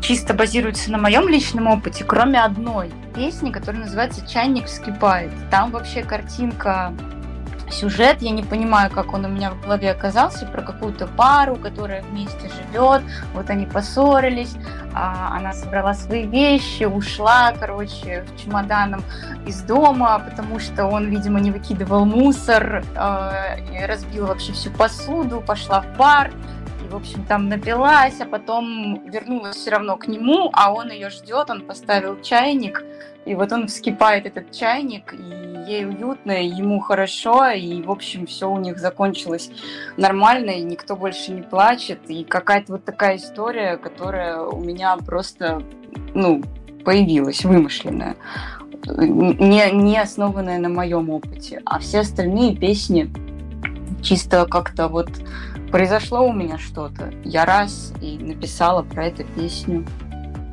чисто 0.00 0.34
базируется 0.34 0.90
на 0.90 0.98
моем 0.98 1.28
личном 1.28 1.68
опыте, 1.68 2.04
кроме 2.04 2.42
одной 2.42 2.90
песни, 3.14 3.50
которая 3.50 3.82
называется 3.82 4.26
«Чайник 4.26 4.66
вскипает». 4.66 5.30
Там 5.50 5.70
вообще 5.70 6.02
картинка 6.02 6.92
сюжет, 7.72 8.22
я 8.22 8.30
не 8.30 8.42
понимаю, 8.42 8.90
как 8.90 9.12
он 9.12 9.24
у 9.24 9.28
меня 9.28 9.50
в 9.50 9.60
голове 9.60 9.90
оказался, 9.90 10.46
про 10.46 10.62
какую-то 10.62 11.06
пару, 11.06 11.56
которая 11.56 12.02
вместе 12.02 12.48
живет, 12.48 13.02
вот 13.34 13.50
они 13.50 13.66
поссорились, 13.66 14.54
а 14.94 15.36
она 15.36 15.52
собрала 15.52 15.94
свои 15.94 16.26
вещи, 16.26 16.84
ушла, 16.84 17.52
короче, 17.58 18.24
в 18.24 18.42
чемоданом 18.42 19.02
из 19.46 19.62
дома, 19.62 20.18
потому 20.18 20.58
что 20.58 20.86
он, 20.86 21.08
видимо, 21.08 21.40
не 21.40 21.50
выкидывал 21.50 22.04
мусор, 22.04 22.84
э, 22.94 23.86
разбил 23.86 24.26
вообще 24.26 24.52
всю 24.52 24.70
посуду, 24.70 25.40
пошла 25.40 25.82
в 25.82 25.96
бар, 25.96 26.30
в 26.90 26.96
общем, 26.96 27.24
там 27.24 27.48
напилась, 27.48 28.20
а 28.20 28.26
потом 28.26 29.08
вернулась 29.08 29.56
все 29.56 29.70
равно 29.70 29.96
к 29.96 30.08
нему, 30.08 30.50
а 30.52 30.72
он 30.72 30.90
ее 30.90 31.08
ждет, 31.10 31.48
он 31.48 31.62
поставил 31.62 32.20
чайник, 32.20 32.84
и 33.26 33.34
вот 33.34 33.52
он 33.52 33.66
вскипает 33.66 34.26
этот 34.26 34.50
чайник, 34.50 35.12
и 35.12 35.70
ей 35.70 35.86
уютно, 35.86 36.32
и 36.32 36.48
ему 36.48 36.80
хорошо, 36.80 37.48
и, 37.50 37.82
в 37.82 37.90
общем, 37.90 38.26
все 38.26 38.50
у 38.50 38.58
них 38.58 38.78
закончилось 38.78 39.50
нормально, 39.96 40.50
и 40.50 40.62
никто 40.62 40.96
больше 40.96 41.32
не 41.32 41.42
плачет, 41.42 41.98
и 42.08 42.24
какая-то 42.24 42.72
вот 42.72 42.84
такая 42.84 43.16
история, 43.16 43.76
которая 43.76 44.40
у 44.40 44.60
меня 44.60 44.96
просто, 44.96 45.62
ну, 46.14 46.42
появилась, 46.84 47.44
вымышленная, 47.44 48.16
не, 48.86 49.70
не 49.70 49.98
основанная 49.98 50.58
на 50.58 50.68
моем 50.68 51.10
опыте, 51.10 51.60
а 51.64 51.78
все 51.78 52.00
остальные 52.00 52.56
песни 52.56 53.10
чисто 54.02 54.46
как-то 54.46 54.88
вот 54.88 55.10
произошло 55.70 56.26
у 56.26 56.32
меня 56.32 56.58
что-то. 56.58 57.12
Я 57.24 57.44
раз 57.44 57.92
и 58.00 58.18
написала 58.18 58.82
про 58.82 59.06
эту 59.06 59.24
песню. 59.24 59.84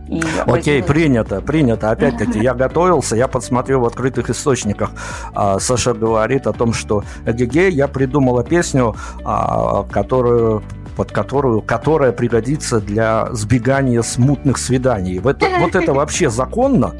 И 0.07 0.21
Окей, 0.45 0.81
принято, 0.83 1.41
принято. 1.41 1.91
Опять-таки, 1.91 2.39
я 2.39 2.53
готовился, 2.53 3.15
я 3.15 3.27
подсмотрел 3.27 3.81
в 3.81 3.85
открытых 3.85 4.29
источниках. 4.29 4.91
А, 5.33 5.59
Саша 5.59 5.93
говорит 5.93 6.47
о 6.47 6.53
том, 6.53 6.73
что 6.73 7.03
эгеге, 7.25 7.69
я 7.69 7.87
придумала 7.87 8.43
песню, 8.43 8.95
а, 9.23 9.83
которую 9.83 10.63
под 10.95 11.11
которую, 11.11 11.61
которая 11.61 12.11
пригодится 12.11 12.81
для 12.81 13.27
сбегания 13.31 14.01
смутных 14.01 14.57
свиданий. 14.57 15.19
Это, 15.23 15.47
вот 15.59 15.75
это 15.75 15.93
вообще 15.93 16.31
законно? 16.31 16.95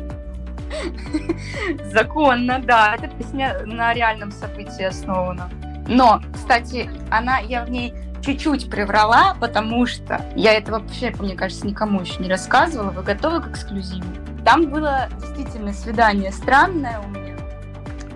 Законно, 1.92 2.62
да. 2.64 2.96
Эта 2.96 3.08
песня 3.08 3.60
на 3.66 3.96
реальном 3.96 4.32
событии 4.32 4.84
основана. 4.84 5.50
Но, 5.88 6.22
кстати, 6.34 6.90
она, 7.10 7.40
я 7.40 7.66
в 7.66 7.72
ней 7.72 7.94
чуть-чуть 8.22 8.70
приврала, 8.70 9.36
потому 9.40 9.86
что 9.86 10.22
я 10.36 10.54
это 10.54 10.72
вообще, 10.74 11.14
мне 11.20 11.36
кажется, 11.36 11.66
никому 11.66 12.02
еще 12.02 12.22
не 12.22 12.30
рассказывала. 12.30 12.92
Вы 12.92 13.04
готовы 13.04 13.42
к 13.42 13.48
эксклюзиву? 13.50 14.06
Там 14.46 14.68
было 14.68 15.10
действительно 15.20 15.74
свидание 15.74 16.32
странное 16.32 17.00
у 17.00 17.10
меня. 17.10 17.36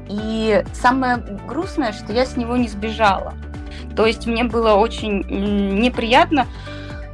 И 0.08 0.64
самое 0.74 1.18
грустное, 1.48 1.94
что 1.94 2.14
я 2.14 2.26
с 2.26 2.36
него 2.38 2.58
не 2.58 2.68
сбежала. 2.68 3.34
То 3.96 4.06
есть 4.06 4.28
мне 4.28 4.44
было 4.44 4.74
очень 4.74 5.24
неприятно, 5.80 6.48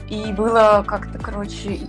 и 0.09 0.31
было 0.31 0.83
как-то, 0.87 1.19
короче, 1.19 1.79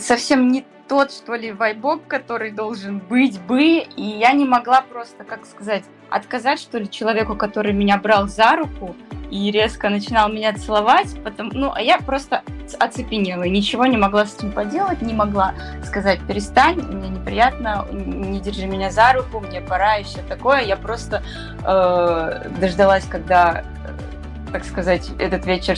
совсем 0.00 0.48
не 0.48 0.64
тот, 0.88 1.10
что 1.10 1.34
ли, 1.34 1.50
вайбок, 1.52 2.06
который 2.06 2.50
должен 2.50 2.98
быть 2.98 3.40
бы, 3.40 3.78
и 3.78 4.02
я 4.02 4.32
не 4.32 4.44
могла 4.44 4.82
просто, 4.82 5.24
как 5.24 5.46
сказать, 5.46 5.84
отказать, 6.10 6.60
что 6.60 6.78
ли, 6.78 6.88
человеку, 6.88 7.36
который 7.36 7.72
меня 7.72 7.98
брал 7.98 8.28
за 8.28 8.56
руку 8.56 8.94
и 9.30 9.50
резко 9.50 9.88
начинал 9.88 10.28
меня 10.28 10.52
целовать, 10.52 11.08
потом, 11.24 11.50
ну, 11.52 11.72
а 11.74 11.80
я 11.80 11.98
просто 11.98 12.42
оцепенела, 12.78 13.42
ничего 13.42 13.86
не 13.86 13.96
могла 13.96 14.26
с 14.26 14.36
этим 14.36 14.52
поделать, 14.52 15.02
не 15.02 15.12
могла 15.12 15.54
сказать, 15.84 16.20
перестань, 16.26 16.80
мне 16.80 17.08
неприятно, 17.08 17.86
не 17.90 18.40
держи 18.40 18.66
меня 18.66 18.90
за 18.90 19.12
руку, 19.12 19.40
мне 19.40 19.60
пора 19.60 19.98
и 19.98 20.04
все 20.04 20.22
такое, 20.22 20.60
я 20.62 20.76
просто 20.76 21.22
э, 21.64 22.48
дождалась, 22.60 23.06
когда, 23.06 23.62
э, 23.62 24.52
так 24.52 24.64
сказать, 24.64 25.10
этот 25.18 25.46
вечер 25.46 25.76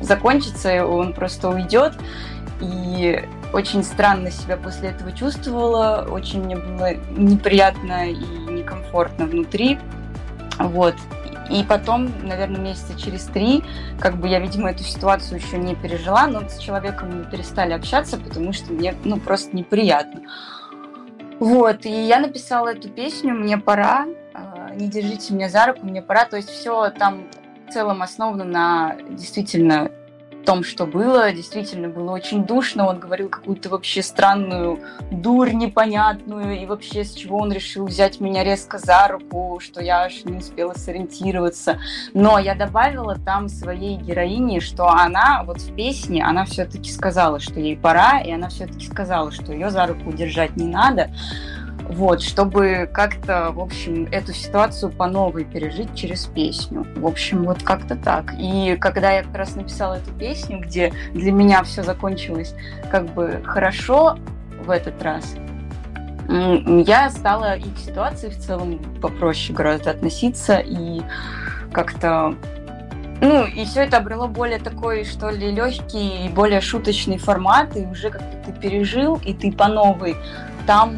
закончится, 0.00 0.72
и 0.72 0.78
он 0.78 1.12
просто 1.12 1.48
уйдет, 1.48 1.94
и 2.60 3.28
очень 3.52 3.82
странно 3.82 4.30
себя 4.30 4.56
после 4.56 4.90
этого 4.90 5.12
чувствовала, 5.12 6.06
очень 6.08 6.42
мне 6.42 6.56
было 6.56 6.94
неприятно 7.16 8.10
и 8.10 8.16
некомфортно 8.62 9.26
внутри. 9.26 9.78
Вот. 10.58 10.94
И 11.50 11.64
потом, 11.64 12.10
наверное, 12.22 12.60
месяца 12.60 12.98
через 12.98 13.24
три, 13.24 13.62
как 14.00 14.16
бы 14.16 14.28
я, 14.28 14.38
видимо, 14.38 14.70
эту 14.70 14.84
ситуацию 14.84 15.38
еще 15.38 15.58
не 15.58 15.74
пережила, 15.74 16.26
но 16.26 16.48
с 16.48 16.58
человеком 16.58 17.18
мы 17.18 17.24
перестали 17.24 17.72
общаться, 17.72 18.16
потому 18.16 18.52
что 18.52 18.72
мне, 18.72 18.94
ну, 19.04 19.18
просто 19.18 19.54
неприятно. 19.54 20.22
Вот, 21.40 21.84
и 21.84 21.90
я 21.90 22.20
написала 22.20 22.68
эту 22.68 22.88
песню 22.88 23.34
«Мне 23.34 23.58
пора», 23.58 24.06
а, 24.32 24.70
«Не 24.74 24.88
держите 24.88 25.34
меня 25.34 25.48
за 25.48 25.66
руку, 25.66 25.84
мне 25.84 26.00
пора». 26.00 26.24
То 26.24 26.36
есть 26.36 26.48
все 26.48 26.88
там 26.90 27.24
в 27.68 27.72
целом 27.72 28.00
основано 28.00 28.44
на 28.44 28.96
действительно 29.10 29.90
том, 30.44 30.64
что 30.64 30.86
было. 30.86 31.32
Действительно, 31.32 31.88
было 31.88 32.12
очень 32.12 32.44
душно. 32.44 32.86
Он 32.86 32.98
говорил 32.98 33.28
какую-то 33.28 33.68
вообще 33.68 34.02
странную 34.02 34.80
дурь 35.10 35.52
непонятную. 35.52 36.60
И 36.60 36.66
вообще, 36.66 37.04
с 37.04 37.14
чего 37.14 37.38
он 37.38 37.52
решил 37.52 37.86
взять 37.86 38.20
меня 38.20 38.44
резко 38.44 38.78
за 38.78 39.08
руку, 39.08 39.58
что 39.60 39.80
я 39.80 40.02
аж 40.02 40.24
не 40.24 40.38
успела 40.38 40.74
сориентироваться. 40.74 41.78
Но 42.14 42.38
я 42.38 42.54
добавила 42.54 43.16
там 43.16 43.48
своей 43.48 43.96
героине, 43.96 44.60
что 44.60 44.88
она 44.88 45.42
вот 45.44 45.60
в 45.60 45.74
песне, 45.74 46.24
она 46.24 46.44
все-таки 46.44 46.90
сказала, 46.90 47.40
что 47.40 47.60
ей 47.60 47.76
пора, 47.76 48.20
и 48.20 48.30
она 48.30 48.48
все-таки 48.48 48.86
сказала, 48.86 49.30
что 49.30 49.52
ее 49.52 49.70
за 49.70 49.86
руку 49.86 50.12
держать 50.12 50.56
не 50.56 50.66
надо. 50.66 51.10
Вот, 51.88 52.22
чтобы 52.22 52.88
как-то, 52.92 53.50
в 53.52 53.60
общем, 53.60 54.06
эту 54.10 54.32
ситуацию 54.32 54.90
по 54.90 55.06
новой 55.06 55.44
пережить 55.44 55.94
через 55.94 56.26
песню. 56.26 56.86
В 56.96 57.06
общем, 57.06 57.44
вот 57.44 57.62
как-то 57.62 57.96
так. 57.96 58.34
И 58.38 58.76
когда 58.80 59.12
я 59.12 59.22
как 59.22 59.34
раз 59.34 59.56
написала 59.56 59.94
эту 59.94 60.12
песню, 60.12 60.60
где 60.60 60.92
для 61.12 61.32
меня 61.32 61.62
все 61.64 61.82
закончилось 61.82 62.54
как 62.90 63.06
бы 63.12 63.42
хорошо 63.44 64.16
в 64.64 64.70
этот 64.70 65.02
раз, 65.02 65.34
я 66.28 67.10
стала 67.10 67.56
и 67.56 67.68
к 67.68 67.78
ситуации 67.78 68.28
в 68.28 68.38
целом 68.38 68.78
попроще 69.00 69.54
гораздо 69.54 69.90
относиться 69.90 70.58
и 70.58 71.02
как-то 71.72 72.34
ну, 73.20 73.44
и 73.44 73.64
все 73.64 73.82
это 73.84 73.98
обрело 73.98 74.26
более 74.26 74.58
такой, 74.58 75.04
что 75.04 75.30
ли, 75.30 75.52
легкий 75.52 76.26
и 76.26 76.28
более 76.28 76.60
шуточный 76.60 77.18
формат, 77.18 77.76
и 77.76 77.86
уже 77.86 78.10
как-то 78.10 78.36
ты 78.44 78.52
пережил, 78.52 79.20
и 79.24 79.32
ты 79.32 79.52
по 79.52 79.68
новой 79.68 80.16
там 80.66 80.96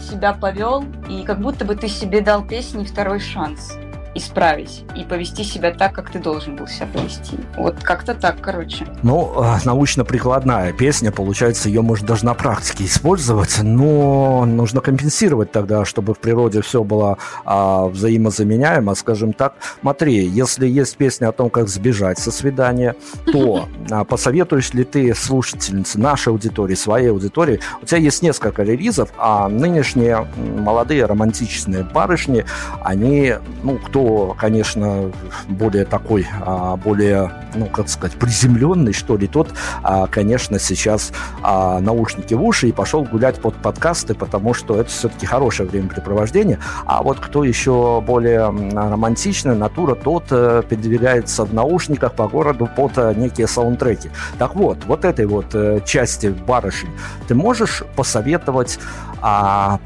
себя 0.00 0.32
повел, 0.32 0.84
и 1.08 1.24
как 1.24 1.40
будто 1.40 1.64
бы 1.64 1.74
ты 1.74 1.88
себе 1.88 2.20
дал 2.20 2.46
песне 2.46 2.84
второй 2.84 3.20
шанс 3.20 3.76
исправить 4.16 4.84
и 4.96 5.04
повести 5.04 5.44
себя 5.44 5.72
так, 5.72 5.92
как 5.92 6.10
ты 6.10 6.18
должен 6.18 6.56
был 6.56 6.66
себя 6.66 6.86
повести. 6.92 7.38
Вот 7.56 7.82
как-то 7.82 8.14
так, 8.14 8.40
короче. 8.40 8.86
Ну, 9.02 9.32
а, 9.36 9.58
научно-прикладная 9.64 10.72
песня, 10.72 11.12
получается, 11.12 11.68
ее 11.68 11.82
можно 11.82 12.06
даже 12.06 12.24
на 12.24 12.34
практике 12.34 12.84
использовать, 12.84 13.58
но 13.62 14.44
нужно 14.46 14.80
компенсировать 14.80 15.52
тогда, 15.52 15.84
чтобы 15.84 16.14
в 16.14 16.18
природе 16.18 16.62
все 16.62 16.82
было 16.82 17.18
а, 17.44 17.86
взаимозаменяемо, 17.86 18.94
скажем 18.94 19.32
так. 19.32 19.54
Смотри, 19.80 20.26
если 20.26 20.66
есть 20.66 20.96
песня 20.96 21.28
о 21.28 21.32
том, 21.32 21.50
как 21.50 21.68
сбежать 21.68 22.18
со 22.18 22.30
свидания, 22.30 22.94
то 23.32 23.68
а, 23.90 24.04
посоветуешь 24.04 24.72
ли 24.72 24.84
ты 24.84 25.14
слушательнице 25.14 25.98
нашей 25.98 26.28
аудитории, 26.28 26.74
своей 26.74 27.10
аудитории, 27.10 27.60
у 27.82 27.86
тебя 27.86 27.98
есть 27.98 28.22
несколько 28.22 28.62
релизов, 28.62 29.10
а 29.18 29.48
нынешние 29.48 30.26
молодые 30.36 31.04
романтичные 31.04 31.84
барышни, 31.84 32.44
они, 32.82 33.34
ну, 33.62 33.78
кто 33.78 34.05
конечно, 34.38 35.10
более 35.48 35.84
такой, 35.84 36.26
а, 36.40 36.76
более, 36.76 37.32
ну, 37.54 37.66
как 37.66 37.88
сказать, 37.88 38.16
приземленный, 38.16 38.92
что 38.92 39.16
ли, 39.16 39.26
тот, 39.26 39.52
а, 39.82 40.06
конечно, 40.06 40.58
сейчас 40.58 41.12
а, 41.42 41.80
наушники 41.80 42.34
в 42.34 42.42
уши 42.42 42.68
и 42.68 42.72
пошел 42.72 43.04
гулять 43.04 43.40
под 43.40 43.54
подкасты, 43.56 44.14
потому 44.14 44.54
что 44.54 44.80
это 44.80 44.90
все-таки 44.90 45.26
хорошее 45.26 45.68
времяпрепровождение. 45.68 46.58
А 46.84 47.02
вот 47.02 47.20
кто 47.20 47.44
еще 47.44 48.02
более 48.06 48.46
романтичный, 48.46 49.56
натура, 49.56 49.94
тот 49.94 50.24
э, 50.30 50.62
передвигается 50.68 51.44
в 51.44 51.54
наушниках 51.54 52.14
по 52.14 52.28
городу 52.28 52.68
под 52.74 52.98
э, 52.98 53.14
некие 53.16 53.46
саундтреки. 53.46 54.10
Так 54.38 54.54
вот, 54.54 54.84
вот 54.86 55.04
этой 55.04 55.26
вот 55.26 55.54
э, 55.54 55.80
части 55.84 56.28
барышень 56.28 56.90
ты 57.28 57.34
можешь 57.34 57.82
посоветовать 57.96 58.78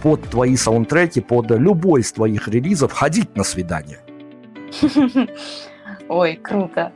под 0.02 0.22
твои 0.28 0.56
саундтреки, 0.56 1.20
под 1.20 1.50
любой 1.52 2.00
из 2.02 2.12
твоих 2.12 2.48
релизов 2.48 2.92
ходить 2.92 3.36
на 3.36 3.44
свидание? 3.44 3.98
Ой, 6.08 6.36
круто. 6.36 6.92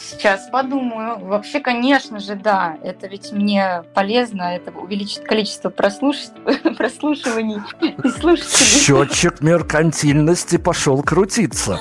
Сейчас 0.00 0.48
подумаю. 0.50 1.18
Вообще, 1.18 1.60
конечно 1.60 2.20
же, 2.20 2.34
да. 2.34 2.76
Это 2.82 3.06
ведь 3.06 3.32
мне 3.32 3.84
полезно. 3.94 4.54
Это 4.54 4.70
увеличит 4.70 5.24
количество 5.24 5.68
прослуш... 5.68 6.16
прослушиваний 6.78 7.58
и 7.80 8.08
слушателей. 8.08 8.80
Счетчик 8.80 9.40
меркантильности 9.40 10.56
пошел 10.56 11.02
крутиться. 11.02 11.80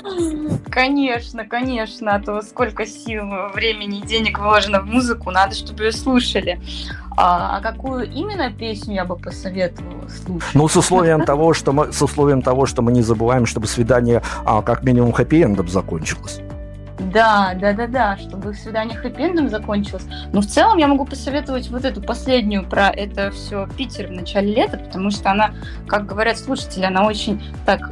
Конечно, 0.70 1.46
конечно. 1.46 2.16
А 2.16 2.20
то 2.20 2.42
сколько 2.42 2.86
сил, 2.86 3.24
времени 3.54 4.00
и 4.00 4.06
денег 4.06 4.40
вложено 4.40 4.82
в 4.82 4.86
музыку. 4.86 5.32
Надо, 5.32 5.56
чтобы 5.56 5.86
ее 5.86 5.92
слушали. 5.92 6.60
А, 7.18 7.58
а 7.58 7.62
какую 7.62 8.10
именно 8.12 8.52
песню 8.52 8.96
я 8.96 9.06
бы 9.06 9.18
посоветовала 9.18 10.08
слушать? 10.08 10.56
Ну, 10.56 10.68
с 10.68 10.76
условием 10.76 11.26
того, 11.26 11.54
что 11.54 11.74
мы, 11.74 11.92
с 11.92 12.02
условием 12.02 12.42
того, 12.42 12.66
что 12.66 12.82
мы 12.82 12.92
не 12.92 13.02
забываем, 13.02 13.46
чтобы 13.46 13.68
свидание 13.68 14.22
а, 14.46 14.62
как 14.62 14.84
минимум 14.84 15.12
хэппи-эндом 15.12 15.68
закончилось. 15.68 16.42
Да, 17.00 17.54
да, 17.56 17.74
да, 17.74 17.88
да, 17.88 18.18
чтобы 18.18 18.54
свидание 18.54 18.98
хэппи 18.98 19.48
закончилось. 19.48 20.06
Но 20.34 20.42
в 20.42 20.46
целом 20.46 20.78
я 20.78 20.88
могу 20.88 21.06
посоветовать 21.06 21.70
вот 21.70 21.86
эту 21.86 22.02
последнюю 22.02 22.66
про 22.66 22.90
это 22.90 23.32
все 23.32 23.68
Питер 23.78 24.08
в 24.08 24.12
начале 24.12 24.54
лета, 24.54 24.78
потому 24.78 25.10
что 25.10 25.32
она, 25.32 25.52
как 25.88 26.06
говорят 26.06 26.38
слушатели, 26.38 26.84
она 26.84 27.06
очень 27.06 27.42
так 27.66 27.90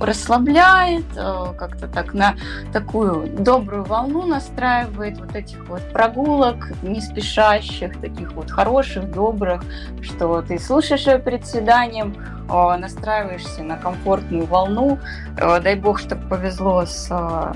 расслабляет, 0.00 1.04
э, 1.16 1.52
как-то 1.56 1.86
так 1.86 2.12
на 2.12 2.34
такую 2.72 3.28
добрую 3.38 3.84
волну 3.84 4.26
настраивает 4.26 5.18
вот 5.18 5.34
этих 5.36 5.68
вот 5.68 5.82
прогулок, 5.92 6.72
не 6.82 7.00
спешащих, 7.00 8.00
таких 8.00 8.32
вот 8.32 8.50
хороших, 8.50 9.10
добрых, 9.12 9.62
что 10.02 10.42
ты 10.42 10.58
слушаешь 10.58 11.06
ее 11.06 11.18
перед 11.18 11.46
свиданием, 11.46 12.16
настраиваешься 12.48 13.62
на 13.62 13.76
комфортную 13.76 14.44
волну. 14.44 14.98
Э, 15.36 15.60
дай 15.60 15.76
бог, 15.76 16.00
чтобы 16.00 16.28
повезло 16.28 16.84
с 16.84 17.08
э, 17.10 17.52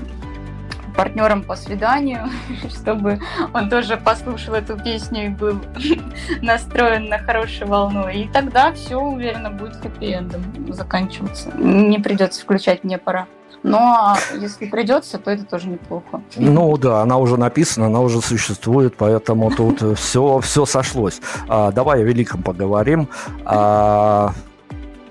партнером 0.95 1.43
по 1.43 1.55
свиданию, 1.55 2.29
чтобы 2.69 3.19
он 3.53 3.69
тоже 3.69 3.97
послушал 3.97 4.55
эту 4.55 4.77
песню 4.77 5.25
и 5.25 5.29
был 5.29 5.59
настроен 6.41 7.09
на 7.09 7.19
хорошую 7.19 7.69
волну. 7.69 8.09
И 8.09 8.27
тогда 8.27 8.71
все, 8.73 8.97
уверенно, 8.97 9.49
будет 9.49 9.75
хэппи-эндом 9.75 10.73
заканчиваться. 10.73 11.51
Не 11.57 11.99
придется 11.99 12.41
включать 12.41 12.83
мне 12.83 12.97
пора. 12.97 13.27
Но 13.63 14.15
если 14.39 14.67
придется, 14.67 15.17
то 15.17 15.31
это 15.31 15.43
тоже 15.43 15.69
неплохо. 15.69 16.21
Ну 16.35 16.77
да, 16.77 17.01
она 17.01 17.17
уже 17.17 17.35
написана, 17.35 17.87
она 17.87 17.99
уже 17.99 18.21
существует, 18.21 18.95
поэтому 18.95 19.49
тут 19.49 19.97
все, 19.97 20.39
все 20.39 20.65
сошлось. 20.67 21.19
А, 21.47 21.71
давай 21.71 22.01
о 22.01 22.03
великом 22.03 22.43
поговорим. 22.43 23.09
А, 23.43 24.33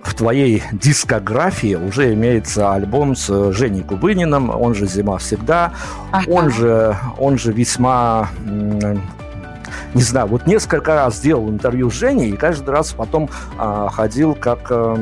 в 0.05 0.15
твоей 0.15 0.63
дискографии 0.73 1.75
уже 1.75 2.13
имеется 2.15 2.73
альбом 2.73 3.17
с 3.17 3.53
Женей 3.53 3.83
Кубыниным, 3.83 4.51
он 4.51 4.75
же 4.75 4.87
«Зима 4.87 5.19
всегда», 5.19 5.73
ага. 6.13 6.31
он, 6.31 6.51
же, 6.51 6.97
он 7.19 7.39
же 7.39 7.53
весьма 7.53 8.29
не 9.95 10.03
знаю, 10.03 10.27
вот 10.27 10.47
несколько 10.47 10.95
раз 10.95 11.21
делал 11.21 11.49
интервью 11.49 11.89
с 11.91 11.95
Женей, 11.95 12.31
и 12.31 12.37
каждый 12.37 12.71
раз 12.71 12.93
потом 12.93 13.31
а, 13.57 13.89
ходил 13.89 14.35
как, 14.35 14.67
а, 14.71 14.97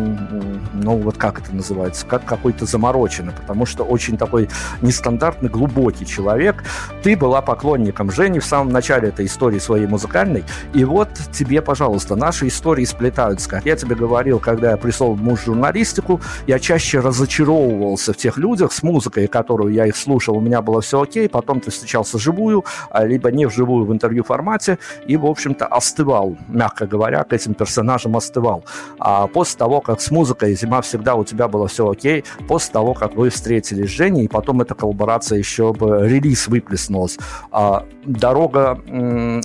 ну 0.74 0.98
вот 0.98 1.16
как 1.16 1.40
это 1.40 1.54
называется, 1.54 2.04
как 2.06 2.24
какой-то 2.26 2.66
замороченный, 2.66 3.32
потому 3.32 3.64
что 3.64 3.84
очень 3.84 4.18
такой 4.18 4.50
нестандартный, 4.82 5.48
глубокий 5.48 6.04
человек. 6.04 6.62
Ты 7.02 7.16
была 7.16 7.40
поклонником 7.40 8.10
Жени 8.10 8.38
в 8.38 8.44
самом 8.44 8.70
начале 8.70 9.08
этой 9.08 9.26
истории 9.26 9.58
своей 9.58 9.86
музыкальной, 9.86 10.44
и 10.74 10.84
вот 10.84 11.08
тебе, 11.32 11.62
пожалуйста, 11.62 12.14
наши 12.14 12.48
истории 12.48 12.84
сплетаются. 12.84 13.48
Как 13.48 13.64
я 13.64 13.76
тебе 13.76 13.96
говорил, 13.96 14.38
когда 14.38 14.72
я 14.72 14.76
пришел 14.76 15.14
в 15.14 15.22
муж-журналистику, 15.22 16.20
я 16.46 16.58
чаще 16.58 17.00
разочаровывался 17.00 18.12
в 18.12 18.18
тех 18.18 18.36
людях 18.36 18.72
с 18.72 18.82
музыкой, 18.82 19.26
которую 19.26 19.72
я 19.72 19.86
их 19.86 19.96
слушал, 19.96 20.36
у 20.36 20.40
меня 20.40 20.60
было 20.60 20.82
все 20.82 21.00
окей, 21.00 21.28
потом 21.30 21.60
ты 21.60 21.70
встречался 21.70 22.18
живую, 22.18 22.66
а, 22.90 23.06
либо 23.06 23.30
не 23.30 23.46
вживую 23.46 23.86
в 23.86 23.92
интервью 23.92 24.22
формате, 24.22 24.78
и, 25.06 25.16
в 25.16 25.26
общем-то, 25.26 25.66
остывал, 25.66 26.36
мягко 26.48 26.86
говоря, 26.86 27.22
к 27.24 27.32
этим 27.32 27.54
персонажам 27.54 28.16
остывал. 28.16 28.64
А 28.98 29.26
после 29.26 29.58
того, 29.58 29.80
как 29.80 30.00
с 30.00 30.10
музыкой 30.10 30.54
«Зима 30.54 30.80
всегда» 30.82 31.14
у 31.14 31.24
тебя 31.24 31.48
было 31.48 31.68
все 31.68 31.88
окей, 31.88 32.24
после 32.48 32.72
того, 32.72 32.94
как 32.94 33.14
вы 33.14 33.30
встретились 33.30 33.90
с 33.90 33.92
Женей, 33.92 34.24
и 34.24 34.28
потом 34.28 34.60
эта 34.60 34.74
коллаборация 34.74 35.38
еще 35.38 35.72
бы 35.72 36.08
релиз 36.08 36.48
выплеснулась, 36.48 37.18
а, 37.50 37.84
дорога 38.04 38.80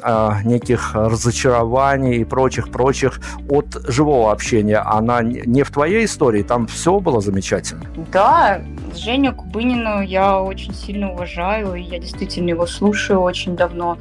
а, 0.04 0.42
неких 0.44 0.96
разочарований 0.96 2.18
и 2.18 2.24
прочих-прочих 2.24 3.20
от 3.50 3.84
живого 3.88 4.32
общения, 4.32 4.78
она 4.78 5.22
не 5.22 5.64
в 5.64 5.72
твоей 5.72 6.06
истории, 6.06 6.44
там 6.44 6.68
все 6.68 7.00
было 7.00 7.22
замечательно? 7.22 7.86
Да, 8.12 8.62
Женю 8.96 9.34
Кубынину 9.34 10.02
я 10.02 10.42
очень 10.42 10.74
сильно 10.74 11.12
уважаю, 11.12 11.76
и 11.76 11.82
я 11.82 12.00
действительно 12.00 12.50
его 12.50 12.66
слушаю 12.66 13.22
очень 13.22 13.56
давно 13.56 13.98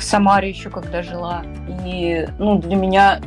в 0.00 0.02
Самаре 0.02 0.48
еще 0.48 0.70
когда 0.70 1.02
жила. 1.02 1.42
И, 1.84 2.26
ну, 2.38 2.58
для 2.58 2.74
меня, 2.74 3.20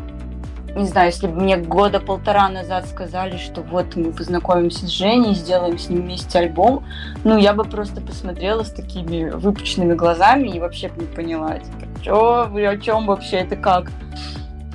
не 0.75 0.87
знаю, 0.87 1.07
если 1.07 1.27
бы 1.27 1.39
мне 1.39 1.55
года 1.55 1.99
полтора 1.99 2.49
назад 2.49 2.87
сказали, 2.87 3.37
что 3.37 3.61
вот 3.61 3.95
мы 3.95 4.11
познакомимся 4.11 4.87
с 4.87 4.89
Женей, 4.89 5.35
сделаем 5.35 5.77
с 5.77 5.87
ним 5.87 6.01
вместе 6.01 6.39
альбом, 6.39 6.83
ну, 7.23 7.37
я 7.37 7.53
бы 7.53 7.63
просто 7.63 8.01
посмотрела 8.01 8.63
с 8.63 8.71
такими 8.71 9.29
выпученными 9.29 9.93
глазами 9.93 10.49
и 10.49 10.59
вообще 10.59 10.89
бы 10.89 11.01
не 11.01 11.07
поняла, 11.07 11.59
типа, 11.59 11.85
что, 12.01 12.49
о 12.51 12.77
чем 12.77 13.05
вообще, 13.05 13.37
это 13.37 13.55
как? 13.55 13.91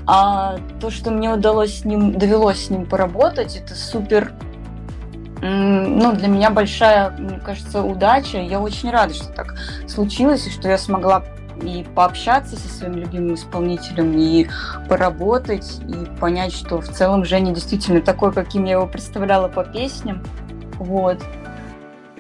А 0.07 0.57
то, 0.81 0.91
что 0.91 1.11
мне 1.11 1.31
удалось 1.31 1.81
с 1.81 1.85
ним, 1.85 2.13
довелось 2.13 2.67
с 2.67 2.71
ним 2.71 2.87
поработать, 2.87 3.57
это 3.57 3.75
супер 3.75 4.33
ну, 5.41 6.13
для 6.17 6.27
меня 6.27 6.51
большая, 6.51 7.11
мне 7.11 7.39
кажется, 7.39 7.81
удача. 7.81 8.39
Я 8.39 8.59
очень 8.59 8.91
рада, 8.91 9.15
что 9.15 9.33
так 9.33 9.55
случилось, 9.87 10.49
и 10.49 10.51
что 10.51 10.69
я 10.69 10.77
смогла 10.77 11.23
и 11.63 11.85
пообщаться 11.95 12.57
со 12.57 12.69
своим 12.69 12.97
любимым 12.97 13.35
исполнителем, 13.35 14.17
и 14.17 14.47
поработать, 14.89 15.81
и 15.89 16.19
понять, 16.21 16.53
что 16.53 16.81
в 16.81 16.89
целом 16.89 17.25
Женя 17.25 17.55
действительно 17.55 18.01
такой, 18.01 18.33
каким 18.33 18.65
я 18.65 18.73
его 18.73 18.87
представляла 18.87 19.49
по 19.49 19.65
песням. 19.65 20.23
Вот. 20.79 21.23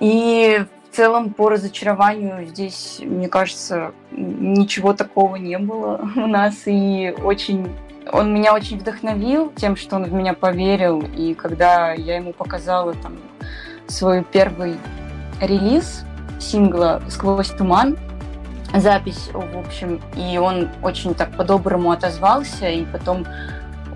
И 0.01 0.65
в 0.91 0.97
целом 0.97 1.33
по 1.33 1.49
разочарованию 1.49 2.47
здесь, 2.47 3.01
мне 3.03 3.29
кажется, 3.29 3.93
ничего 4.11 4.93
такого 4.93 5.37
не 5.37 5.59
было 5.59 6.01
у 6.17 6.27
нас. 6.27 6.63
И 6.67 7.15
очень 7.23 7.69
он 8.11 8.33
меня 8.33 8.55
очень 8.55 8.79
вдохновил 8.79 9.53
тем, 9.55 9.77
что 9.77 9.97
он 9.97 10.05
в 10.05 10.13
меня 10.13 10.35
поверил. 10.35 11.03
И 11.17 11.35
когда 11.35 11.93
я 11.93 12.17
ему 12.17 12.33
показала 12.33 12.95
там 12.95 13.19
свой 13.87 14.25
первый 14.25 14.77
релиз 15.41 16.05
сингла 16.41 17.03
«Сквозь 17.09 17.49
туман», 17.49 17.97
запись, 18.75 19.31
в 19.33 19.59
общем, 19.59 20.01
и 20.17 20.39
он 20.39 20.69
очень 20.83 21.15
так 21.15 21.33
по-доброму 21.33 21.91
отозвался, 21.91 22.69
и 22.69 22.85
потом 22.85 23.27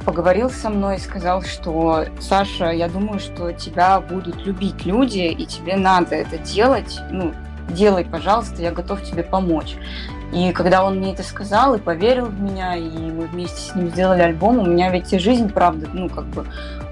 поговорил 0.04 0.50
со 0.50 0.70
мной 0.70 0.96
и 0.96 0.98
сказал, 0.98 1.42
что 1.42 2.06
Саша, 2.20 2.70
я 2.70 2.88
думаю, 2.88 3.20
что 3.20 3.52
тебя 3.52 4.00
будут 4.00 4.44
любить 4.44 4.84
люди, 4.84 5.20
и 5.20 5.46
тебе 5.46 5.76
надо 5.76 6.16
это 6.16 6.38
делать, 6.38 6.98
ну, 7.10 7.32
делай, 7.68 8.04
пожалуйста, 8.04 8.62
я 8.62 8.72
готов 8.72 9.02
тебе 9.02 9.22
помочь. 9.22 9.76
И 10.32 10.50
когда 10.52 10.84
он 10.84 10.96
мне 10.96 11.12
это 11.12 11.22
сказал 11.22 11.74
и 11.74 11.78
поверил 11.78 12.26
в 12.26 12.40
меня, 12.40 12.74
и 12.74 12.88
мы 12.88 13.26
вместе 13.26 13.60
с 13.60 13.74
ним 13.74 13.90
сделали 13.90 14.22
альбом, 14.22 14.58
у 14.58 14.66
меня 14.66 14.90
ведь 14.90 15.12
и 15.12 15.18
жизнь, 15.18 15.50
правда, 15.50 15.88
ну, 15.92 16.08
как 16.08 16.24
бы 16.26 16.46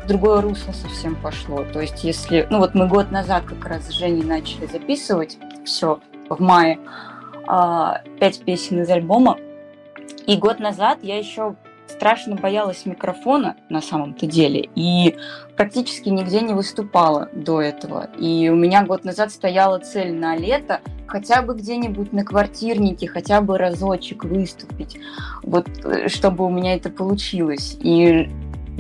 в 0.05 0.07
другое 0.07 0.43
русло 0.43 0.73
совсем 0.73 1.17
пошло. 1.17 1.65
То 1.73 1.81
есть 1.81 2.05
если... 2.05 2.47
Ну, 2.51 2.59
вот 2.59 2.75
мы 2.75 2.87
год 2.87 3.11
назад 3.11 3.45
как 3.47 3.67
раз 3.67 3.87
с 3.87 3.93
Женей 3.93 4.25
начали 4.25 4.67
записывать 4.67 5.39
все 5.65 6.01
в 6.29 6.39
мае, 6.39 6.79
пять 8.19 8.45
песен 8.45 8.83
из 8.83 8.91
альбома. 8.91 9.39
И 10.27 10.37
год 10.37 10.61
назад 10.61 10.99
я 11.03 11.19
еще 11.19 11.57
страшно 11.89 12.37
боялась 12.37 12.87
микрофона 12.87 13.57
на 13.69 13.83
самом-то 13.83 14.27
деле 14.27 14.69
и 14.75 15.17
практически 15.57 16.09
нигде 16.09 16.41
не 16.41 16.55
выступала 16.55 17.29
до 17.35 17.61
этого. 17.61 18.09
И 18.19 18.49
у 18.49 18.57
меня 18.57 18.85
год 18.85 19.05
назад 19.05 19.33
стояла 19.33 19.79
цель 19.79 20.15
на 20.15 20.37
лето 20.37 20.81
хотя 21.07 21.43
бы 21.43 21.55
где-нибудь 21.55 22.13
на 22.13 22.25
квартирнике, 22.25 23.09
хотя 23.09 23.41
бы 23.41 23.59
разочек 23.59 24.25
выступить, 24.25 24.99
вот 25.43 25.69
э, 25.85 26.09
чтобы 26.09 26.47
у 26.47 26.51
меня 26.51 26.75
это 26.75 26.89
получилось. 26.89 27.77
И 27.81 28.31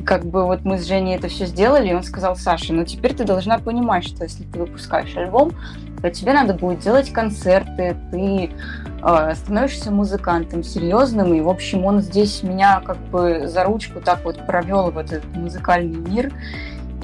как 0.06 0.24
бы 0.24 0.46
вот 0.46 0.64
мы 0.64 0.78
с 0.78 0.86
Женей 0.86 1.16
это 1.16 1.28
все 1.28 1.46
сделали, 1.46 1.88
и 1.88 1.94
он 1.94 2.04
сказал, 2.04 2.36
Саша, 2.36 2.72
ну 2.72 2.84
теперь 2.84 3.14
ты 3.14 3.24
должна 3.24 3.58
понимать, 3.58 4.04
что 4.04 4.22
если 4.22 4.44
ты 4.44 4.60
выпускаешь 4.60 5.16
альбом, 5.16 5.52
то 6.02 6.10
тебе 6.10 6.32
надо 6.32 6.54
будет 6.54 6.80
делать 6.80 7.12
концерты, 7.12 7.96
ты 8.10 8.50
э, 9.02 9.34
становишься 9.34 9.90
музыкантом 9.90 10.62
серьезным, 10.62 11.34
и, 11.34 11.40
в 11.40 11.48
общем, 11.48 11.84
он 11.84 12.00
здесь 12.00 12.42
меня 12.42 12.82
как 12.84 12.96
бы 12.96 13.46
за 13.46 13.64
ручку 13.64 14.00
так 14.00 14.24
вот 14.24 14.46
провел 14.46 14.90
в 14.90 14.98
этот 14.98 15.24
музыкальный 15.34 15.98
мир, 15.98 16.32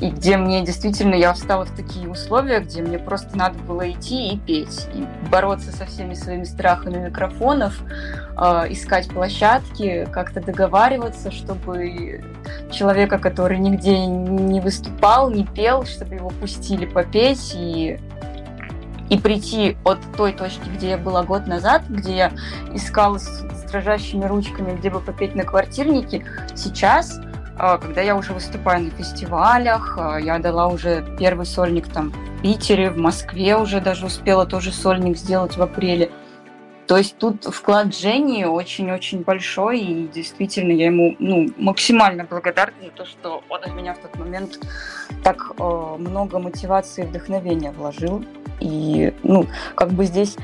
и 0.01 0.11
где 0.11 0.37
мне 0.37 0.63
действительно, 0.63 1.15
я 1.15 1.33
встала 1.33 1.65
в 1.65 1.75
такие 1.75 2.09
условия, 2.09 2.61
где 2.61 2.83
мне 2.83 2.99
просто 2.99 3.37
надо 3.37 3.59
было 3.61 3.91
идти 3.91 4.29
и 4.29 4.39
петь, 4.39 4.87
и 4.95 5.07
бороться 5.31 5.73
со 5.73 5.87
всеми 5.87 6.13
своими 6.13 6.45
страхами 6.45 7.07
микрофонов, 7.07 7.81
э, 8.37 8.73
искать 8.73 9.09
площадки, 9.09 10.07
как-то 10.13 10.43
договариваться, 10.43 11.31
чтобы 11.31 12.23
человека, 12.71 13.19
который 13.19 13.59
нигде 13.59 14.05
не 14.05 14.61
выступал, 14.61 15.31
не 15.31 15.47
пел, 15.47 15.85
чтобы 15.87 16.17
его 16.17 16.29
пустили 16.29 16.85
попеть, 16.85 17.55
и 17.55 17.99
и 19.09 19.19
прийти 19.19 19.77
от 19.85 19.99
той 20.17 20.33
точки, 20.33 20.69
где 20.75 20.91
я 20.91 20.99
была 20.99 21.23
год 21.23 21.47
назад, 21.47 21.83
где 21.89 22.17
я 22.17 22.33
искала 22.75 23.19
с 23.19 23.45
дрожащими 23.71 24.25
ручками, 24.25 24.77
где 24.77 24.91
бы 24.91 25.01
попеть 25.01 25.35
на 25.35 25.45
квартирнике, 25.45 26.25
сейчас 26.55 27.21
а, 27.59 27.79
когда 27.79 28.03
я 28.03 28.17
уже 28.17 28.33
выступаю 28.33 28.85
на 28.85 28.91
фестивалях, 28.91 29.97
а, 29.99 30.19
я 30.19 30.39
дала 30.39 30.69
уже 30.69 31.05
первый 31.19 31.47
сольник 31.47 31.89
там 31.89 32.11
в 32.11 32.43
Питере, 32.43 32.91
в 32.91 32.99
Москве 32.99 33.57
уже 33.57 33.81
даже 33.81 34.07
успела 34.07 34.45
тоже 34.47 34.73
сольник 34.73 35.17
сделать 35.17 35.57
в 35.57 35.63
апреле. 35.63 36.11
То 36.87 36.97
есть 36.97 37.19
тут 37.19 37.45
вклад 37.45 37.95
Жени 37.95 38.45
очень-очень 38.45 39.23
большой, 39.23 39.81
и 39.81 40.09
действительно 40.09 40.73
я 40.73 40.87
ему 40.87 41.17
ну, 41.19 41.51
максимально 41.57 42.25
благодарна 42.25 42.77
за 42.83 42.91
то, 42.91 43.05
что 43.05 43.43
он 43.49 43.61
в 43.63 43.75
меня 43.75 43.95
в 43.95 43.99
тот 43.99 44.17
момент 44.17 44.61
так 45.25 45.53
э, 45.59 45.97
много 45.99 46.39
мотивации 46.39 47.05
и 47.05 47.07
вдохновения 47.07 47.73
вложил. 47.73 48.25
И, 48.61 49.13
ну, 49.23 49.47
как 49.75 49.91
бы 49.91 50.05
здесь 50.05 50.37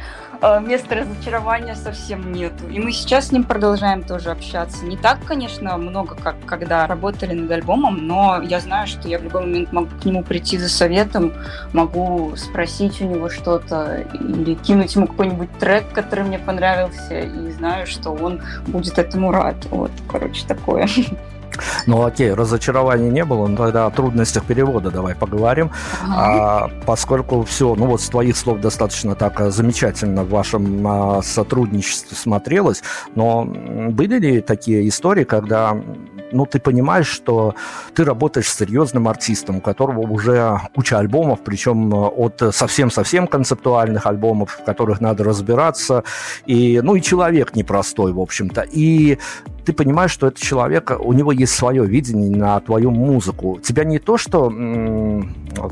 места 0.42 0.96
разочарования 0.96 1.76
совсем 1.76 2.32
нету. 2.32 2.68
И 2.68 2.78
мы 2.78 2.92
сейчас 2.92 3.28
с 3.28 3.32
ним 3.32 3.44
продолжаем 3.44 4.02
тоже 4.02 4.30
общаться. 4.30 4.84
Не 4.84 4.96
так, 4.96 5.24
конечно, 5.24 5.76
много, 5.76 6.14
как 6.16 6.36
когда 6.46 6.86
работали 6.86 7.32
над 7.32 7.50
альбомом, 7.50 8.06
но 8.06 8.40
я 8.42 8.60
знаю, 8.60 8.86
что 8.86 9.08
я 9.08 9.18
в 9.18 9.24
любой 9.24 9.42
момент 9.42 9.72
могу 9.72 9.90
к 10.00 10.04
нему 10.04 10.22
прийти 10.22 10.58
за 10.58 10.68
советом, 10.68 11.32
могу 11.72 12.34
спросить 12.36 13.00
у 13.00 13.04
него 13.04 13.28
что-то 13.28 14.04
или 14.14 14.54
кинуть 14.54 14.94
ему 14.94 15.06
какой-нибудь 15.06 15.58
трек, 15.58 15.92
который 15.92 16.24
мне 16.24 16.38
понравился, 16.38 17.20
и 17.20 17.50
знаю, 17.52 17.86
что 17.86 18.10
он 18.10 18.42
будет 18.66 18.98
этому 18.98 19.30
рад. 19.30 19.56
Вот, 19.70 19.92
короче, 20.08 20.44
такое. 20.46 20.88
Ну 21.86 22.04
окей, 22.04 22.32
разочарования 22.32 23.10
не 23.10 23.24
было, 23.24 23.46
но 23.46 23.56
тогда 23.56 23.86
о 23.86 23.90
трудностях 23.90 24.44
перевода 24.44 24.90
давай 24.90 25.14
поговорим. 25.14 25.70
Ага. 26.02 26.14
А, 26.16 26.70
поскольку 26.86 27.42
все, 27.44 27.74
ну 27.74 27.86
вот 27.86 28.00
с 28.00 28.08
твоих 28.08 28.36
слов 28.36 28.60
достаточно 28.60 29.14
так 29.14 29.40
а, 29.40 29.50
замечательно 29.50 30.24
в 30.24 30.30
вашем 30.30 30.86
а, 30.86 31.22
сотрудничестве 31.22 32.16
смотрелось, 32.16 32.82
но 33.14 33.44
были 33.44 34.18
ли 34.18 34.40
такие 34.40 34.88
истории, 34.88 35.24
когда 35.24 35.76
ну, 36.32 36.46
ты 36.46 36.58
понимаешь, 36.58 37.08
что 37.08 37.54
ты 37.94 38.04
работаешь 38.04 38.48
с 38.48 38.56
серьезным 38.56 39.08
артистом, 39.08 39.56
у 39.56 39.60
которого 39.60 40.00
уже 40.00 40.60
куча 40.74 40.98
альбомов, 40.98 41.40
причем 41.44 41.92
от 41.92 42.42
совсем-совсем 42.52 43.26
концептуальных 43.26 44.06
альбомов, 44.06 44.58
в 44.60 44.64
которых 44.64 45.00
надо 45.00 45.24
разбираться, 45.24 46.04
и, 46.46 46.80
ну, 46.82 46.96
и 46.96 47.02
человек 47.02 47.54
непростой, 47.54 48.12
в 48.12 48.20
общем-то, 48.20 48.62
и 48.62 49.18
ты 49.64 49.72
понимаешь, 49.72 50.10
что 50.10 50.26
этот 50.26 50.40
человек, 50.40 50.92
у 50.98 51.12
него 51.12 51.32
есть 51.32 51.54
свое 51.54 51.86
видение 51.86 52.36
на 52.36 52.58
твою 52.60 52.90
музыку. 52.90 53.58
Тебя 53.62 53.84
не 53.84 53.98
то, 53.98 54.16
что, 54.16 54.52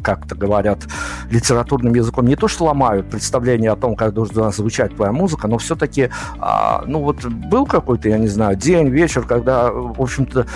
как-то 0.03 0.35
говорят 0.35 0.79
литературным 1.31 1.95
языком, 1.95 2.27
не 2.27 2.37
то, 2.37 2.49
что 2.49 2.65
ломают 2.65 3.11
представление 3.11 3.73
о 3.73 3.77
том, 3.77 3.97
как 3.97 4.15
должна 4.15 4.51
звучать 4.51 4.95
твоя 4.95 5.13
музыка, 5.13 5.49
но 5.49 5.59
все-таки, 5.59 6.11
а, 6.39 6.85
ну 6.87 7.01
вот 7.01 7.25
был 7.25 7.67
какой-то, 7.67 8.09
я 8.09 8.19
не 8.19 8.29
знаю, 8.29 8.57
день, 8.57 8.89
вечер, 8.89 9.23
когда, 9.23 9.71
в 9.73 10.01
общем-то, 10.01 10.47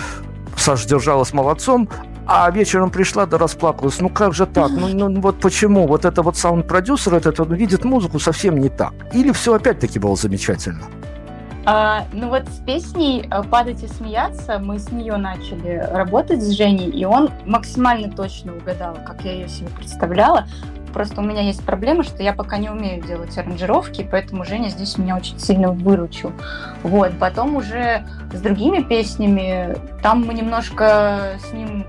Саша 0.57 0.87
держалась 0.87 1.33
молодцом, 1.33 1.89
а 2.27 2.49
вечером 2.49 2.89
пришла 2.89 3.25
да 3.25 3.37
расплакалась. 3.37 3.99
Ну 3.99 4.09
как 4.09 4.33
же 4.33 4.45
так? 4.45 4.71
Ну, 4.71 4.87
ну 5.09 5.21
вот 5.21 5.39
почему? 5.39 5.87
Вот 5.87 6.05
это 6.05 6.21
вот 6.21 6.37
саунд-продюсер 6.37 7.13
этот 7.13 7.39
он 7.39 7.53
видит 7.53 7.83
музыку 7.83 8.19
совсем 8.19 8.57
не 8.57 8.69
так. 8.69 8.93
Или 9.13 9.31
все 9.31 9.53
опять-таки 9.53 9.99
было 9.99 10.15
замечательно? 10.15 10.83
А, 11.67 12.05
ну 12.13 12.29
вот 12.29 12.47
с 12.47 12.59
песней 12.59 13.27
э, 13.29 13.43
«Падать 13.43 13.81
и 13.83 13.87
смеяться» 13.87 14.59
мы 14.59 14.77
с 14.77 14.91
нее 14.91 15.17
начали 15.17 15.83
работать 15.91 16.43
с 16.43 16.51
Женей, 16.51 16.91
и 16.91 17.05
он 17.05 17.31
максимально 17.45 18.11
точно 18.11 18.55
угадал, 18.55 18.95
как 19.03 19.21
я 19.21 19.33
ее 19.33 19.47
себе 19.49 19.69
представляла. 19.69 20.45
Просто 20.93 21.21
у 21.21 21.23
меня 21.23 21.41
есть 21.41 21.65
проблема, 21.65 22.03
что 22.03 22.21
я 22.21 22.33
пока 22.33 22.57
не 22.57 22.69
умею 22.69 23.03
делать 23.03 23.35
аранжировки, 23.37 24.07
поэтому 24.09 24.45
Женя 24.45 24.69
здесь 24.69 24.97
меня 24.97 25.17
очень 25.17 25.39
сильно 25.39 25.71
выручил. 25.71 26.31
Вот, 26.83 27.17
потом 27.19 27.55
уже 27.55 28.05
с 28.31 28.39
другими 28.39 28.81
песнями, 28.81 29.75
там 30.03 30.23
мы 30.23 30.35
немножко 30.35 31.31
с 31.39 31.51
ним 31.51 31.85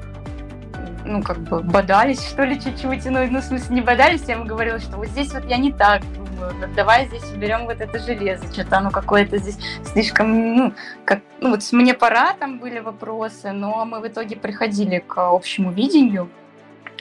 ну, 1.07 1.23
как 1.23 1.39
бы 1.39 1.63
бодались, 1.63 2.27
что 2.27 2.45
ли, 2.45 2.61
чуть-чуть. 2.61 3.05
Ну, 3.07 3.27
ну, 3.31 3.41
в 3.41 3.45
смысле, 3.45 3.75
не 3.75 3.81
бодались, 3.81 4.25
я 4.27 4.35
ему 4.35 4.45
говорила, 4.45 4.79
что 4.79 4.97
вот 4.97 5.07
здесь 5.09 5.33
вот 5.33 5.45
я 5.45 5.57
не 5.57 5.73
так 5.73 6.03
думаю, 6.37 6.55
давай 6.75 7.07
здесь 7.07 7.25
уберем 7.33 7.65
вот 7.67 7.81
это 7.81 7.99
железо, 7.99 8.45
что-то 8.53 8.79
оно 8.79 8.91
какое-то 8.91 9.39
здесь 9.39 9.59
слишком, 9.85 10.57
ну, 10.57 10.73
как, 11.05 11.21
ну, 11.41 11.51
вот 11.51 11.61
мне 11.73 11.95
пора, 11.95 12.35
там 12.35 12.59
были 12.59 12.81
вопросы, 12.81 13.53
но 13.53 13.85
мы 13.85 14.01
в 14.01 14.07
итоге 14.07 14.37
приходили 14.37 14.99
к 14.99 15.19
общему 15.19 15.73
видению, 15.73 16.29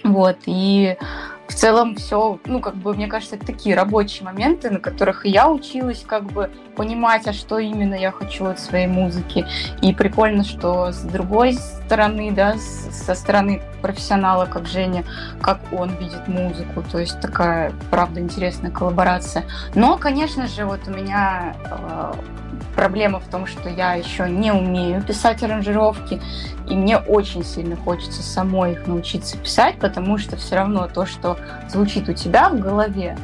вот, 0.06 0.38
и 0.46 0.98
в 1.48 1.54
целом 1.54 1.96
все, 1.96 2.40
ну, 2.46 2.60
как 2.60 2.76
бы, 2.76 2.94
мне 2.94 3.08
кажется, 3.08 3.36
это 3.36 3.46
такие 3.46 3.76
рабочие 3.76 4.24
моменты, 4.24 4.70
на 4.70 4.80
которых 4.80 5.26
я 5.26 5.50
училась, 5.50 6.04
как 6.06 6.24
бы, 6.24 6.52
понимать, 6.76 7.28
а 7.28 7.34
что 7.34 7.60
именно 7.60 7.94
я 7.96 8.12
хочу 8.12 8.46
от 8.46 8.60
своей 8.60 8.88
музыки. 8.88 9.46
И 9.82 9.94
прикольно, 9.94 10.44
что 10.44 10.92
с 10.92 11.02
другой 11.02 11.54
стороны, 11.54 12.32
да, 12.32 12.56
со 12.58 13.16
стороны 13.16 13.62
профессионала, 13.82 14.46
как 14.46 14.68
Женя, 14.68 15.04
как 15.42 15.60
он 15.72 15.96
видит 15.98 16.28
музыку. 16.28 16.84
То 16.92 17.00
есть 17.00 17.20
такая, 17.22 17.72
правда, 17.92 18.20
интересная 18.20 18.72
коллаборация. 18.72 19.46
Но, 19.76 19.98
конечно 19.98 20.48
же, 20.48 20.66
вот 20.66 20.82
у 20.88 20.92
меня 20.92 21.56
э, 21.66 22.14
проблема 22.76 23.20
в 23.20 23.28
том, 23.28 23.48
что 23.48 23.70
я 23.70 23.94
еще 23.96 24.30
не 24.30 24.52
умею 24.52 25.02
писать 25.02 25.42
аранжировки, 25.44 26.22
и 26.70 26.76
мне 26.76 26.98
очень 26.98 27.44
сильно 27.44 27.76
хочется 27.76 28.22
самой 28.22 28.74
их 28.74 28.88
научиться 28.88 29.38
писать, 29.38 29.80
потому 29.80 30.18
что 30.18 30.36
все 30.36 30.56
равно 30.56 30.88
то, 30.88 31.06
что 31.06 31.38
звучит 31.70 32.10
у 32.10 32.14
тебя 32.14 32.50
в 32.50 32.60
голове, 32.60 33.18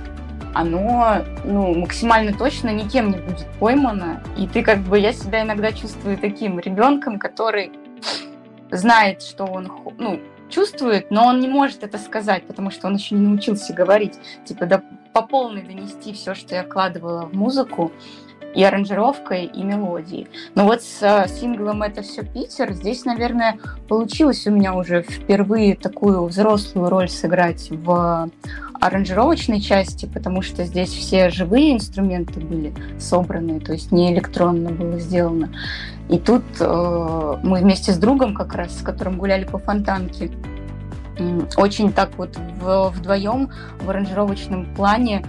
оно 0.54 1.24
ну, 1.44 1.74
максимально 1.76 2.34
точно 2.34 2.70
никем 2.70 3.12
не 3.12 3.18
будет 3.18 3.48
поймано. 3.60 4.22
И 4.38 4.48
ты 4.48 4.64
как 4.64 4.80
бы, 4.80 5.00
я 5.00 5.14
себя 5.14 5.44
иногда 5.44 5.72
чувствую 5.72 6.18
таким 6.18 6.60
ребенком, 6.60 7.20
который 7.20 7.72
знает, 8.70 9.22
что 9.22 9.46
он 9.46 9.72
ну, 9.98 10.20
чувствует, 10.50 11.10
но 11.10 11.26
он 11.26 11.40
не 11.40 11.48
может 11.48 11.84
это 11.84 11.98
сказать, 11.98 12.46
потому 12.46 12.72
что 12.72 12.88
он 12.88 12.96
еще 12.96 13.16
не 13.16 13.26
научился 13.26 13.74
говорить. 13.74 14.20
Типа, 14.46 14.66
да, 14.66 14.82
по 15.14 15.22
полной 15.22 15.64
донести 15.64 16.14
все, 16.14 16.36
что 16.36 16.56
я 16.56 16.64
вкладывала 16.64 17.26
в 17.26 17.34
музыку, 17.34 17.92
и 18.56 18.64
аранжировкой, 18.64 19.46
и 19.46 19.64
мелодией. 19.64 20.28
Но 20.56 20.66
вот 20.66 20.82
с 20.82 21.02
э, 21.02 21.28
синглом 21.28 21.84
«Это 21.84 22.02
все 22.02 22.24
Питер» 22.24 22.74
здесь, 22.74 23.06
наверное, 23.06 23.58
получилось 23.88 24.46
у 24.48 24.52
меня 24.52 24.74
уже 24.74 25.04
впервые 25.04 25.76
такую 25.76 26.26
взрослую 26.26 26.90
роль 26.90 27.10
сыграть 27.10 27.70
в 27.70 28.30
аранжировочной 28.82 29.62
части, 29.62 30.08
потому 30.08 30.42
что 30.42 30.64
здесь 30.66 30.90
все 30.90 31.30
живые 31.30 31.74
инструменты 31.74 32.40
были 32.40 32.74
собраны, 33.00 33.60
то 33.60 33.74
есть 33.74 33.92
не 33.92 34.12
электронно 34.12 34.72
было 34.72 35.00
сделано. 35.00 35.54
И 36.10 36.18
тут 36.18 36.44
э, 36.60 37.38
мы 37.44 37.60
вместе 37.60 37.94
с 37.94 37.98
другом 37.98 38.34
как 38.34 38.56
раз, 38.56 38.80
с 38.80 38.82
которым 38.82 39.18
гуляли 39.18 39.46
по 39.46 39.60
фонтанке, 39.60 40.32
очень 41.58 41.94
так 41.94 42.10
вот 42.18 42.36
вдвоем 42.38 43.52
в 43.82 43.90
аранжировочном 43.90 44.74
плане 44.74 45.24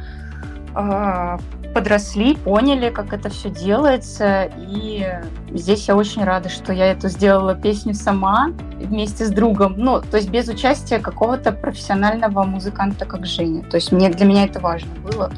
э, 0.74 1.38
подросли, 1.72 2.34
поняли, 2.34 2.90
как 2.90 3.12
это 3.12 3.28
все 3.28 3.50
делается. 3.50 4.50
И 4.58 5.06
здесь 5.50 5.88
я 5.88 5.96
очень 5.96 6.24
рада, 6.24 6.48
что 6.48 6.72
я 6.72 6.92
эту 6.92 7.08
сделала 7.08 7.54
песню 7.54 7.94
сама 7.94 8.52
вместе 8.76 9.24
с 9.24 9.30
другом. 9.30 9.74
Ну, 9.76 10.00
то 10.00 10.16
есть 10.16 10.30
без 10.30 10.48
участия 10.48 10.98
какого-то 10.98 11.52
профессионального 11.52 12.44
музыканта, 12.44 13.04
как 13.04 13.26
Женя. 13.26 13.62
То 13.64 13.76
есть 13.76 13.92
мне, 13.92 14.10
для 14.10 14.26
меня 14.26 14.44
это 14.44 14.60
важно 14.60 14.90
было 15.00 15.30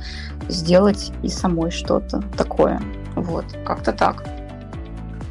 сделать 0.48 1.12
и 1.22 1.28
самой 1.28 1.70
что-то 1.70 2.22
такое. 2.36 2.80
Вот, 3.14 3.44
как-то 3.64 3.92
так. 3.92 4.24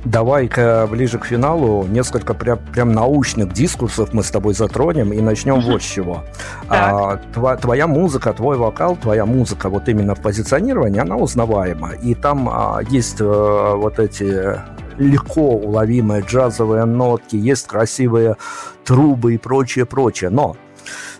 Давай-ка 0.05 0.85
ближе 0.91 1.17
к 1.17 1.25
финалу 1.25 1.85
несколько 1.87 2.33
прям, 2.33 2.59
прям 2.73 2.91
научных 2.91 3.53
дискурсов 3.53 4.13
мы 4.13 4.23
с 4.23 4.31
тобой 4.31 4.53
затронем 4.53 5.13
и 5.13 5.21
начнем 5.21 5.61
вот 5.61 5.81
с 5.81 5.85
чего. 5.85 6.23
А, 6.67 7.17
тва, 7.33 7.55
твоя 7.55 7.87
музыка, 7.87 8.33
твой 8.33 8.57
вокал, 8.57 8.97
твоя 8.97 9.25
музыка 9.25 9.69
вот 9.69 9.87
именно 9.87 10.15
в 10.15 10.21
позиционировании, 10.21 10.99
она 10.99 11.15
узнаваема. 11.15 11.93
И 11.93 12.15
там 12.15 12.49
а, 12.49 12.81
есть 12.89 13.17
а, 13.21 13.75
вот 13.75 13.99
эти 13.99 14.59
легко 14.97 15.55
уловимые 15.55 16.21
джазовые 16.21 16.85
нотки, 16.85 17.35
есть 17.35 17.67
красивые 17.67 18.35
трубы 18.83 19.35
и 19.35 19.37
прочее, 19.37 19.85
прочее. 19.85 20.29
Но 20.29 20.57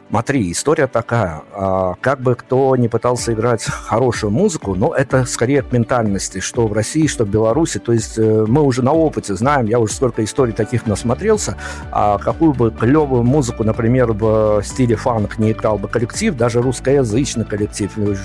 Смотри, 0.10 0.52
история 0.52 0.86
такая. 0.86 1.42
А, 1.54 1.96
как 2.00 2.22
бы 2.22 2.36
кто 2.36 2.76
не 2.76 2.88
пытался 2.88 3.34
играть 3.34 3.64
хорошую 3.64 4.32
музыку, 4.32 4.76
но 4.76 4.94
это 4.94 5.26
скорее 5.26 5.64
к 5.64 5.72
ментальности, 5.72 6.40
что 6.40 6.68
в 6.68 6.74
России, 6.74 7.08
что 7.08 7.26
в 7.26 7.30
Беларуси. 7.30 7.80
То 7.80 7.94
есть 7.94 8.20
э, 8.20 8.46
мы 8.48 8.62
уже 8.62 8.84
на 8.84 8.92
опыте 8.92 9.34
знаем, 9.34 9.66
я 9.66 9.80
уже 9.80 9.94
столько 9.94 10.24
историй 10.24 10.54
таких 10.54 10.86
насмотрелся, 10.86 11.58
а 11.92 12.20
какую 12.20 12.54
бы 12.54 12.70
клевую 12.70 13.24
музыку, 13.24 13.64
например, 13.64 14.12
в 14.14 14.62
стиле 14.64 14.96
фанк 14.96 15.40
не 15.40 15.52
играл 15.52 15.80
бы 15.80 15.88
коллектив, 15.88 16.36
даже 16.36 16.62
русскоязычный 16.62 17.46
коллектив, 17.46 17.92
э, 17.98 18.16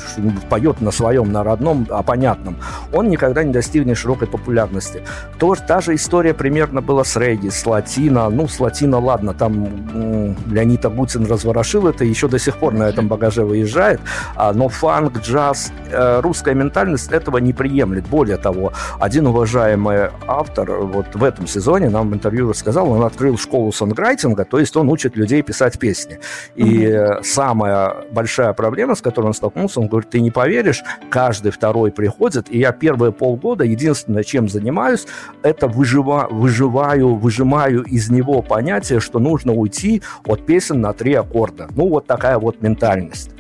поет 0.51 0.83
на 0.83 0.91
своем, 0.91 1.33
на 1.33 1.43
родном, 1.43 1.87
а 1.89 2.03
понятном, 2.03 2.57
он 2.93 3.09
никогда 3.09 3.43
не 3.45 3.53
достигнет 3.53 3.97
широкой 3.97 4.29
популярности. 4.29 5.03
То, 5.39 5.55
та 5.55 5.81
же 5.81 5.95
история 5.95 6.35
примерно 6.35 6.83
была 6.83 7.05
с 7.05 7.17
регги, 7.17 7.49
с 7.49 7.65
латино. 7.65 8.29
Ну, 8.29 8.47
с 8.47 8.61
латино, 8.61 8.99
ладно, 8.99 9.33
там 9.33 10.45
Леонид 10.51 10.85
Агутин 10.85 11.25
разворошил 11.25 11.68
и 12.01 12.07
еще 12.07 12.29
до 12.29 12.39
сих 12.39 12.57
пор 12.57 12.75
на 12.75 12.85
этом 12.85 13.09
багаже 13.09 13.45
выезжает. 13.45 14.01
А, 14.35 14.53
но 14.53 14.69
фанк, 14.69 15.19
джаз, 15.19 15.73
э, 15.91 16.21
русская 16.21 16.55
ментальность 16.55 17.13
этого 17.13 17.39
не 17.39 17.53
приемлет. 17.53 18.07
Более 18.09 18.37
того, 18.37 18.73
один 18.99 19.27
уважаемый 19.27 20.11
автор 20.27 20.71
вот 20.71 21.15
в 21.15 21.25
этом 21.25 21.47
сезоне 21.47 21.91
нам 21.91 22.11
в 22.11 22.15
интервью 22.15 22.51
рассказал, 22.51 22.91
он 22.91 23.03
открыл 23.05 23.37
школу 23.39 23.73
сонграйтинга, 23.73 24.45
то 24.45 24.59
есть 24.59 24.77
он 24.77 24.89
учит 24.89 25.17
людей 25.17 25.43
писать 25.43 25.79
песни. 25.79 26.19
И 26.55 26.85
mm-hmm. 26.85 27.23
самая 27.23 27.97
большая 28.11 28.53
проблема, 28.53 28.95
с 28.95 29.03
которой 29.03 29.27
он 29.27 29.35
столкнулся, 29.35 29.81
он 29.81 29.89
говорит, 29.89 30.11
ты 30.11 30.21
не 30.21 30.31
поверишь, 30.31 30.83
каждый 31.11 31.51
второй 31.51 31.91
приходит, 31.91 32.47
и 32.51 32.59
я 32.59 32.73
первые 32.73 33.13
полгода 33.13 33.65
единственное, 33.65 34.25
чем 34.25 34.49
занимаюсь, 34.49 35.07
это 35.43 35.67
выжива, 35.69 36.29
выживаю, 36.31 37.15
выжимаю 37.17 37.83
из 37.83 38.11
него 38.11 38.43
понятие, 38.43 39.01
что 39.01 39.19
нужно 39.19 39.53
уйти 39.53 40.03
от 40.27 40.47
песен 40.47 40.81
на 40.81 40.93
три 40.93 41.15
аккорда. 41.15 41.58
Ну, 41.75 41.89
вот 41.89 42.07
такая 42.07 42.39
вот 42.39 42.63
ментальность. 42.63 43.31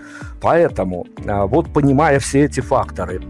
Поэтому, 0.40 1.06
а, 1.26 1.46
вот 1.46 1.72
понимая 1.72 2.18
все 2.20 2.44
эти 2.44 2.60
факторы, 2.60 3.20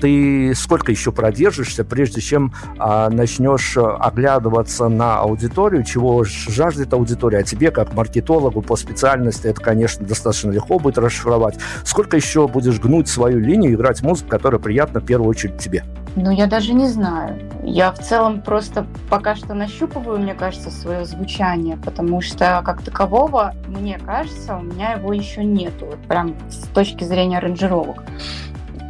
ты 0.00 0.54
сколько 0.54 0.90
еще 0.90 1.12
продержишься, 1.12 1.84
прежде 1.84 2.20
чем 2.20 2.52
а, 2.78 3.10
начнешь 3.10 3.76
оглядываться 3.76 4.88
на 4.88 5.18
аудиторию, 5.18 5.84
чего 5.84 6.24
жаждет 6.24 6.92
аудитория, 6.92 7.38
а 7.38 7.42
тебе, 7.42 7.70
как 7.70 7.92
маркетологу 7.92 8.62
по 8.62 8.76
специальности, 8.76 9.48
это, 9.48 9.60
конечно, 9.60 10.06
достаточно 10.06 10.50
легко 10.50 10.78
будет 10.78 10.98
расшифровать. 10.98 11.58
Сколько 11.84 12.16
еще 12.16 12.48
будешь 12.48 12.80
гнуть 12.80 13.08
свою 13.08 13.38
линию, 13.38 13.74
играть 13.74 14.02
музыку, 14.02 14.30
которая 14.30 14.60
приятна 14.60 15.00
в 15.00 15.06
первую 15.06 15.28
очередь 15.28 15.58
тебе? 15.58 15.84
Ну, 16.16 16.30
я 16.30 16.46
даже 16.46 16.72
не 16.72 16.86
знаю. 16.86 17.38
Я 17.62 17.92
в 17.92 17.98
целом 17.98 18.40
просто 18.40 18.86
пока 19.10 19.36
что 19.36 19.52
нащупываю, 19.52 20.18
мне 20.18 20.32
кажется, 20.32 20.70
свое 20.70 21.04
звучание, 21.04 21.76
потому 21.76 22.22
что 22.22 22.62
как 22.64 22.82
такового, 22.82 23.54
мне 23.66 23.98
кажется, 23.98 24.56
у 24.56 24.62
меня 24.62 24.92
его 24.92 25.12
еще 25.12 25.44
нету. 25.44 25.84
Вот 25.84 25.98
прям 26.08 26.34
с 26.48 26.66
точки 26.68 27.04
зрения 27.04 27.36
аранжировок. 27.36 28.02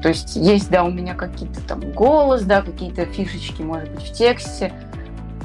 То 0.02 0.08
есть 0.08 0.36
есть, 0.36 0.70
да, 0.70 0.84
у 0.84 0.90
меня 0.90 1.14
какие-то 1.14 1.60
там 1.62 1.80
голос, 1.92 2.42
да, 2.42 2.62
какие-то 2.62 3.06
фишечки, 3.06 3.60
может 3.60 3.90
быть, 3.90 4.04
в 4.04 4.12
тексте, 4.12 4.72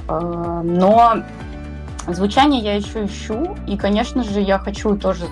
э, 0.07 0.61
но 0.63 1.23
звучание 2.07 2.61
я 2.61 2.75
еще 2.75 3.05
ищу, 3.05 3.55
и, 3.67 3.77
конечно 3.77 4.23
же, 4.23 4.41
я 4.41 4.59
хочу 4.59 4.97
тоже, 4.97 5.25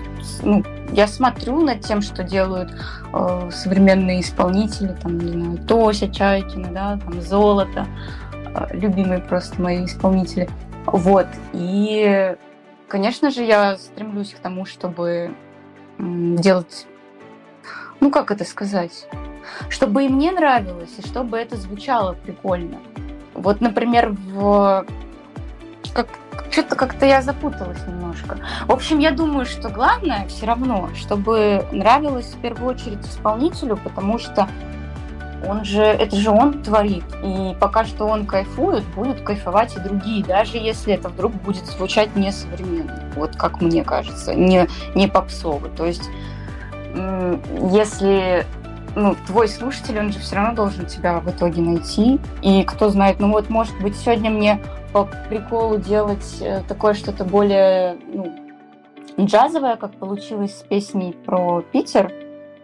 ну, 0.44 0.64
я 0.92 1.08
смотрю 1.08 1.62
над 1.62 1.82
тем, 1.82 2.02
что 2.02 2.24
делают 2.24 2.72
э, 3.14 3.50
современные 3.52 4.22
исполнители, 4.22 4.96
там, 5.02 5.18
не 5.20 5.32
знаю, 5.32 5.58
Тося 5.68 6.08
Чайкина, 6.08 6.70
да, 6.72 7.00
там, 7.04 7.22
Золото, 7.22 7.88
э, 8.34 8.68
любимые 8.78 9.20
просто 9.20 9.62
мои 9.62 9.86
исполнители. 9.86 10.50
Вот, 10.86 11.28
и, 11.54 12.36
конечно 12.88 13.32
же, 13.32 13.44
я 13.44 13.78
стремлюсь 13.78 14.34
к 14.34 14.40
тому, 14.40 14.66
чтобы 14.66 15.32
делать, 15.98 16.88
ну 18.00 18.12
как 18.12 18.32
это 18.32 18.46
сказать, 18.46 19.08
чтобы 19.70 20.06
и 20.06 20.10
мне 20.10 20.32
нравилось, 20.32 20.92
и 20.98 21.06
чтобы 21.06 21.38
это 21.38 21.58
звучало 21.58 22.14
прикольно. 22.14 22.80
Вот, 23.34 23.62
например, 23.62 24.12
в 24.12 24.86
как 25.94 26.08
что-то 26.60 26.76
как-то 26.76 27.06
я 27.06 27.22
запуталась 27.22 27.80
немножко. 27.88 28.38
В 28.68 28.72
общем, 28.72 29.00
я 29.00 29.12
думаю, 29.12 29.46
что 29.46 29.70
главное 29.70 30.28
все 30.28 30.46
равно, 30.46 30.90
чтобы 30.94 31.66
нравилось 31.72 32.26
в 32.26 32.42
первую 32.42 32.72
очередь 32.76 33.06
исполнителю, 33.08 33.78
потому 33.78 34.20
что 34.20 34.50
он 35.48 35.64
же, 35.64 35.82
это 35.82 36.18
же 36.18 36.30
он 36.30 36.62
творит. 36.62 37.06
И 37.24 37.56
пока 37.62 37.86
что 37.86 38.06
он 38.08 38.26
кайфует, 38.26 38.84
будут 38.94 39.22
кайфовать 39.22 39.78
и 39.78 39.80
другие, 39.80 40.22
даже 40.22 40.58
если 40.58 40.94
это 40.94 41.08
вдруг 41.08 41.32
будет 41.32 41.66
звучать 41.66 42.14
несовременно. 42.18 43.10
Вот 43.16 43.38
как 43.38 43.62
мне 43.62 43.86
кажется, 43.86 44.36
не, 44.36 44.68
не 44.96 45.08
попсово. 45.08 45.70
То 45.70 45.86
есть, 45.86 46.10
если 47.72 48.46
ну, 48.96 49.16
твой 49.28 49.48
слушатель, 49.48 49.98
он 49.98 50.12
же 50.12 50.20
все 50.20 50.36
равно 50.36 50.56
должен 50.56 50.88
тебя 50.88 51.22
в 51.22 51.30
итоге 51.30 51.62
найти. 51.62 52.20
И 52.42 52.64
кто 52.64 52.90
знает, 52.90 53.22
ну 53.22 53.32
вот, 53.32 53.50
может 53.50 53.80
быть, 53.80 53.96
сегодня 53.96 54.30
мне 54.30 54.60
по 54.92 55.06
приколу 55.30 55.78
делать 55.78 56.38
э, 56.42 56.62
такое 56.68 56.94
что-то 56.94 57.24
более 57.24 57.98
ну, 58.12 59.26
джазовое, 59.26 59.76
как 59.76 59.94
получилось 59.96 60.58
с 60.58 60.64
песней 60.64 61.14
про 61.14 61.62
Питер. 61.62 62.12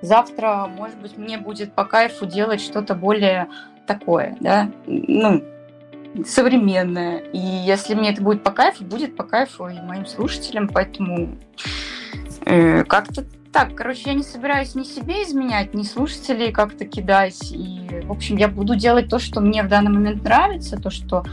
Завтра, 0.02 0.70
может 0.78 0.98
быть, 1.00 1.18
мне 1.18 1.38
будет 1.38 1.74
по 1.74 1.86
кайфу 1.86 2.26
делать 2.26 2.62
что-то 2.62 2.96
более 2.96 3.48
такое, 3.88 4.36
да, 4.40 4.70
ну, 4.86 5.44
современное. 6.26 7.20
И 7.20 7.38
если 7.38 7.96
мне 7.96 8.12
это 8.12 8.22
будет 8.22 8.44
по 8.44 8.52
кайфу, 8.52 8.84
будет 8.84 9.16
по 9.16 9.24
кайфу 9.24 9.68
и 9.68 9.80
моим 9.82 10.06
слушателям, 10.06 10.68
поэтому 10.68 11.38
э, 12.46 12.84
как-то 12.84 13.26
так, 13.52 13.74
короче, 13.74 14.02
я 14.08 14.14
не 14.14 14.24
собираюсь 14.24 14.76
ни 14.76 14.84
себе 14.84 15.24
изменять, 15.24 15.74
ни 15.74 15.84
слушателей 15.84 16.52
как-то 16.52 16.86
кидать. 16.86 17.54
И, 17.54 18.02
в 18.04 18.12
общем, 18.12 18.36
я 18.36 18.50
буду 18.50 18.76
делать 18.76 19.08
то, 19.08 19.18
что 19.18 19.40
мне 19.40 19.64
в 19.64 19.70
данный 19.70 19.92
момент 19.92 20.24
нравится, 20.24 20.76
то, 20.76 20.90
что 20.90 21.24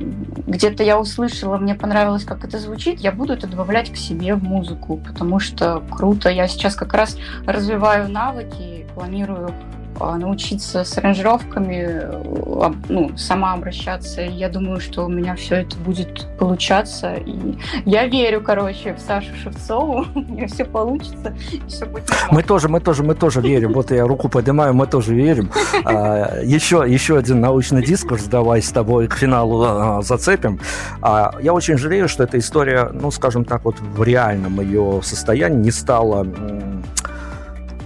где-то 0.00 0.82
я 0.82 0.98
услышала, 0.98 1.58
мне 1.58 1.74
понравилось, 1.74 2.24
как 2.24 2.44
это 2.44 2.58
звучит, 2.58 3.00
я 3.00 3.12
буду 3.12 3.34
это 3.34 3.46
добавлять 3.46 3.92
к 3.92 3.96
себе 3.96 4.34
в 4.34 4.42
музыку, 4.42 4.96
потому 4.96 5.38
что 5.38 5.82
круто. 5.90 6.30
Я 6.30 6.48
сейчас 6.48 6.74
как 6.74 6.94
раз 6.94 7.16
развиваю 7.46 8.10
навыки, 8.10 8.86
планирую 8.94 9.52
научиться 10.00 10.84
с 10.84 10.98
аранжировками, 10.98 12.00
э, 12.02 12.72
ну, 12.88 13.16
сама 13.16 13.52
обращаться. 13.52 14.22
Я 14.22 14.48
думаю, 14.48 14.80
что 14.80 15.04
у 15.04 15.08
меня 15.08 15.34
все 15.36 15.56
это 15.56 15.76
будет 15.76 16.26
получаться. 16.38 17.14
И 17.14 17.58
я 17.84 18.06
верю, 18.06 18.40
короче, 18.40 18.94
в 18.94 19.00
Сашу 19.00 19.34
Шевцову. 19.42 20.06
У 20.14 20.20
нее 20.20 20.46
все 20.46 20.64
получится, 20.64 21.34
все 21.68 21.86
будет. 21.86 22.10
Мы 22.30 22.42
тоже, 22.42 22.68
мы 22.68 22.80
тоже, 22.80 23.02
мы 23.02 23.14
тоже 23.14 23.40
верим. 23.40 23.72
Вот 23.72 23.90
я 23.90 24.06
руку 24.06 24.28
поднимаю, 24.28 24.74
мы 24.74 24.86
тоже 24.86 25.14
верим. 25.14 25.50
А, 25.84 26.40
еще, 26.42 26.84
еще 26.86 27.18
один 27.18 27.40
научный 27.40 27.84
дискурс 27.84 28.24
давай 28.24 28.62
с 28.62 28.70
тобой 28.70 29.08
к 29.08 29.14
финалу 29.14 29.64
а, 29.64 30.02
зацепим. 30.02 30.60
Я 31.02 31.52
очень 31.52 31.78
жалею, 31.78 32.08
что 32.08 32.24
эта 32.24 32.38
история, 32.38 32.90
ну, 32.92 33.10
скажем 33.10 33.44
так, 33.44 33.64
вот 33.64 33.76
в 33.80 34.02
реальном 34.02 34.60
ее 34.60 35.00
состоянии 35.02 35.58
не 35.58 35.70
стала 35.70 36.26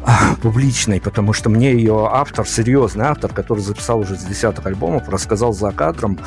публичной, 0.42 1.00
потому 1.00 1.32
что 1.32 1.50
мне 1.50 1.72
ее 1.72 2.08
автор, 2.10 2.46
серьезный 2.46 3.06
автор, 3.06 3.32
который 3.32 3.60
записал 3.60 4.00
уже 4.00 4.16
с 4.16 4.24
десяток 4.24 4.66
альбомов, 4.66 5.08
рассказал 5.08 5.52
за 5.52 5.70
кадром 5.72 6.18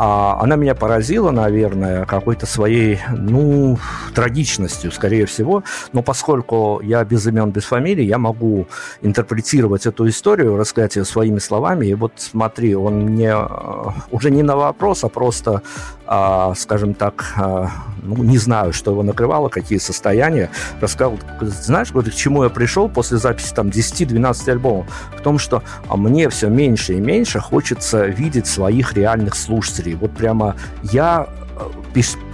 она 0.00 0.56
меня 0.56 0.74
поразила, 0.74 1.30
наверное, 1.30 2.06
какой-то 2.06 2.46
своей, 2.46 3.00
ну, 3.10 3.78
трагичностью, 4.14 4.92
скорее 4.92 5.26
всего. 5.26 5.62
Но 5.92 6.02
поскольку 6.02 6.80
я 6.82 7.04
без 7.04 7.26
имен, 7.26 7.50
без 7.50 7.64
фамилий, 7.64 8.06
я 8.06 8.16
могу 8.16 8.66
интерпретировать 9.02 9.84
эту 9.84 10.08
историю, 10.08 10.56
рассказать 10.56 10.96
ее 10.96 11.04
своими 11.04 11.38
словами. 11.38 11.84
И 11.84 11.94
вот 11.94 12.12
смотри, 12.16 12.74
он 12.74 13.00
мне 13.00 13.30
э, 13.30 13.84
уже 14.10 14.30
не 14.30 14.42
на 14.42 14.56
вопрос, 14.56 15.04
а 15.04 15.10
просто, 15.10 15.60
а, 16.06 16.54
скажем 16.54 16.94
так, 16.94 17.34
а, 17.36 17.70
ну, 18.02 18.22
не 18.22 18.38
знаю, 18.38 18.72
что 18.72 18.92
его 18.92 19.02
накрывало, 19.02 19.50
какие 19.50 19.78
состояния, 19.78 20.50
рассказал, 20.80 21.18
знаешь, 21.42 21.92
говорит, 21.92 22.14
к 22.14 22.16
чему 22.16 22.44
я 22.44 22.48
пришел 22.48 22.88
после 22.88 23.18
записи 23.18 23.52
там 23.54 23.68
10-12 23.68 24.50
альбомов? 24.50 24.86
В 25.14 25.20
том, 25.20 25.38
что 25.38 25.62
а 25.88 25.96
мне 25.96 26.30
все 26.30 26.48
меньше 26.48 26.94
и 26.94 27.00
меньше 27.00 27.38
хочется 27.38 28.06
видеть 28.06 28.46
своих 28.46 28.94
реальных 28.94 29.34
слушателей. 29.34 29.89
Вот 29.94 30.10
прямо 30.12 30.54
я 30.82 31.26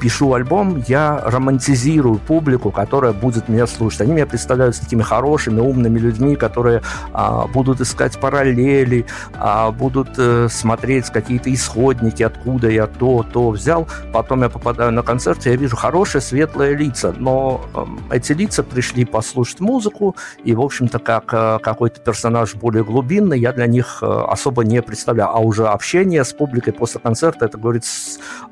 пишу 0.00 0.34
альбом, 0.34 0.82
я 0.86 1.20
романтизирую 1.24 2.18
публику, 2.18 2.70
которая 2.70 3.12
будет 3.12 3.48
меня 3.48 3.66
слушать. 3.66 4.02
Они 4.02 4.12
меня 4.12 4.26
представляют 4.26 4.78
такими 4.78 5.02
хорошими, 5.02 5.60
умными 5.60 5.98
людьми, 5.98 6.36
которые 6.36 6.82
а, 7.12 7.46
будут 7.46 7.80
искать 7.80 8.18
параллели, 8.20 9.06
а, 9.34 9.70
будут 9.72 10.10
а, 10.18 10.48
смотреть 10.50 11.10
какие-то 11.10 11.52
исходники, 11.52 12.22
откуда 12.22 12.68
я 12.68 12.86
то, 12.86 13.24
то 13.32 13.50
взял. 13.50 13.88
Потом 14.12 14.42
я 14.42 14.48
попадаю 14.48 14.92
на 14.92 15.02
концерт, 15.02 15.46
и 15.46 15.50
я 15.50 15.56
вижу 15.56 15.76
хорошие, 15.76 16.20
светлые 16.20 16.76
лица. 16.76 17.14
Но 17.16 17.64
э, 18.10 18.16
эти 18.16 18.32
лица 18.32 18.62
пришли 18.62 19.04
послушать 19.04 19.60
музыку, 19.60 20.16
и, 20.44 20.54
в 20.54 20.60
общем-то, 20.60 20.98
как 20.98 21.32
э, 21.32 21.58
какой-то 21.62 22.00
персонаж 22.00 22.54
более 22.54 22.84
глубинный, 22.84 23.38
я 23.38 23.52
для 23.52 23.66
них 23.66 23.98
э, 24.02 24.06
особо 24.06 24.64
не 24.64 24.82
представляю. 24.82 25.30
А 25.30 25.38
уже 25.38 25.66
общение 25.66 26.24
с 26.24 26.32
публикой 26.32 26.72
после 26.72 27.00
концерта, 27.00 27.46
это, 27.46 27.58
говорит, 27.58 27.84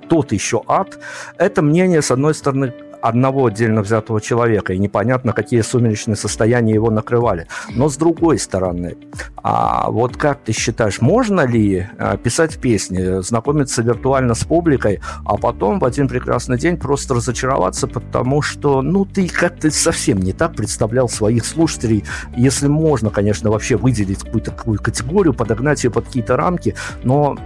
тот 0.09 0.33
еще 0.33 0.63
ад, 0.67 0.99
это 1.39 1.63
мнение, 1.63 2.03
с 2.03 2.11
одной 2.11 2.35
стороны, 2.35 2.73
одного 3.05 3.47
отдельно 3.47 3.83
взятого 3.83 4.21
человека, 4.21 4.73
и 4.73 4.79
непонятно, 4.79 5.35
какие 5.35 5.61
сумеречные 5.61 6.17
состояния 6.17 6.73
его 6.73 6.91
накрывали. 6.91 7.47
Но 7.71 7.91
с 7.91 7.97
другой 7.99 8.39
стороны, 8.39 8.97
а 9.43 9.91
вот 9.91 10.17
как 10.17 10.39
ты 10.41 10.53
считаешь, 10.53 11.03
можно 11.03 11.43
ли 11.43 11.87
а, 11.99 12.17
писать 12.17 12.59
песни, 12.59 13.21
знакомиться 13.21 13.83
виртуально 13.83 14.35
с 14.35 14.45
публикой, 14.45 15.01
а 15.27 15.37
потом 15.37 15.81
в 15.81 15.85
один 15.85 16.09
прекрасный 16.09 16.57
день 16.57 16.79
просто 16.79 17.15
разочароваться, 17.15 17.87
потому 17.87 18.41
что, 18.41 18.81
ну, 18.81 19.05
ты 19.05 19.29
как-то 19.29 19.71
совсем 19.71 20.21
не 20.21 20.33
так 20.33 20.55
представлял 20.55 21.09
своих 21.09 21.45
слушателей, 21.45 22.05
если 22.35 22.69
можно, 22.69 23.11
конечно, 23.11 23.51
вообще 23.51 23.77
выделить 23.77 24.21
какую-то 24.21 24.51
такую 24.51 24.81
категорию, 24.81 25.35
подогнать 25.35 25.85
ее 25.85 25.91
под 25.91 26.07
какие-то 26.07 26.37
рамки, 26.37 26.75
но 27.03 27.37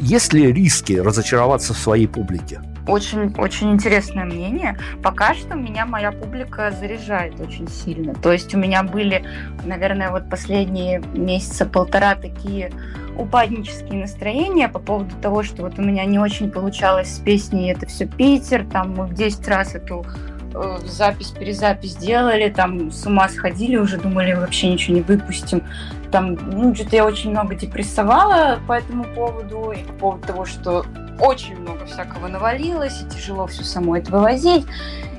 есть 0.00 0.32
ли 0.32 0.52
риски 0.52 0.92
разочароваться 0.92 1.74
в 1.74 1.78
своей 1.78 2.06
публике? 2.06 2.60
Очень, 2.88 3.34
очень 3.36 3.72
интересное 3.72 4.24
мнение. 4.24 4.78
Пока 5.02 5.34
что 5.34 5.54
меня 5.54 5.86
моя 5.86 6.10
публика 6.10 6.70
заряжает 6.70 7.38
очень 7.40 7.68
сильно. 7.68 8.14
То 8.14 8.32
есть 8.32 8.54
у 8.54 8.58
меня 8.58 8.82
были, 8.82 9.24
наверное, 9.64 10.10
вот 10.10 10.28
последние 10.28 11.00
месяца 11.14 11.66
полтора 11.66 12.14
такие 12.14 12.72
упаднические 13.16 14.00
настроения 14.00 14.68
по 14.68 14.78
поводу 14.78 15.14
того, 15.16 15.42
что 15.42 15.62
вот 15.62 15.78
у 15.78 15.82
меня 15.82 16.04
не 16.04 16.18
очень 16.18 16.50
получалось 16.50 17.16
с 17.16 17.18
песней 17.18 17.72
«Это 17.72 17.86
все 17.86 18.06
Питер», 18.06 18.64
там 18.64 18.94
мы 18.94 19.06
в 19.06 19.14
10 19.14 19.48
раз 19.48 19.74
эту 19.74 20.06
э, 20.54 20.78
запись, 20.86 21.30
перезапись 21.30 21.96
делали, 21.96 22.48
там 22.50 22.90
с 22.90 23.06
ума 23.06 23.28
сходили, 23.28 23.76
уже 23.76 23.98
думали, 23.98 24.32
вообще 24.32 24.72
ничего 24.72 24.96
не 24.96 25.02
выпустим. 25.02 25.62
Там, 26.10 26.34
ну, 26.34 26.74
что-то 26.74 26.96
я 26.96 27.04
очень 27.04 27.30
много 27.30 27.54
депрессовала 27.54 28.58
по 28.66 28.72
этому 28.72 29.04
поводу 29.14 29.72
и 29.72 29.82
по 29.84 29.92
поводу 29.92 30.26
того, 30.26 30.44
что 30.44 30.84
очень 31.20 31.58
много 31.58 31.84
всякого 31.86 32.28
навалилось, 32.28 33.02
и 33.02 33.08
тяжело 33.14 33.46
все 33.46 33.64
самой 33.64 34.00
это 34.00 34.12
вывозить. 34.12 34.66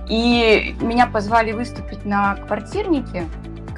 И 0.10 0.76
меня 0.82 1.06
позвали 1.06 1.52
выступить 1.52 2.04
на 2.06 2.36
квартирнике, 2.36 3.26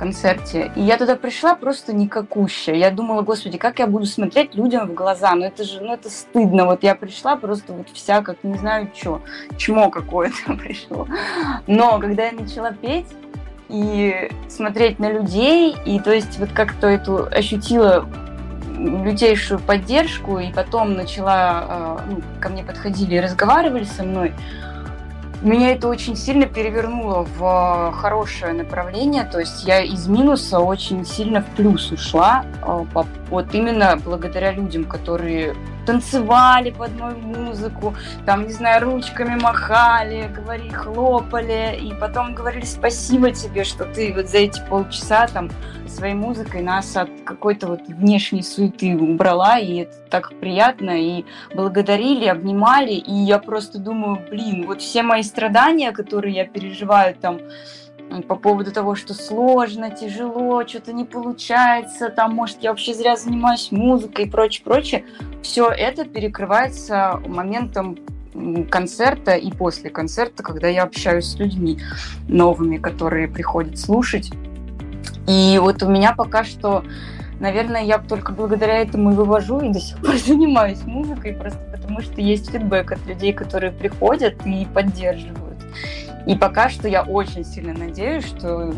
концерте. 0.02 0.72
И 0.76 0.82
я 0.82 0.98
туда 0.98 1.16
пришла 1.16 1.54
просто 1.54 1.94
никакущая. 1.94 2.74
Я 2.74 2.90
думала, 2.90 3.22
господи, 3.22 3.60
как 3.60 3.78
я 3.78 3.86
буду 3.86 4.08
смотреть 4.08 4.56
людям 4.56 4.88
в 4.88 4.94
глаза? 4.96 5.36
Ну 5.36 5.46
это 5.46 5.64
же, 5.64 5.80
ну 5.80 5.94
это 5.94 6.10
стыдно. 6.10 6.66
Вот 6.66 6.82
я 6.82 6.96
пришла 6.96 7.36
просто 7.36 7.72
вот 7.74 7.88
вся, 7.94 8.24
как 8.24 8.44
не 8.44 8.58
знаю 8.58 8.90
что, 8.96 9.22
чмо 9.58 9.92
какое-то 9.92 10.54
пришло. 10.58 11.08
Но 11.68 12.00
когда 12.00 12.26
я 12.26 12.32
начала 12.32 12.72
петь, 12.72 13.06
и 13.70 14.30
смотреть 14.50 15.00
на 15.00 15.10
людей, 15.10 15.76
и 15.86 16.00
то 16.00 16.12
есть 16.12 16.40
вот 16.40 16.52
как-то 16.52 16.88
эту 16.88 17.28
ощутила 17.32 18.06
лютейшую 18.78 19.60
поддержку, 19.60 20.40
и 20.40 20.52
потом 20.52 20.96
начала, 20.96 22.00
э, 22.10 22.10
ну, 22.10 22.22
ко 22.42 22.50
мне 22.50 22.64
подходили 22.64 23.16
и 23.16 23.20
разговаривали 23.22 23.86
со 23.86 24.04
мной, 24.04 24.34
меня 25.48 25.72
это 25.72 25.88
очень 25.88 26.16
сильно 26.16 26.46
перевернуло 26.46 27.28
в 27.38 27.92
хорошее 27.94 28.54
направление, 28.54 29.24
то 29.24 29.40
есть 29.40 29.66
я 29.66 29.82
из 29.82 30.08
минуса 30.08 30.60
очень 30.60 31.06
сильно 31.06 31.42
в 31.42 31.48
плюс 31.56 31.92
ушла, 31.92 32.46
э, 32.64 32.86
вот 33.30 33.48
именно 33.54 33.98
благодаря 34.04 34.52
людям, 34.52 34.86
которые 34.86 35.56
танцевали 35.86 36.72
под 36.72 37.00
мою 37.00 37.18
музыку, 37.18 37.96
там, 38.26 38.48
не 38.48 38.54
знаю, 38.54 38.86
ручками 38.86 39.40
махали, 39.40 40.32
говорили, 40.34 40.70
хлопали, 40.70 41.80
и 41.82 41.94
потом 41.94 42.34
говорили 42.36 42.66
спасибо 42.66 43.32
тебе, 43.32 43.64
что 43.64 43.86
ты 43.86 44.14
вот 44.14 44.28
за 44.28 44.40
эти 44.40 44.62
полчаса 44.70 45.28
там 45.28 45.50
своей 45.88 46.14
музыкой 46.14 46.62
нас 46.62 46.96
от 46.96 47.10
какой-то 47.26 47.68
вот 47.68 47.82
внешней 47.88 48.44
суеты 48.44 48.96
убрала, 48.96 49.60
и 49.60 49.78
это 49.78 49.96
так 50.10 50.34
приятно, 50.40 50.92
и 50.92 51.26
благодарили, 51.54 52.26
обнимали, 52.26 52.94
и 52.94 53.14
я 53.14 53.40
просто 53.40 53.78
думаю, 53.78 54.20
блин, 54.30 54.66
вот 54.68 54.82
все 54.82 55.04
мои 55.04 55.24
страдания, 55.24 55.92
которые 55.92 56.36
я 56.36 56.46
переживаю 56.46 57.16
там, 57.16 57.40
по 58.28 58.36
поводу 58.36 58.72
того, 58.72 58.96
что 58.96 59.14
сложно, 59.14 59.90
тяжело, 59.90 60.68
что-то 60.68 60.92
не 60.92 61.06
получается, 61.06 62.10
там, 62.10 62.34
может, 62.34 62.58
я 62.62 62.72
вообще 62.72 62.94
зря 62.94 63.16
занимаюсь 63.16 63.72
музыкой 63.72 64.26
и 64.26 64.30
прочее, 64.30 64.64
прочее, 64.66 65.06
все 65.42 65.70
это 65.70 66.04
перекрывается 66.06 67.22
моментом 67.26 67.98
концерта 68.70 69.36
и 69.36 69.52
после 69.52 69.90
концерта, 69.90 70.44
когда 70.44 70.68
я 70.68 70.84
общаюсь 70.84 71.26
с 71.26 71.36
людьми 71.36 71.80
новыми, 72.28 72.78
которые 72.78 73.28
приходят 73.28 73.78
слушать. 73.78 74.32
И 75.28 75.60
вот 75.62 75.84
у 75.84 75.90
меня 75.90 76.14
пока 76.14 76.44
что, 76.44 76.84
наверное, 77.40 77.84
я 77.84 78.00
только 78.00 78.32
благодаря 78.32 78.80
этому 78.80 79.12
и 79.12 79.16
вывожу, 79.16 79.60
и 79.60 79.70
до 79.70 79.80
сих 79.80 79.98
пор 79.98 80.18
занимаюсь 80.26 80.84
музыкой, 80.84 81.34
просто 81.34 81.60
потому 81.72 82.02
что 82.02 82.22
есть 82.22 82.50
фидбэк 82.50 82.92
от 82.94 83.06
людей, 83.06 83.34
которые 83.34 83.72
приходят 83.72 84.36
и 84.46 84.66
поддерживают. 84.74 85.41
И 86.26 86.36
пока 86.36 86.70
что 86.70 86.88
я 86.88 87.04
очень 87.04 87.44
сильно 87.44 87.74
надеюсь, 87.74 88.26
что 88.26 88.72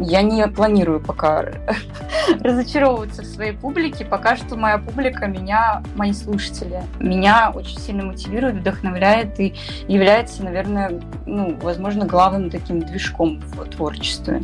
я 0.00 0.22
не 0.22 0.46
планирую 0.48 1.00
пока 1.00 1.44
разочаровываться 2.40 3.22
в 3.22 3.26
своей 3.26 3.52
публике. 3.52 4.04
Пока 4.04 4.36
что 4.36 4.56
моя 4.56 4.78
публика 4.78 5.26
меня, 5.26 5.82
мои 5.96 6.12
слушатели, 6.12 6.82
меня 7.00 7.50
очень 7.54 7.78
сильно 7.78 8.04
мотивирует, 8.04 8.56
вдохновляет 8.56 9.38
и 9.40 9.54
является, 9.88 10.44
наверное, 10.44 11.00
ну, 11.26 11.56
возможно, 11.62 12.06
главным 12.06 12.50
таким 12.50 12.80
движком 12.80 13.40
в 13.40 13.64
творчестве. 13.68 14.42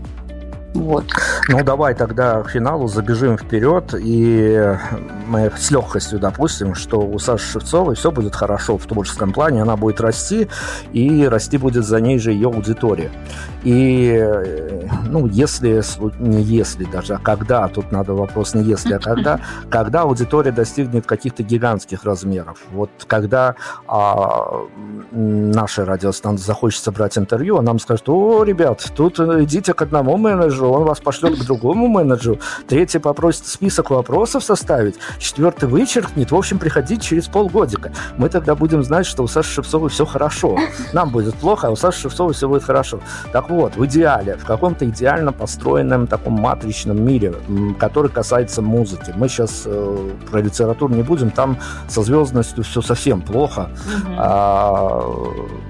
Вот. 0.75 1.05
Ну, 1.49 1.65
давай 1.65 1.95
тогда 1.95 2.43
к 2.43 2.51
финалу 2.51 2.89
забежим 2.89 3.39
вперед, 3.39 3.95
и 3.99 4.77
мы 5.27 5.51
с 5.57 5.71
легкостью 5.71 6.19
допустим, 6.19 6.75
что 6.75 7.01
у 7.01 7.19
Саши 7.19 7.53
Шевцовой 7.53 7.95
все 7.95 8.11
будет 8.11 8.35
хорошо 8.35 8.77
в 8.77 8.87
творческом 8.87 9.33
плане, 9.33 9.63
она 9.63 9.77
будет 9.77 10.01
расти, 10.01 10.49
и 10.93 11.27
расти 11.27 11.57
будет 11.57 11.85
за 11.85 12.01
ней 12.01 12.19
же 12.19 12.33
ее 12.33 12.49
аудитория. 12.49 13.11
И, 13.65 14.25
ну, 15.07 15.27
если, 15.27 15.83
не 16.19 16.43
если 16.43 16.85
даже, 16.85 17.15
а 17.15 17.19
когда, 17.19 17.67
тут 17.69 17.91
надо 17.91 18.15
вопрос 18.15 18.55
не 18.55 18.63
если, 18.63 18.95
а 18.95 18.99
когда, 18.99 19.41
когда 19.71 20.03
аудитория 20.03 20.53
достигнет 20.53 21.07
каких-то 21.07 21.43
гигантских 21.43 22.05
размеров. 22.05 22.59
Вот 22.73 22.91
когда 23.07 23.57
а, 23.87 24.67
наша 25.13 25.85
радиостанция 25.85 26.47
захочет 26.47 26.83
собрать 26.83 27.17
интервью, 27.17 27.57
а 27.57 27.63
нам 27.63 27.79
скажет, 27.79 28.09
о, 28.09 28.45
ребят, 28.45 28.85
тут 28.95 29.19
идите 29.19 29.75
к 29.75 29.83
одному 29.83 30.17
менеджеру, 30.17 30.58
менеджеру, 30.59 30.71
он 30.71 30.85
вас 30.85 31.01
пошлет 31.01 31.39
к 31.39 31.45
другому 31.45 31.89
менеджеру, 31.89 32.39
третий 32.67 32.99
попросит 32.99 33.47
список 33.47 33.91
вопросов 33.91 34.45
составить, 34.45 34.97
четвертый 35.19 35.69
вычеркнет, 35.69 36.31
в 36.31 36.37
общем, 36.37 36.59
приходить 36.59 37.03
через 37.03 37.29
полгодика. 37.29 37.93
Мы 38.17 38.29
тогда 38.29 38.55
будем 38.55 38.83
знать, 38.83 39.07
что 39.07 39.23
у 39.23 39.29
Саши 39.29 39.55
Шевцовой 39.55 39.91
все 39.91 40.05
хорошо. 40.05 40.59
Нам 40.93 41.11
будет 41.11 41.35
плохо, 41.35 41.69
а 41.69 41.71
у 41.71 41.77
Саши 41.77 42.03
Шевцовой 42.03 42.35
все 42.35 42.49
будет 42.49 42.65
хорошо. 42.65 43.01
Так 43.33 43.51
вот, 43.51 43.77
в 43.77 43.87
идеале, 43.87 44.37
в 44.37 44.45
каком-то 44.45 44.89
идеально 44.89 45.33
построенном 45.33 46.07
таком 46.07 46.35
матричном 46.35 47.03
мире, 47.05 47.35
который 47.79 48.11
касается 48.11 48.63
музыки. 48.63 49.13
Мы 49.17 49.29
сейчас 49.29 49.63
э, 49.67 50.11
про 50.31 50.41
литературу 50.41 50.95
не 50.95 51.03
будем, 51.03 51.31
там 51.31 51.59
со 51.89 52.03
звездностью 52.03 52.65
все 52.65 52.83
совсем 52.83 53.21
плохо. 53.21 53.71
Угу. 53.87 54.15
А, 54.19 55.03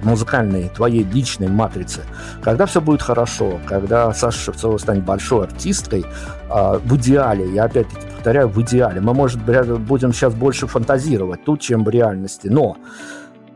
музыкальной, 0.02 0.68
твоей 0.68 1.04
личной 1.04 1.48
матрицы. 1.48 2.02
Когда 2.42 2.66
все 2.66 2.80
будет 2.80 3.02
хорошо, 3.02 3.58
когда 3.66 4.12
Саша 4.12 4.38
Шевцова 4.38 4.77
станет 4.78 5.04
большой 5.04 5.44
артисткой, 5.44 6.04
а, 6.50 6.78
в 6.78 6.96
идеале, 6.96 7.52
я 7.52 7.64
опять-таки 7.64 8.06
повторяю, 8.14 8.48
в 8.48 8.60
идеале, 8.62 9.00
мы, 9.00 9.14
может, 9.14 9.40
будем 9.80 10.12
сейчас 10.12 10.34
больше 10.34 10.66
фантазировать 10.66 11.44
тут, 11.44 11.60
чем 11.60 11.84
в 11.84 11.88
реальности, 11.88 12.48
но 12.48 12.76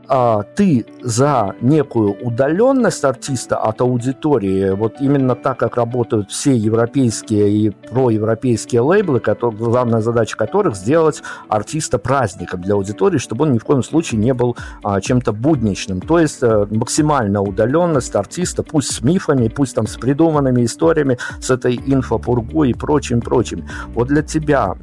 а, 0.09 0.43
ты 0.43 0.85
за 1.01 1.55
некую 1.61 2.15
удаленность 2.23 3.05
артиста 3.05 3.57
от 3.57 3.81
аудитории, 3.81 4.71
вот 4.71 5.01
именно 5.01 5.35
так, 5.35 5.59
как 5.59 5.77
работают 5.77 6.31
все 6.31 6.57
европейские 6.57 7.51
и 7.51 7.71
проевропейские 7.71 8.81
лейблы, 8.81 9.21
которые, 9.21 9.59
главная 9.59 10.01
задача 10.01 10.37
которых 10.37 10.77
сделать 10.77 11.23
артиста 11.49 11.99
праздником 11.99 12.63
для 12.63 12.75
аудитории, 12.75 13.19
чтобы 13.19 13.45
он 13.45 13.53
ни 13.53 13.59
в 13.59 13.65
коем 13.65 13.83
случае 13.83 14.21
не 14.21 14.35
был 14.35 14.57
а, 14.83 15.01
чем-то 15.01 15.33
будничным. 15.33 16.01
То 16.01 16.19
есть 16.19 16.43
а, 16.43 16.67
максимальная 16.71 17.41
удаленность 17.41 18.15
артиста, 18.15 18.63
пусть 18.63 18.93
с 18.93 19.03
мифами, 19.03 19.49
пусть 19.49 19.75
там 19.75 19.87
с 19.87 19.97
придуманными 19.97 20.65
историями, 20.65 21.19
с 21.41 21.51
этой 21.51 21.77
инфопургой 21.77 22.71
и 22.71 22.75
прочим-прочим. 22.75 23.67
Вот 23.95 24.09
для 24.09 24.23
тебя 24.23 24.75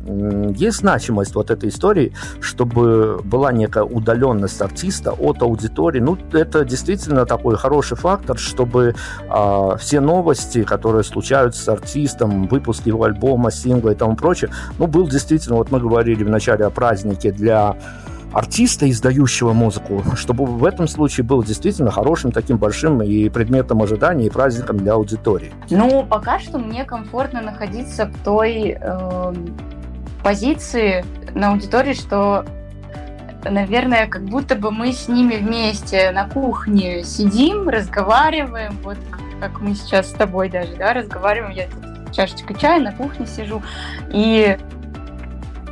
есть 0.55 0.77
значимость 0.77 1.35
вот 1.35 1.51
этой 1.51 1.69
истории, 1.69 2.13
чтобы 2.39 3.19
была 3.23 3.51
некая 3.51 3.83
удаленность 3.83 4.61
артиста 4.61 5.08
от 5.11 5.41
аудитории. 5.41 5.99
Ну, 5.99 6.17
это 6.33 6.65
действительно 6.65 7.25
такой 7.25 7.57
хороший 7.57 7.97
фактор, 7.97 8.37
чтобы 8.37 8.95
э, 9.29 9.77
все 9.79 9.99
новости, 9.99 10.63
которые 10.63 11.03
случаются 11.03 11.63
с 11.63 11.67
артистом, 11.69 12.47
выпуск 12.47 12.85
его 12.85 13.03
альбома, 13.03 13.51
сингла 13.51 13.91
и 13.91 13.95
тому 13.95 14.15
прочее, 14.15 14.51
ну, 14.77 14.87
был 14.87 15.07
действительно, 15.07 15.55
вот 15.55 15.71
мы 15.71 15.79
говорили 15.79 16.23
вначале 16.23 16.65
о 16.65 16.69
празднике 16.69 17.31
для 17.31 17.75
артиста, 18.33 18.89
издающего 18.89 19.53
музыку, 19.53 20.03
чтобы 20.15 20.45
в 20.45 20.63
этом 20.65 20.87
случае 20.87 21.25
был 21.25 21.43
действительно 21.43 21.91
хорошим, 21.91 22.31
таким 22.31 22.57
большим 22.57 23.01
и 23.01 23.29
предметом 23.29 23.81
ожидания, 23.81 24.27
и 24.27 24.29
праздником 24.29 24.77
для 24.77 24.93
аудитории? 24.93 25.51
Ну, 25.69 26.05
пока 26.05 26.39
что 26.39 26.59
мне 26.59 26.85
комфортно 26.85 27.41
находиться 27.41 28.05
в 28.05 28.23
той 28.23 28.77
э, 28.79 29.33
позиции 30.23 31.03
на 31.33 31.51
аудитории, 31.51 31.93
что 31.93 32.45
наверное, 33.43 34.07
как 34.07 34.23
будто 34.23 34.55
бы 34.55 34.71
мы 34.71 34.91
с 34.91 35.07
ними 35.07 35.35
вместе 35.35 36.11
на 36.11 36.27
кухне 36.27 37.03
сидим, 37.03 37.69
разговариваем, 37.69 38.77
вот 38.83 38.97
как 39.39 39.61
мы 39.61 39.75
сейчас 39.75 40.09
с 40.09 40.13
тобой 40.13 40.49
даже, 40.49 40.75
да, 40.75 40.93
разговариваем, 40.93 41.55
я 41.55 41.67
тут 41.67 42.13
чашечкой 42.13 42.57
чая 42.57 42.81
на 42.81 42.91
кухне 42.91 43.25
сижу, 43.25 43.61
и 44.11 44.57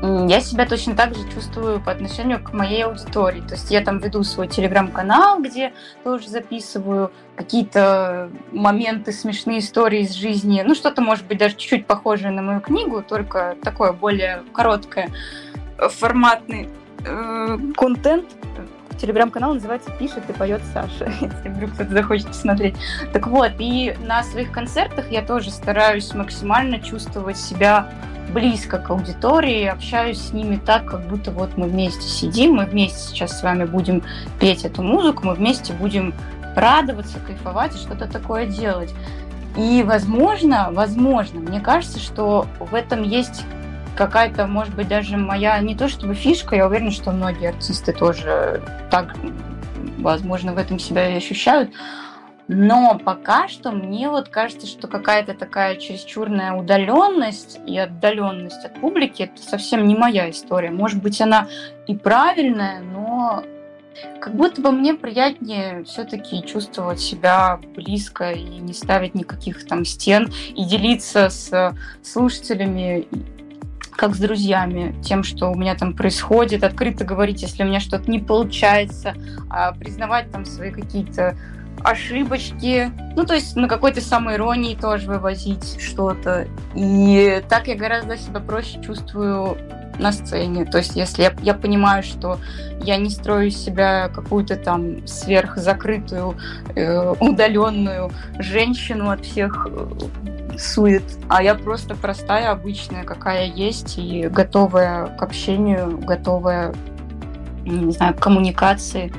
я 0.02 0.42
себя 0.42 0.68
точно 0.68 0.96
так 0.96 1.16
же 1.16 1.28
чувствую 1.34 1.82
по 1.82 1.92
отношению 1.92 2.42
к 2.42 2.54
моей 2.54 2.84
аудитории. 2.86 3.42
То 3.42 3.56
есть 3.56 3.72
я 3.72 3.82
там 3.82 3.98
веду 3.98 4.24
свой 4.24 4.48
телеграм-канал, 4.48 5.42
где 5.42 5.74
тоже 6.04 6.30
записываю 6.30 7.12
какие-то 7.36 8.30
моменты, 8.52 9.12
смешные 9.12 9.60
истории 9.60 10.02
из 10.02 10.14
жизни. 10.14 10.64
Ну, 10.66 10.76
что-то, 10.76 11.02
может 11.02 11.26
быть, 11.26 11.40
даже 11.40 11.56
чуть-чуть 11.56 11.88
похожее 11.88 12.32
на 12.32 12.44
мою 12.44 12.62
книгу, 12.62 13.02
только 13.02 13.56
такое 13.64 13.92
более 13.92 14.44
короткое, 14.54 15.10
форматный 15.78 16.70
э, 17.08 17.58
контент, 17.76 18.26
телеграм-канал 18.98 19.54
называется 19.54 19.92
«Пишет 19.92 20.30
и 20.30 20.34
поет 20.34 20.62
Саша», 20.74 21.06
если 21.22 21.50
вдруг 21.50 21.72
кто-то 21.74 21.92
захочет 21.92 22.28
посмотреть. 22.28 22.76
Так 23.14 23.28
вот, 23.28 23.52
и 23.60 23.96
на 24.06 24.24
своих 24.24 24.52
концертах 24.52 25.10
я 25.12 25.22
тоже 25.22 25.52
стараюсь 25.52 26.14
максимально 26.14 26.80
чувствовать 26.80 27.38
себя 27.38 27.92
близко 28.34 28.78
к 28.78 28.90
аудитории, 28.90 29.66
общаюсь 29.66 30.20
с 30.20 30.34
ними 30.34 30.60
так, 30.64 30.86
как 30.86 31.08
будто 31.08 31.32
вот 31.32 31.56
мы 31.56 31.68
вместе 31.68 32.08
сидим, 32.08 32.56
мы 32.56 32.66
вместе 32.66 33.00
сейчас 33.00 33.40
с 33.40 33.44
вами 33.44 33.64
будем 33.64 34.04
петь 34.40 34.66
эту 34.66 34.84
музыку, 34.84 35.26
мы 35.26 35.34
вместе 35.34 35.74
будем 35.74 36.14
радоваться, 36.56 37.20
кайфовать 37.26 37.76
и 37.76 37.78
что-то 37.78 38.08
такое 38.12 38.46
делать. 38.46 38.94
И, 39.56 39.84
возможно, 39.84 40.70
возможно, 40.72 41.40
мне 41.40 41.62
кажется, 41.62 42.00
что 42.00 42.46
в 42.60 42.76
этом 42.76 43.04
есть 43.04 43.44
какая-то, 43.98 44.48
может 44.48 44.76
быть, 44.76 44.88
даже 44.88 45.18
моя, 45.18 45.60
не 45.60 45.76
то 45.76 45.90
чтобы 45.90 46.14
фишка, 46.14 46.56
я 46.56 46.68
уверена, 46.68 46.92
что 46.92 47.12
многие 47.12 47.50
артисты 47.50 47.92
тоже 47.92 48.62
так, 48.90 49.16
возможно, 49.98 50.54
в 50.54 50.58
этом 50.58 50.80
себя 50.80 51.10
и 51.10 51.18
ощущают, 51.18 51.72
но 52.48 52.98
пока 53.04 53.50
что 53.50 53.72
мне 53.72 54.10
вот 54.10 54.30
кажется, 54.30 54.68
что 54.68 54.88
какая-то 54.88 55.34
такая 55.34 55.76
чересчурная 55.76 56.54
удаленность 56.54 57.60
и 57.66 57.78
отдаленность 57.78 58.64
от 58.64 58.80
публики 58.80 59.24
это 59.24 59.42
совсем 59.42 59.86
не 59.86 59.96
моя 59.96 60.30
история. 60.30 60.72
Может 60.72 61.02
быть, 61.02 61.20
она 61.20 61.48
и 61.88 61.96
правильная, 61.96 62.80
но 62.80 63.44
как 64.22 64.36
будто 64.36 64.62
бы 64.62 64.72
мне 64.72 64.94
приятнее 64.94 65.84
все-таки 65.84 66.46
чувствовать 66.46 67.00
себя 67.00 67.60
близко 67.76 68.32
и 68.32 68.44
не 68.44 68.74
ставить 68.74 69.16
никаких 69.16 69.66
там 69.68 69.84
стен 69.84 70.32
и 70.56 70.64
делиться 70.64 71.30
с 71.30 71.76
слушателями 72.02 73.08
как 73.98 74.16
с 74.16 74.20
друзьями, 74.20 74.96
тем, 75.04 75.24
что 75.24 75.52
у 75.52 75.56
меня 75.56 75.76
там 75.76 75.94
происходит, 75.94 76.64
открыто 76.64 77.04
говорить, 77.04 77.42
если 77.42 77.64
у 77.64 77.66
меня 77.66 77.80
что-то 77.80 78.10
не 78.10 78.20
получается, 78.20 79.16
а 79.50 79.74
признавать 79.74 80.32
там 80.32 80.46
свои 80.46 80.72
какие-то 80.72 81.36
ошибочки, 81.84 82.92
ну, 83.16 83.26
то 83.26 83.34
есть 83.34 83.56
на 83.56 83.68
какой-то 83.68 84.02
самоиронии 84.02 84.76
тоже 84.76 85.08
вывозить 85.08 85.82
что-то. 85.82 86.48
И 86.76 87.42
так 87.50 87.68
я 87.68 87.76
гораздо 87.76 88.18
себя 88.18 88.40
проще 88.40 88.82
чувствую 88.82 89.58
на 90.00 90.12
сцене. 90.12 90.66
То 90.66 90.78
есть 90.78 90.96
если 90.96 91.24
я, 91.24 91.34
я 91.42 91.54
понимаю, 91.54 92.04
что 92.04 92.40
я 92.82 92.98
не 92.98 93.10
строю 93.10 93.50
себя 93.50 94.10
какую-то 94.14 94.56
там 94.56 95.06
сверхзакрытую, 95.08 96.36
э, 96.76 97.14
удаленную 97.20 98.12
женщину 98.40 99.10
от 99.10 99.26
всех 99.26 99.68
э, 99.70 99.88
сует, 100.58 101.04
а 101.30 101.44
я 101.44 101.56
просто 101.56 101.96
простая, 101.96 102.52
обычная, 102.52 103.04
какая 103.04 103.46
есть, 103.46 103.98
и 103.98 104.28
готовая 104.28 105.08
к 105.18 105.22
общению, 105.22 105.98
готовая, 105.98 106.74
не 107.66 107.92
знаю, 107.92 108.14
к 108.14 108.20
коммуникации 108.20 109.12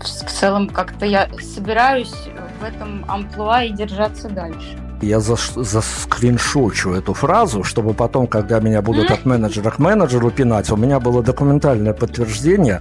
в 0.00 0.30
целом 0.30 0.68
как-то 0.68 1.04
я 1.04 1.28
собираюсь 1.40 2.14
в 2.60 2.64
этом 2.64 3.04
амплуа 3.08 3.64
и 3.64 3.72
держаться 3.72 4.28
дальше. 4.28 4.78
Я 5.02 5.20
заскриншочу 5.20 6.92
эту 6.92 7.14
фразу, 7.14 7.64
чтобы 7.64 7.94
потом, 7.94 8.26
когда 8.26 8.60
меня 8.60 8.82
будут 8.82 9.10
от 9.10 9.24
менеджера 9.24 9.70
к 9.70 9.78
менеджеру 9.78 10.30
пинать, 10.30 10.70
у 10.70 10.76
меня 10.76 11.00
было 11.00 11.22
документальное 11.22 11.94
подтверждение, 11.94 12.80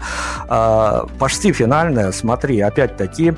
э, 0.50 1.02
почти 1.18 1.54
финальное. 1.54 2.12
Смотри, 2.12 2.60
опять-таки, 2.60 3.36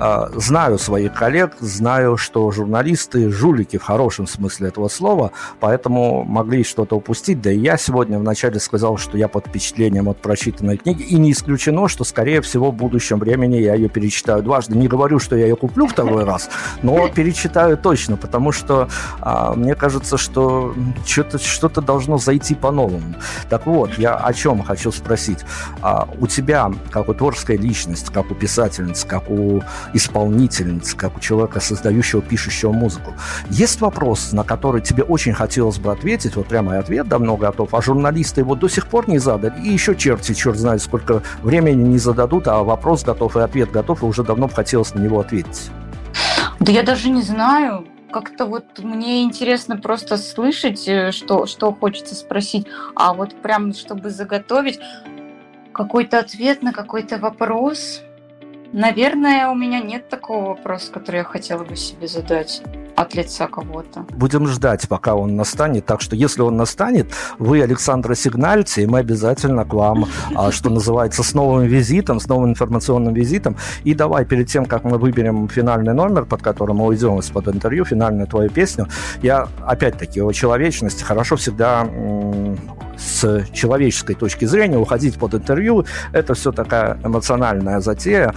э, 0.00 0.26
знаю 0.34 0.78
своих 0.78 1.12
коллег, 1.12 1.52
знаю, 1.60 2.16
что 2.16 2.50
журналисты 2.50 3.30
жулики 3.30 3.76
в 3.76 3.82
хорошем 3.82 4.26
смысле 4.26 4.68
этого 4.68 4.88
слова, 4.88 5.32
поэтому 5.60 6.24
могли 6.24 6.64
что-то 6.64 6.96
упустить. 6.96 7.42
Да 7.42 7.52
и 7.52 7.58
я 7.58 7.76
сегодня 7.76 8.18
вначале 8.18 8.60
сказал, 8.60 8.96
что 8.96 9.18
я 9.18 9.28
под 9.28 9.46
впечатлением 9.48 10.08
от 10.08 10.22
прочитанной 10.22 10.78
книги, 10.78 11.02
и 11.02 11.18
не 11.18 11.32
исключено, 11.32 11.86
что, 11.86 12.04
скорее 12.04 12.40
всего, 12.40 12.70
в 12.70 12.74
будущем 12.74 13.18
времени 13.18 13.56
я 13.56 13.74
ее 13.74 13.90
перечитаю 13.90 14.42
дважды. 14.42 14.78
Не 14.78 14.88
говорю, 14.88 15.18
что 15.18 15.36
я 15.36 15.44
ее 15.46 15.56
куплю 15.56 15.86
второй 15.86 16.24
раз, 16.24 16.48
но 16.82 17.08
перечитаю 17.08 17.76
точно, 17.76 18.16
потому 18.22 18.52
что 18.52 18.88
а, 19.20 19.52
мне 19.54 19.74
кажется, 19.74 20.16
что 20.16 20.74
что-то 21.04 21.38
что 21.38 21.68
должно 21.68 22.16
зайти 22.18 22.54
по-новому. 22.54 23.14
Так 23.50 23.66
вот, 23.66 23.98
я 23.98 24.14
о 24.14 24.32
чем 24.32 24.62
хочу 24.62 24.92
спросить. 24.92 25.40
А, 25.82 26.08
у 26.20 26.26
тебя, 26.26 26.70
как 26.90 27.08
у 27.08 27.14
творческой 27.14 27.56
личности, 27.56 28.10
как 28.12 28.30
у 28.30 28.34
писательницы, 28.34 29.06
как 29.06 29.30
у 29.30 29.62
исполнительницы, 29.92 30.96
как 30.96 31.16
у 31.16 31.20
человека, 31.20 31.60
создающего, 31.60 32.22
пишущего 32.22 32.72
музыку, 32.72 33.14
есть 33.50 33.80
вопрос, 33.80 34.32
на 34.32 34.44
который 34.44 34.80
тебе 34.80 35.02
очень 35.02 35.34
хотелось 35.34 35.78
бы 35.78 35.92
ответить, 35.92 36.36
вот 36.36 36.46
прямо 36.46 36.76
и 36.76 36.78
ответ 36.78 37.08
давно 37.08 37.36
готов, 37.36 37.74
а 37.74 37.82
журналисты 37.82 38.40
его 38.40 38.54
до 38.54 38.68
сих 38.68 38.86
пор 38.86 39.08
не 39.08 39.18
задали, 39.18 39.60
и 39.60 39.68
еще 39.68 39.96
черти, 39.96 40.32
черт 40.34 40.56
знает, 40.56 40.82
сколько 40.82 41.22
времени 41.42 41.82
не 41.82 41.98
зададут, 41.98 42.46
а 42.46 42.62
вопрос 42.62 43.02
готов 43.02 43.36
и 43.36 43.40
ответ 43.40 43.72
готов, 43.72 44.02
и 44.02 44.06
уже 44.06 44.22
давно 44.22 44.46
бы 44.46 44.54
хотелось 44.54 44.94
на 44.94 45.00
него 45.00 45.20
ответить. 45.20 45.70
Да 46.60 46.70
я 46.70 46.82
даже 46.82 47.10
не 47.10 47.22
знаю 47.22 47.84
как-то 48.12 48.46
вот 48.46 48.78
мне 48.78 49.22
интересно 49.22 49.76
просто 49.76 50.16
слышать, 50.16 50.86
э, 50.86 51.10
что, 51.10 51.46
что 51.46 51.72
хочется 51.72 52.14
спросить, 52.14 52.66
а 52.94 53.14
вот 53.14 53.34
прям, 53.34 53.72
чтобы 53.72 54.10
заготовить 54.10 54.78
какой-то 55.72 56.18
ответ 56.18 56.62
на 56.62 56.72
какой-то 56.72 57.18
вопрос, 57.18 58.02
наверное, 58.72 59.48
у 59.48 59.54
меня 59.54 59.80
нет 59.80 60.08
такого 60.08 60.50
вопроса, 60.50 60.92
который 60.92 61.16
я 61.16 61.24
хотела 61.24 61.64
бы 61.64 61.74
себе 61.74 62.06
задать 62.06 62.62
от 63.02 63.14
лица 63.14 63.46
кого-то. 63.46 64.06
Будем 64.10 64.46
ждать, 64.46 64.88
пока 64.88 65.14
он 65.14 65.36
настанет. 65.36 65.86
Так 65.86 66.00
что, 66.00 66.16
если 66.16 66.42
он 66.42 66.56
настанет, 66.56 67.12
вы, 67.38 67.62
Александра, 67.62 68.14
сигнальте, 68.14 68.82
и 68.82 68.86
мы 68.86 69.00
обязательно 69.00 69.64
к 69.64 69.74
вам, 69.74 70.06
а, 70.34 70.50
что 70.50 70.70
называется, 70.70 71.22
с 71.22 71.34
новым 71.34 71.66
визитом, 71.66 72.20
с 72.20 72.28
новым 72.28 72.50
информационным 72.50 73.14
визитом. 73.14 73.56
И 73.84 73.94
давай, 73.94 74.24
перед 74.24 74.48
тем, 74.48 74.64
как 74.66 74.84
мы 74.84 74.98
выберем 74.98 75.48
финальный 75.48 75.94
номер, 75.94 76.24
под 76.24 76.42
которым 76.42 76.76
мы 76.76 76.86
уйдем 76.86 77.18
из-под 77.18 77.48
интервью, 77.48 77.84
финальную 77.84 78.26
твою 78.26 78.50
песню, 78.50 78.88
я, 79.22 79.48
опять-таки, 79.66 80.20
о 80.22 80.32
человечности 80.32 81.04
хорошо 81.04 81.36
всегда 81.36 81.86
с 83.02 83.46
человеческой 83.52 84.14
точки 84.14 84.44
зрения 84.44 84.78
уходить 84.78 85.18
под 85.18 85.34
интервью, 85.34 85.84
это 86.12 86.34
все 86.34 86.52
такая 86.52 86.98
эмоциональная 87.04 87.80
затея. 87.80 88.34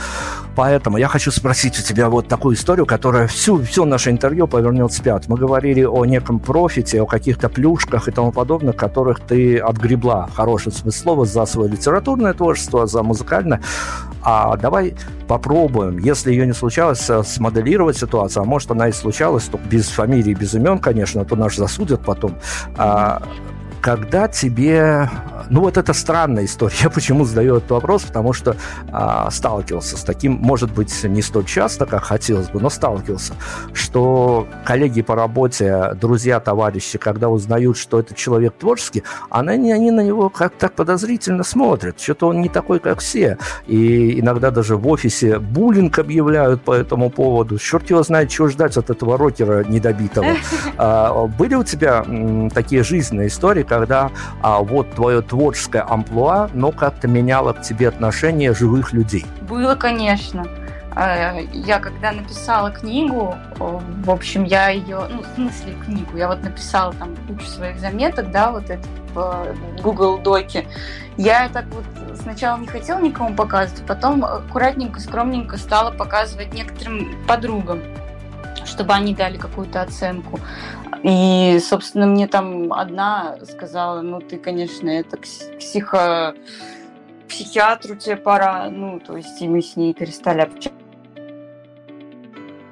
Поэтому 0.56 0.98
я 0.98 1.08
хочу 1.08 1.32
спросить 1.32 1.80
у 1.80 1.84
тебя 1.84 2.10
вот 2.10 2.28
такую 2.28 2.56
историю, 2.56 2.86
которая 2.86 3.28
всю, 3.28 3.62
все 3.62 3.86
наше 3.86 4.10
интервью 4.10 4.48
повернет 4.48 4.94
спят. 4.94 5.28
Мы 5.28 5.38
говорили 5.38 5.84
о 5.84 6.06
неком 6.06 6.40
профите, 6.40 7.02
о 7.02 7.06
каких-то 7.06 7.50
плюшках 7.50 8.08
и 8.08 8.12
тому 8.12 8.32
подобных, 8.32 8.76
которых 8.76 9.20
ты 9.20 9.58
отгребла, 9.58 10.28
в 10.28 10.36
хорошем 10.36 10.72
смысле 10.72 11.02
слова, 11.02 11.26
за 11.26 11.46
свое 11.46 11.70
литературное 11.70 12.34
творчество, 12.34 12.88
за 12.88 13.04
музыкальное. 13.04 13.62
А 14.22 14.58
давай 14.58 14.96
попробуем, 15.28 16.00
если 16.00 16.32
ее 16.32 16.48
не 16.48 16.54
случалось, 16.54 17.10
э, 17.10 17.24
смоделировать 17.24 17.98
ситуацию, 17.98 18.44
а 18.44 18.46
может 18.46 18.72
она 18.72 18.88
и 18.88 18.92
случалась, 18.92 19.44
только 19.44 19.68
без 19.68 19.88
фамилии, 19.90 20.34
без 20.34 20.54
имен, 20.56 20.80
конечно, 20.80 21.24
то 21.26 21.36
нас 21.36 21.56
засудят 21.56 22.02
потом. 22.02 22.36
А, 22.76 23.22
когда 23.86 24.28
тебе... 24.28 25.12
Ну, 25.52 25.62
вот 25.62 25.78
это 25.78 25.94
странная 25.94 26.46
история. 26.46 26.76
Я 26.86 26.90
почему 26.90 27.24
задаю 27.24 27.58
этот 27.58 27.70
вопрос? 27.70 28.02
Потому 28.02 28.34
что 28.34 28.56
а, 28.92 29.30
сталкивался 29.30 29.96
с 29.96 30.02
таким, 30.02 30.40
может 30.42 30.72
быть, 30.72 31.04
не 31.04 31.22
столь 31.22 31.46
часто, 31.46 31.86
как 31.86 32.04
хотелось 32.04 32.50
бы, 32.50 32.60
но 32.60 32.72
сталкивался, 32.72 33.34
что 33.74 34.48
коллеги 34.66 35.04
по 35.04 35.14
работе, 35.14 35.92
друзья, 36.02 36.40
товарищи, 36.40 36.98
когда 36.98 37.30
узнают, 37.30 37.78
что 37.78 38.00
этот 38.00 38.18
человек 38.18 38.56
творческий, 38.58 39.04
они, 39.30 39.72
они 39.72 39.92
на 39.92 40.02
него 40.02 40.30
как 40.30 40.56
так 40.56 40.74
подозрительно 40.74 41.44
смотрят. 41.44 42.02
Что-то 42.02 42.30
он 42.30 42.42
не 42.42 42.50
такой, 42.50 42.80
как 42.80 43.02
все. 43.02 43.38
И 43.68 44.20
иногда 44.20 44.50
даже 44.50 44.78
в 44.78 44.88
офисе 44.88 45.38
буллинг 45.38 46.00
объявляют 46.00 46.64
по 46.64 46.74
этому 46.74 47.12
поводу. 47.12 47.60
Черт 47.60 47.88
его 47.92 48.02
знает, 48.02 48.30
чего 48.30 48.48
ждать 48.48 48.78
от 48.78 48.90
этого 48.90 49.16
рокера 49.16 49.64
недобитого. 49.64 50.26
А, 50.78 51.28
были 51.28 51.56
у 51.56 51.64
тебя 51.64 52.04
такие 52.54 52.84
жизненные 52.84 53.28
истории, 53.28 53.64
когда 53.76 54.10
а, 54.42 54.60
вот 54.60 54.96
твое 54.96 55.22
творческое 55.22 55.82
амплуа, 55.82 56.50
но 56.54 56.72
как-то 56.72 57.08
меняло 57.08 57.54
к 57.54 57.62
тебе 57.62 57.90
отношение 57.90 58.54
живых 58.54 58.94
людей? 58.94 59.26
Было, 59.50 59.76
конечно. 59.76 60.46
А, 60.96 61.36
я 61.52 61.80
когда 61.80 62.14
написала 62.14 62.72
книгу, 62.72 63.36
в 63.60 64.10
общем, 64.10 64.46
я 64.46 64.70
ее, 64.70 65.02
ну, 65.10 65.24
в 65.24 65.36
смысле 65.36 65.74
книгу, 65.86 66.18
я 66.18 66.30
вот 66.30 66.42
написала 66.42 66.94
там 66.94 67.16
кучу 67.28 67.46
своих 67.46 67.80
заметок, 67.80 68.32
да, 68.32 68.52
вот 68.52 68.70
это 68.70 68.88
в 69.14 69.82
Google 69.82 70.20
Доке. 70.20 70.66
Я 71.18 71.50
так 71.50 71.66
вот 71.66 71.84
сначала 72.22 72.58
не 72.58 72.68
хотела 72.68 73.00
никому 73.00 73.36
показывать, 73.36 73.84
потом 73.86 74.24
аккуратненько, 74.24 75.02
скромненько 75.02 75.58
стала 75.58 75.92
показывать 75.92 76.54
некоторым 76.54 77.10
подругам 77.28 77.82
чтобы 78.64 78.94
они 78.94 79.14
дали 79.14 79.38
какую-то 79.38 79.82
оценку. 79.82 80.40
И, 81.04 81.60
собственно, 81.60 82.08
мне 82.08 82.28
там 82.28 82.74
одна 82.74 83.38
сказала, 83.50 84.02
ну, 84.02 84.22
ты, 84.22 84.38
конечно, 84.38 84.90
это 84.90 85.18
психо... 85.18 86.36
психиатру 87.28 87.96
тебе 87.96 88.16
пора. 88.16 88.70
Ну, 88.70 89.00
то 89.00 89.18
есть, 89.18 89.42
и 89.42 89.48
мы 89.48 89.62
с 89.62 89.76
ней 89.76 89.94
перестали 89.94 90.42
общаться 90.42 90.76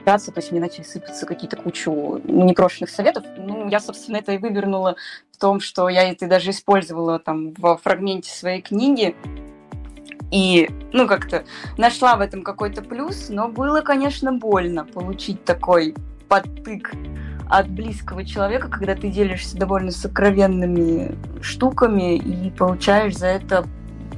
то 0.03 0.33
есть 0.35 0.51
мне 0.51 0.59
начали 0.59 0.83
сыпаться 0.83 1.25
какие-то 1.25 1.55
кучу 1.57 2.19
непрошенных 2.25 2.89
советов. 2.89 3.23
Ну, 3.37 3.69
я, 3.69 3.79
собственно, 3.79 4.17
это 4.17 4.33
и 4.33 4.37
вывернула 4.37 4.95
в 5.31 5.37
том, 5.37 5.59
что 5.59 5.89
я 5.89 6.09
это 6.09 6.27
даже 6.27 6.51
использовала 6.51 7.19
там 7.19 7.53
в 7.53 7.79
фрагменте 7.81 8.29
своей 8.29 8.61
книги. 8.61 9.15
И, 10.31 10.69
ну, 10.93 11.07
как-то 11.07 11.43
нашла 11.77 12.15
в 12.15 12.21
этом 12.21 12.43
какой-то 12.43 12.81
плюс, 12.81 13.27
но 13.29 13.47
было, 13.49 13.81
конечно, 13.81 14.31
больно 14.31 14.85
получить 14.85 15.43
такой 15.43 15.95
подтык 16.29 16.93
от 17.49 17.69
близкого 17.69 18.23
человека, 18.23 18.69
когда 18.69 18.95
ты 18.95 19.09
делишься 19.09 19.57
довольно 19.57 19.91
сокровенными 19.91 21.15
штуками 21.41 22.15
и 22.15 22.49
получаешь 22.51 23.17
за 23.17 23.27
это 23.27 23.65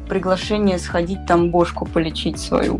приглашение 0.07 0.77
сходить 0.77 1.25
там 1.25 1.49
бошку 1.49 1.85
полечить 1.85 2.39
свою. 2.39 2.79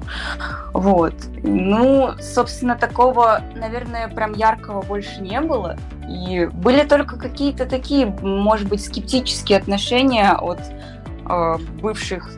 Вот. 0.73 1.15
Ну, 1.41 2.11
собственно, 2.19 2.75
такого, 2.75 3.41
наверное, 3.55 4.07
прям 4.07 4.33
яркого 4.33 4.81
больше 4.81 5.21
не 5.21 5.41
было. 5.41 5.77
И 6.07 6.47
были 6.53 6.83
только 6.83 7.17
какие-то 7.17 7.65
такие, 7.65 8.05
может 8.05 8.67
быть, 8.67 8.83
скептические 8.85 9.57
отношения 9.57 10.33
от 10.33 10.59
э, 11.27 11.57
бывших 11.81 12.29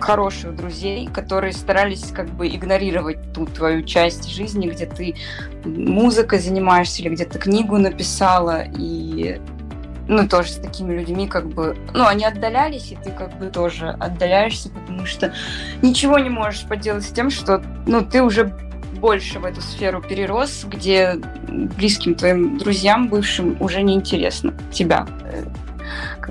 хороших 0.00 0.54
друзей, 0.56 1.08
которые 1.08 1.52
старались 1.52 2.10
как 2.12 2.28
бы 2.30 2.48
игнорировать 2.48 3.32
ту 3.32 3.46
твою 3.46 3.82
часть 3.82 4.28
жизни, 4.28 4.68
где 4.68 4.86
ты 4.86 5.14
музыкой 5.64 6.38
занимаешься 6.38 7.02
или 7.02 7.10
где 7.10 7.24
ты 7.24 7.38
книгу 7.38 7.78
написала, 7.78 8.64
и 8.76 9.40
ну, 10.08 10.26
тоже 10.26 10.50
с 10.52 10.56
такими 10.56 10.94
людьми, 10.94 11.28
как 11.28 11.46
бы, 11.46 11.76
ну, 11.92 12.06
они 12.06 12.24
отдалялись, 12.24 12.92
и 12.92 12.96
ты 12.96 13.10
как 13.10 13.38
бы 13.38 13.46
тоже 13.46 13.90
отдаляешься, 13.90 14.70
потому 14.70 15.04
что 15.04 15.34
ничего 15.82 16.18
не 16.18 16.30
можешь 16.30 16.64
поделать 16.64 17.04
с 17.04 17.12
тем, 17.12 17.30
что, 17.30 17.62
ну, 17.86 18.02
ты 18.02 18.22
уже 18.22 18.46
больше 18.98 19.38
в 19.38 19.44
эту 19.44 19.60
сферу 19.60 20.02
перерос, 20.02 20.64
где 20.64 21.16
близким 21.76 22.14
твоим 22.14 22.58
друзьям, 22.58 23.08
бывшим, 23.08 23.56
уже 23.60 23.82
неинтересно 23.82 24.54
тебя 24.72 25.06
э, 25.24 25.44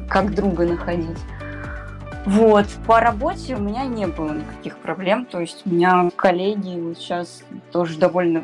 как 0.10 0.34
друга 0.34 0.66
находить. 0.66 1.18
Вот, 2.28 2.66
по 2.86 3.00
работе 3.00 3.56
у 3.56 3.62
меня 3.62 3.86
не 3.86 4.06
было 4.06 4.34
никаких 4.34 4.80
проблем, 4.80 5.26
то 5.26 5.40
есть 5.40 5.62
у 5.64 5.70
меня 5.70 6.10
коллеги 6.14 6.78
вот 6.78 6.98
сейчас 6.98 7.42
тоже 7.72 7.98
довольно 7.98 8.44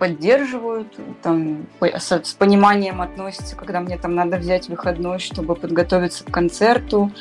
поддерживают, 0.00 0.88
там, 1.22 1.68
с, 1.80 2.34
пониманием 2.36 3.00
относятся, 3.00 3.54
когда 3.54 3.78
мне 3.78 3.98
там 3.98 4.16
надо 4.16 4.36
взять 4.36 4.68
выходной, 4.68 5.20
чтобы 5.20 5.54
подготовиться 5.54 6.24
к 6.24 6.32
концерту. 6.32 7.12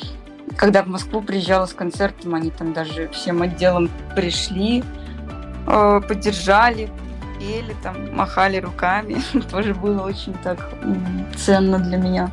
Когда 0.56 0.82
в 0.82 0.88
Москву 0.88 1.22
приезжала 1.22 1.68
с 1.68 1.74
концертом, 1.74 2.34
они 2.34 2.50
там 2.50 2.74
даже 2.74 3.08
всем 3.10 3.44
отделом 3.44 3.92
пришли, 4.16 4.84
э, 5.68 6.02
поддержали, 6.08 6.90
пели, 7.40 7.76
там, 7.84 8.16
махали 8.16 8.58
руками. 8.58 9.18
Тоже 9.52 9.76
было 9.76 10.02
очень 10.02 10.34
так 10.44 10.72
ценно 11.36 11.78
для 11.78 11.98
меня. 11.98 12.32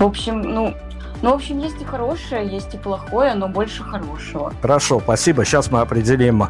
В 0.00 0.04
общем, 0.04 0.42
ну, 0.42 0.74
ну, 1.22 1.32
в 1.32 1.34
общем, 1.34 1.58
есть 1.58 1.80
и 1.80 1.84
хорошее, 1.84 2.46
есть 2.48 2.74
и 2.74 2.78
плохое, 2.78 3.34
но 3.34 3.48
больше 3.48 3.82
хорошего. 3.82 4.52
Хорошо, 4.62 5.00
спасибо. 5.00 5.44
Сейчас 5.44 5.70
мы 5.70 5.80
определим 5.80 6.44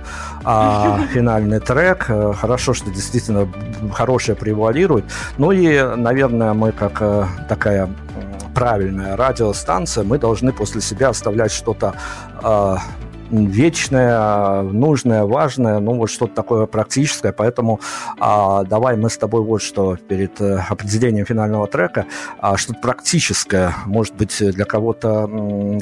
а, 0.44 1.01
финальный 1.12 1.60
трек. 1.60 2.06
Э, 2.09 2.32
хорошо, 2.32 2.72
что 2.72 2.90
действительно 2.90 3.48
хорошее 3.92 4.36
превалирует. 4.36 5.05
Ну 5.38 5.51
и, 5.51 5.97
наверное, 5.97 6.52
мы 6.52 6.72
как 6.72 7.02
а, 7.02 7.28
такая 7.48 7.88
правильная 8.55 9.16
радиостанция, 9.16 10.05
мы 10.05 10.18
должны 10.18 10.52
после 10.52 10.80
себя 10.80 11.09
оставлять 11.09 11.52
что-то 11.52 11.94
а, 12.42 12.78
вечное, 13.31 14.62
нужное, 14.62 15.24
важное, 15.24 15.78
ну 15.78 15.94
вот 15.94 16.11
что-то 16.11 16.35
такое 16.35 16.66
практическое. 16.66 17.32
Поэтому 17.32 17.81
а, 18.19 18.65
давай 18.65 18.97
мы 18.97 19.11
с 19.11 19.16
тобой 19.16 19.43
вот 19.43 19.62
что 19.62 19.97
перед 19.97 20.40
э, 20.40 20.65
определением 20.69 21.27
финального 21.27 21.66
трека, 21.66 22.07
а, 22.39 22.57
что-то 22.57 22.81
практическое, 22.81 23.74
может 23.86 24.15
быть 24.15 24.36
для 24.40 24.65
кого-то 24.65 25.24
м, 25.24 25.81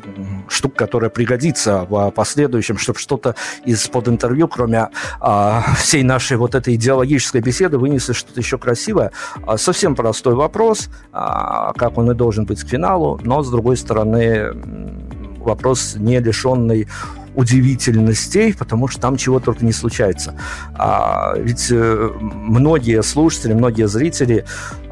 штука, 0.48 0.76
которая 0.76 1.10
пригодится 1.10 1.86
в 1.88 2.10
последующем, 2.10 2.78
чтобы 2.78 2.98
что-то 2.98 3.34
из-под 3.64 4.08
интервью, 4.08 4.48
кроме 4.48 4.88
а, 5.20 5.62
всей 5.78 6.02
нашей 6.02 6.36
вот 6.36 6.54
этой 6.54 6.74
идеологической 6.74 7.40
беседы, 7.40 7.78
вынесли 7.78 8.12
что-то 8.12 8.40
еще 8.40 8.58
красивое. 8.58 9.12
А, 9.46 9.56
совсем 9.56 9.94
простой 9.94 10.34
вопрос, 10.34 10.88
а, 11.12 11.72
как 11.74 11.98
он 11.98 12.10
и 12.10 12.14
должен 12.14 12.44
быть 12.44 12.62
к 12.62 12.68
финалу, 12.68 13.20
но 13.22 13.42
с 13.42 13.50
другой 13.50 13.76
стороны 13.76 14.52
вопрос 15.38 15.94
не 15.96 16.20
лишенный 16.20 16.88
удивительностей, 17.38 18.52
потому 18.52 18.88
что 18.88 19.00
там 19.00 19.16
чего 19.16 19.38
только 19.38 19.64
не 19.64 19.70
случается. 19.70 20.34
А, 20.74 21.34
ведь 21.36 21.68
э, 21.70 22.10
многие 22.20 23.00
слушатели, 23.04 23.52
многие 23.52 23.86
зрители 23.86 24.44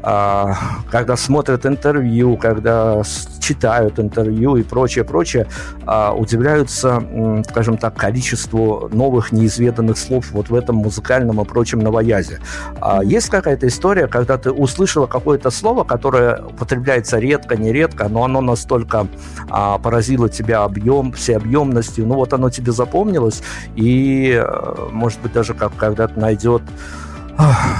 а, 0.09 0.55
когда 0.89 1.17
смотрят 1.17 1.65
интервью, 1.65 2.37
когда 2.37 3.01
читают 3.41 3.99
интервью 3.99 4.55
и 4.55 4.63
прочее, 4.63 5.03
прочее, 5.03 5.47
а, 5.85 6.13
удивляются, 6.13 7.03
скажем 7.49 7.77
так, 7.77 7.95
количеству 7.95 8.89
новых 8.93 9.33
неизведанных 9.33 9.97
слов 9.97 10.31
вот 10.31 10.49
в 10.49 10.55
этом 10.55 10.77
музыкальном 10.77 11.41
и 11.41 11.45
прочем 11.45 11.79
новоязе. 11.79 12.39
А, 12.79 13.03
есть 13.03 13.29
какая-то 13.29 13.67
история, 13.67 14.07
когда 14.07 14.37
ты 14.37 14.51
услышала 14.51 15.07
какое-то 15.07 15.49
слово, 15.49 15.83
которое 15.83 16.41
употребляется 16.41 17.19
редко, 17.19 17.57
нередко, 17.57 18.07
но 18.07 18.23
оно 18.23 18.39
настолько 18.39 19.07
поразило 19.49 20.29
тебя 20.29 20.63
объем, 20.63 21.11
всеобъемностью, 21.11 22.05
ну 22.07 22.15
вот 22.15 22.33
оно 22.37 22.49
тебе 22.49 22.71
запомнилось, 22.71 23.43
и, 23.75 24.41
э, 24.41 24.87
может 24.91 25.19
быть, 25.21 25.33
даже 25.33 25.53
как 25.53 25.75
когда-то 25.75 26.19
найдет 26.19 26.61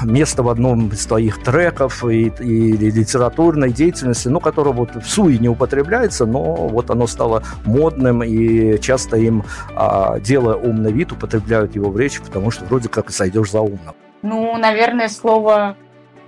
место 0.04 0.44
в 0.44 0.50
одном 0.50 0.90
из 0.90 1.06
твоих 1.06 1.42
треков 1.44 2.06
и, 2.06 2.28
и 2.28 2.78
литературной 2.78 3.72
деятельности, 3.72 4.28
ну, 4.28 4.40
которое 4.40 4.72
вот 4.72 4.96
в 4.96 5.08
суе 5.08 5.38
не 5.40 5.50
употребляется, 5.50 6.26
но 6.26 6.68
вот 6.68 6.90
оно 6.90 7.08
стало 7.08 7.44
модным, 7.66 8.24
и 8.24 8.80
часто 8.80 9.18
им, 9.18 9.44
а, 9.76 10.20
делая 10.20 10.56
умный 10.56 10.92
вид, 10.92 11.12
употребляют 11.12 11.76
его 11.76 11.90
в 11.90 11.98
речи, 11.98 12.22
потому 12.22 12.52
что 12.52 12.66
вроде 12.66 12.90
как 12.90 13.10
и 13.10 13.14
сойдешь 13.14 13.52
за 13.52 13.62
умным. 13.62 13.96
Ну, 14.22 14.58
наверное, 14.58 15.10
слово, 15.10 15.76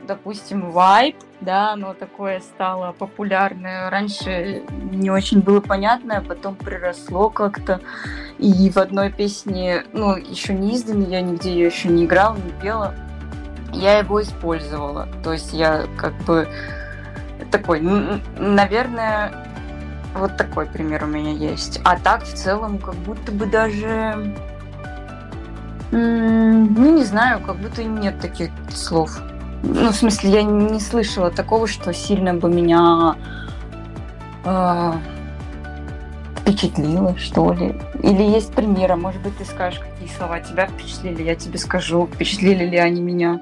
допустим, 0.09 0.71
вайп, 0.71 1.15
да, 1.39 1.73
оно 1.73 1.93
такое 1.93 2.39
стало 2.39 2.93
популярное. 2.93 3.91
Раньше 3.91 4.63
не 4.91 5.11
очень 5.11 5.39
было 5.39 5.61
понятно, 5.61 6.17
а 6.17 6.21
потом 6.21 6.55
приросло 6.55 7.29
как-то. 7.29 7.79
И 8.39 8.71
в 8.71 8.77
одной 8.77 9.11
песне, 9.11 9.83
ну, 9.93 10.15
еще 10.17 10.53
не 10.53 10.73
изданной, 10.73 11.05
я 11.05 11.21
нигде 11.21 11.51
ее 11.51 11.67
еще 11.67 11.89
не 11.89 12.05
играла, 12.05 12.35
не 12.37 12.51
пела, 12.59 12.95
я 13.71 13.99
его 13.99 14.19
использовала. 14.19 15.07
То 15.23 15.33
есть 15.33 15.53
я 15.53 15.85
как 15.95 16.13
бы 16.23 16.47
такой, 17.51 17.79
наверное, 18.39 19.45
вот 20.15 20.37
такой 20.37 20.65
пример 20.65 21.03
у 21.03 21.07
меня 21.07 21.33
есть. 21.33 21.81
А 21.83 21.99
так 21.99 22.23
в 22.23 22.33
целом 22.33 22.79
как 22.79 22.95
будто 22.95 23.31
бы 23.31 23.45
даже, 23.45 24.35
ну 25.91 26.95
не 26.95 27.03
знаю, 27.03 27.41
как 27.45 27.57
будто 27.57 27.83
нет 27.83 28.19
таких 28.19 28.49
слов. 28.73 29.21
Ну, 29.63 29.91
в 29.91 29.95
смысле, 29.95 30.29
я 30.29 30.43
не 30.43 30.79
слышала 30.79 31.31
такого, 31.31 31.67
что 31.67 31.93
сильно 31.93 32.33
бы 32.33 32.49
меня 32.49 33.15
э, 34.45 34.93
впечатлило, 36.37 37.17
что 37.17 37.53
ли. 37.53 37.75
Или 38.01 38.23
есть 38.23 38.53
примеры, 38.53 38.95
может 38.95 39.21
быть, 39.21 39.37
ты 39.37 39.45
скажешь, 39.45 39.79
какие 39.79 40.15
слова 40.17 40.39
тебя 40.39 40.67
впечатлили, 40.67 41.23
я 41.23 41.35
тебе 41.35 41.57
скажу, 41.57 42.07
впечатлили 42.11 42.65
ли 42.65 42.77
они 42.77 43.01
меня. 43.01 43.41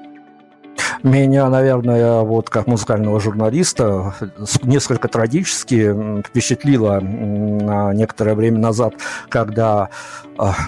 Меня, 1.04 1.48
наверное, 1.48 2.22
вот 2.22 2.50
как 2.50 2.66
музыкального 2.66 3.20
журналиста 3.20 4.14
несколько 4.64 5.06
трагически 5.06 6.22
впечатлило 6.26 7.00
некоторое 7.92 8.34
время 8.34 8.58
назад, 8.58 8.94
когда 9.28 9.90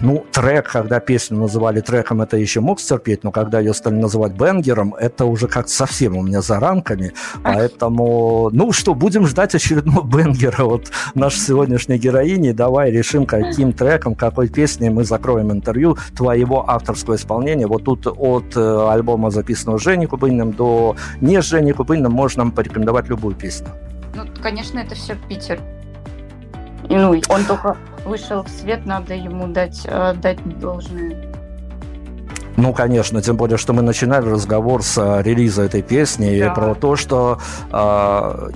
ну, 0.00 0.24
трек, 0.32 0.70
когда 0.70 1.00
песню 1.00 1.38
называли 1.38 1.80
треком, 1.80 2.20
это 2.22 2.36
еще 2.36 2.60
мог 2.60 2.80
стерпеть, 2.80 3.24
но 3.24 3.30
когда 3.30 3.60
ее 3.60 3.72
стали 3.72 3.94
называть 3.94 4.32
бенгером, 4.32 4.94
это 4.94 5.24
уже 5.24 5.46
как-то 5.46 5.70
совсем 5.70 6.16
у 6.16 6.22
меня 6.22 6.42
за 6.42 6.58
рамками. 6.58 7.12
Поэтому, 7.42 8.50
ну 8.52 8.72
что, 8.72 8.94
будем 8.94 9.26
ждать 9.26 9.54
очередного 9.54 10.06
бенгера 10.16 10.64
от 10.64 10.90
нашей 11.14 11.38
сегодняшней 11.38 11.98
героини. 11.98 12.52
Давай 12.52 12.90
решим, 12.90 13.26
каким 13.26 13.72
треком, 13.72 14.14
какой 14.14 14.48
песней 14.48 14.90
мы 14.90 15.04
закроем 15.04 15.52
интервью 15.52 15.96
твоего 16.16 16.68
авторского 16.68 17.14
исполнения. 17.14 17.66
Вот 17.66 17.84
тут 17.84 18.06
от 18.06 18.56
э, 18.56 18.88
альбома, 18.90 19.30
записанного 19.30 19.78
Женей 19.78 20.06
Кубыниным, 20.06 20.52
до 20.52 20.96
не 21.20 21.40
Жени 21.40 21.72
Кубыниным 21.72 22.12
можно 22.12 22.50
порекомендовать 22.50 23.08
любую 23.08 23.34
песню. 23.34 23.68
Ну, 24.14 24.24
конечно, 24.42 24.78
это 24.78 24.94
все 24.94 25.16
Питер. 25.28 25.60
Ну, 26.90 27.20
он 27.28 27.44
только 27.44 27.76
вышел 28.04 28.42
в 28.42 28.48
свет, 28.48 28.84
надо 28.84 29.14
ему 29.14 29.46
дать, 29.46 29.82
э, 29.84 30.14
дать 30.14 30.38
должное. 30.58 31.16
Ну, 32.56 32.74
конечно, 32.74 33.22
тем 33.22 33.36
более, 33.36 33.56
что 33.56 33.72
мы 33.72 33.82
начинали 33.82 34.28
разговор 34.28 34.82
с 34.82 34.98
э, 34.98 35.22
релиза 35.22 35.62
этой 35.62 35.82
песни 35.82 36.40
да. 36.40 36.46
и 36.46 36.54
про 36.54 36.74
то, 36.74 36.96
что 36.96 37.38
э, 37.72 38.50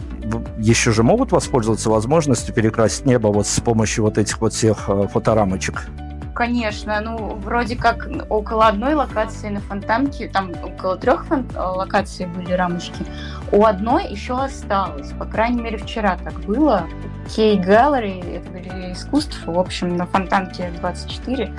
еще 0.58 0.90
же 0.90 1.04
могут 1.04 1.30
воспользоваться 1.30 1.90
возможностью 1.90 2.52
перекрасить 2.52 3.06
небо 3.06 3.28
вот 3.28 3.46
с 3.46 3.60
помощью 3.60 4.04
вот 4.04 4.18
этих 4.18 4.40
вот 4.40 4.52
всех 4.52 4.90
фоторамочек. 5.12 5.86
Конечно, 6.34 7.00
ну, 7.00 7.36
вроде 7.36 7.76
как 7.76 8.08
около 8.28 8.66
одной 8.66 8.94
локации 8.94 9.50
на 9.50 9.60
фонтанке, 9.60 10.28
там 10.28 10.50
около 10.64 10.96
трех 10.96 11.26
фон- 11.26 11.46
локаций 11.56 12.26
были 12.26 12.52
рамочки, 12.52 13.04
у 13.52 13.64
одной 13.64 14.08
еще 14.08 14.36
осталось, 14.36 15.12
по 15.12 15.26
крайней 15.26 15.62
мере, 15.62 15.78
вчера 15.78 16.18
так 16.22 16.34
было, 16.40 16.88
Кей 17.34 17.56
Gallery, 17.56 18.36
это 18.36 18.50
галерея 18.50 18.92
искусств, 18.94 19.40
в 19.46 19.58
общем, 19.58 19.96
на 19.96 20.06
Фонтанке 20.06 20.70
24. 20.80 21.54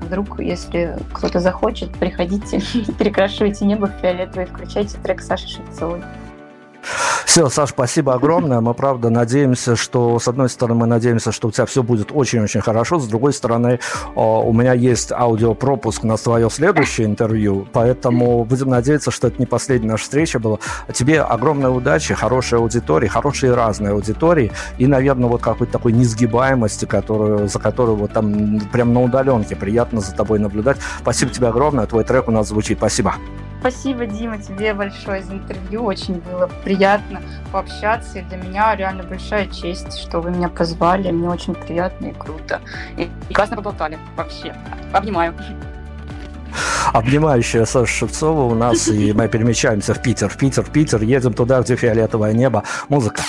Вдруг, 0.00 0.40
если 0.40 0.96
кто-то 1.12 1.40
захочет, 1.40 1.90
приходите, 1.92 2.60
перекрашивайте 2.98 3.64
небо 3.64 3.86
в 3.86 4.00
фиолетовый, 4.00 4.46
включайте 4.46 4.96
трек 4.98 5.20
Саши 5.20 5.48
Шевцовой. 5.48 6.02
Все, 7.30 7.48
Саш, 7.48 7.70
спасибо 7.70 8.14
огромное. 8.14 8.60
Мы, 8.60 8.74
правда, 8.74 9.08
надеемся, 9.08 9.76
что, 9.76 10.18
с 10.18 10.26
одной 10.26 10.48
стороны, 10.48 10.80
мы 10.80 10.86
надеемся, 10.88 11.30
что 11.30 11.46
у 11.46 11.52
тебя 11.52 11.64
все 11.64 11.84
будет 11.84 12.10
очень-очень 12.12 12.60
хорошо. 12.60 12.98
С 12.98 13.06
другой 13.06 13.32
стороны, 13.32 13.78
у 14.16 14.52
меня 14.52 14.72
есть 14.72 15.12
аудиопропуск 15.12 16.02
на 16.02 16.16
свое 16.16 16.50
следующее 16.50 17.06
интервью, 17.06 17.68
поэтому 17.72 18.44
будем 18.44 18.70
надеяться, 18.70 19.12
что 19.12 19.28
это 19.28 19.36
не 19.38 19.46
последняя 19.46 19.92
наша 19.92 20.02
встреча 20.02 20.40
была. 20.40 20.58
Тебе 20.92 21.22
огромной 21.22 21.70
удачи, 21.72 22.14
хорошей 22.14 22.58
аудитории, 22.58 23.06
хорошие 23.06 23.54
разные 23.54 23.92
аудитории 23.92 24.50
и, 24.78 24.88
наверное, 24.88 25.28
вот 25.28 25.40
какой-то 25.40 25.72
такой 25.72 25.92
несгибаемости, 25.92 26.84
которую, 26.84 27.46
за 27.46 27.60
которую 27.60 27.94
вот 27.94 28.12
там 28.12 28.58
прям 28.72 28.92
на 28.92 29.02
удаленке 29.02 29.54
приятно 29.54 30.00
за 30.00 30.16
тобой 30.16 30.40
наблюдать. 30.40 30.78
Спасибо 31.00 31.30
тебе 31.30 31.46
огромное. 31.46 31.86
Твой 31.86 32.02
трек 32.02 32.26
у 32.26 32.32
нас 32.32 32.48
звучит. 32.48 32.78
Спасибо. 32.78 33.14
Спасибо, 33.60 34.06
Дима, 34.06 34.38
тебе 34.38 34.72
большое 34.72 35.22
за 35.22 35.34
интервью. 35.34 35.84
Очень 35.84 36.22
было 36.22 36.48
пообщаться. 37.52 38.18
И 38.18 38.22
для 38.22 38.36
меня 38.36 38.74
реально 38.76 39.02
большая 39.02 39.46
честь, 39.46 39.98
что 39.98 40.20
вы 40.20 40.30
меня 40.30 40.48
позвали. 40.48 41.10
Мне 41.10 41.28
очень 41.28 41.54
приятно 41.54 42.06
и 42.06 42.12
круто. 42.12 42.60
И, 42.96 43.08
и 43.28 43.34
классно 43.34 43.56
поболтали 43.56 43.98
вообще. 44.16 44.54
Обнимаю. 44.92 45.34
Обнимающая 46.92 47.64
Саша 47.64 47.92
Шевцова 47.92 48.42
у 48.42 48.54
нас, 48.54 48.88
и 48.88 49.12
мы 49.12 49.28
перемещаемся 49.28 49.94
в 49.94 50.02
Питер, 50.02 50.28
в 50.28 50.36
Питер, 50.36 50.64
в 50.64 50.70
Питер, 50.70 51.02
едем 51.02 51.32
туда, 51.32 51.60
где 51.60 51.76
фиолетовое 51.76 52.32
небо. 52.32 52.64
Музыка. 52.88 53.22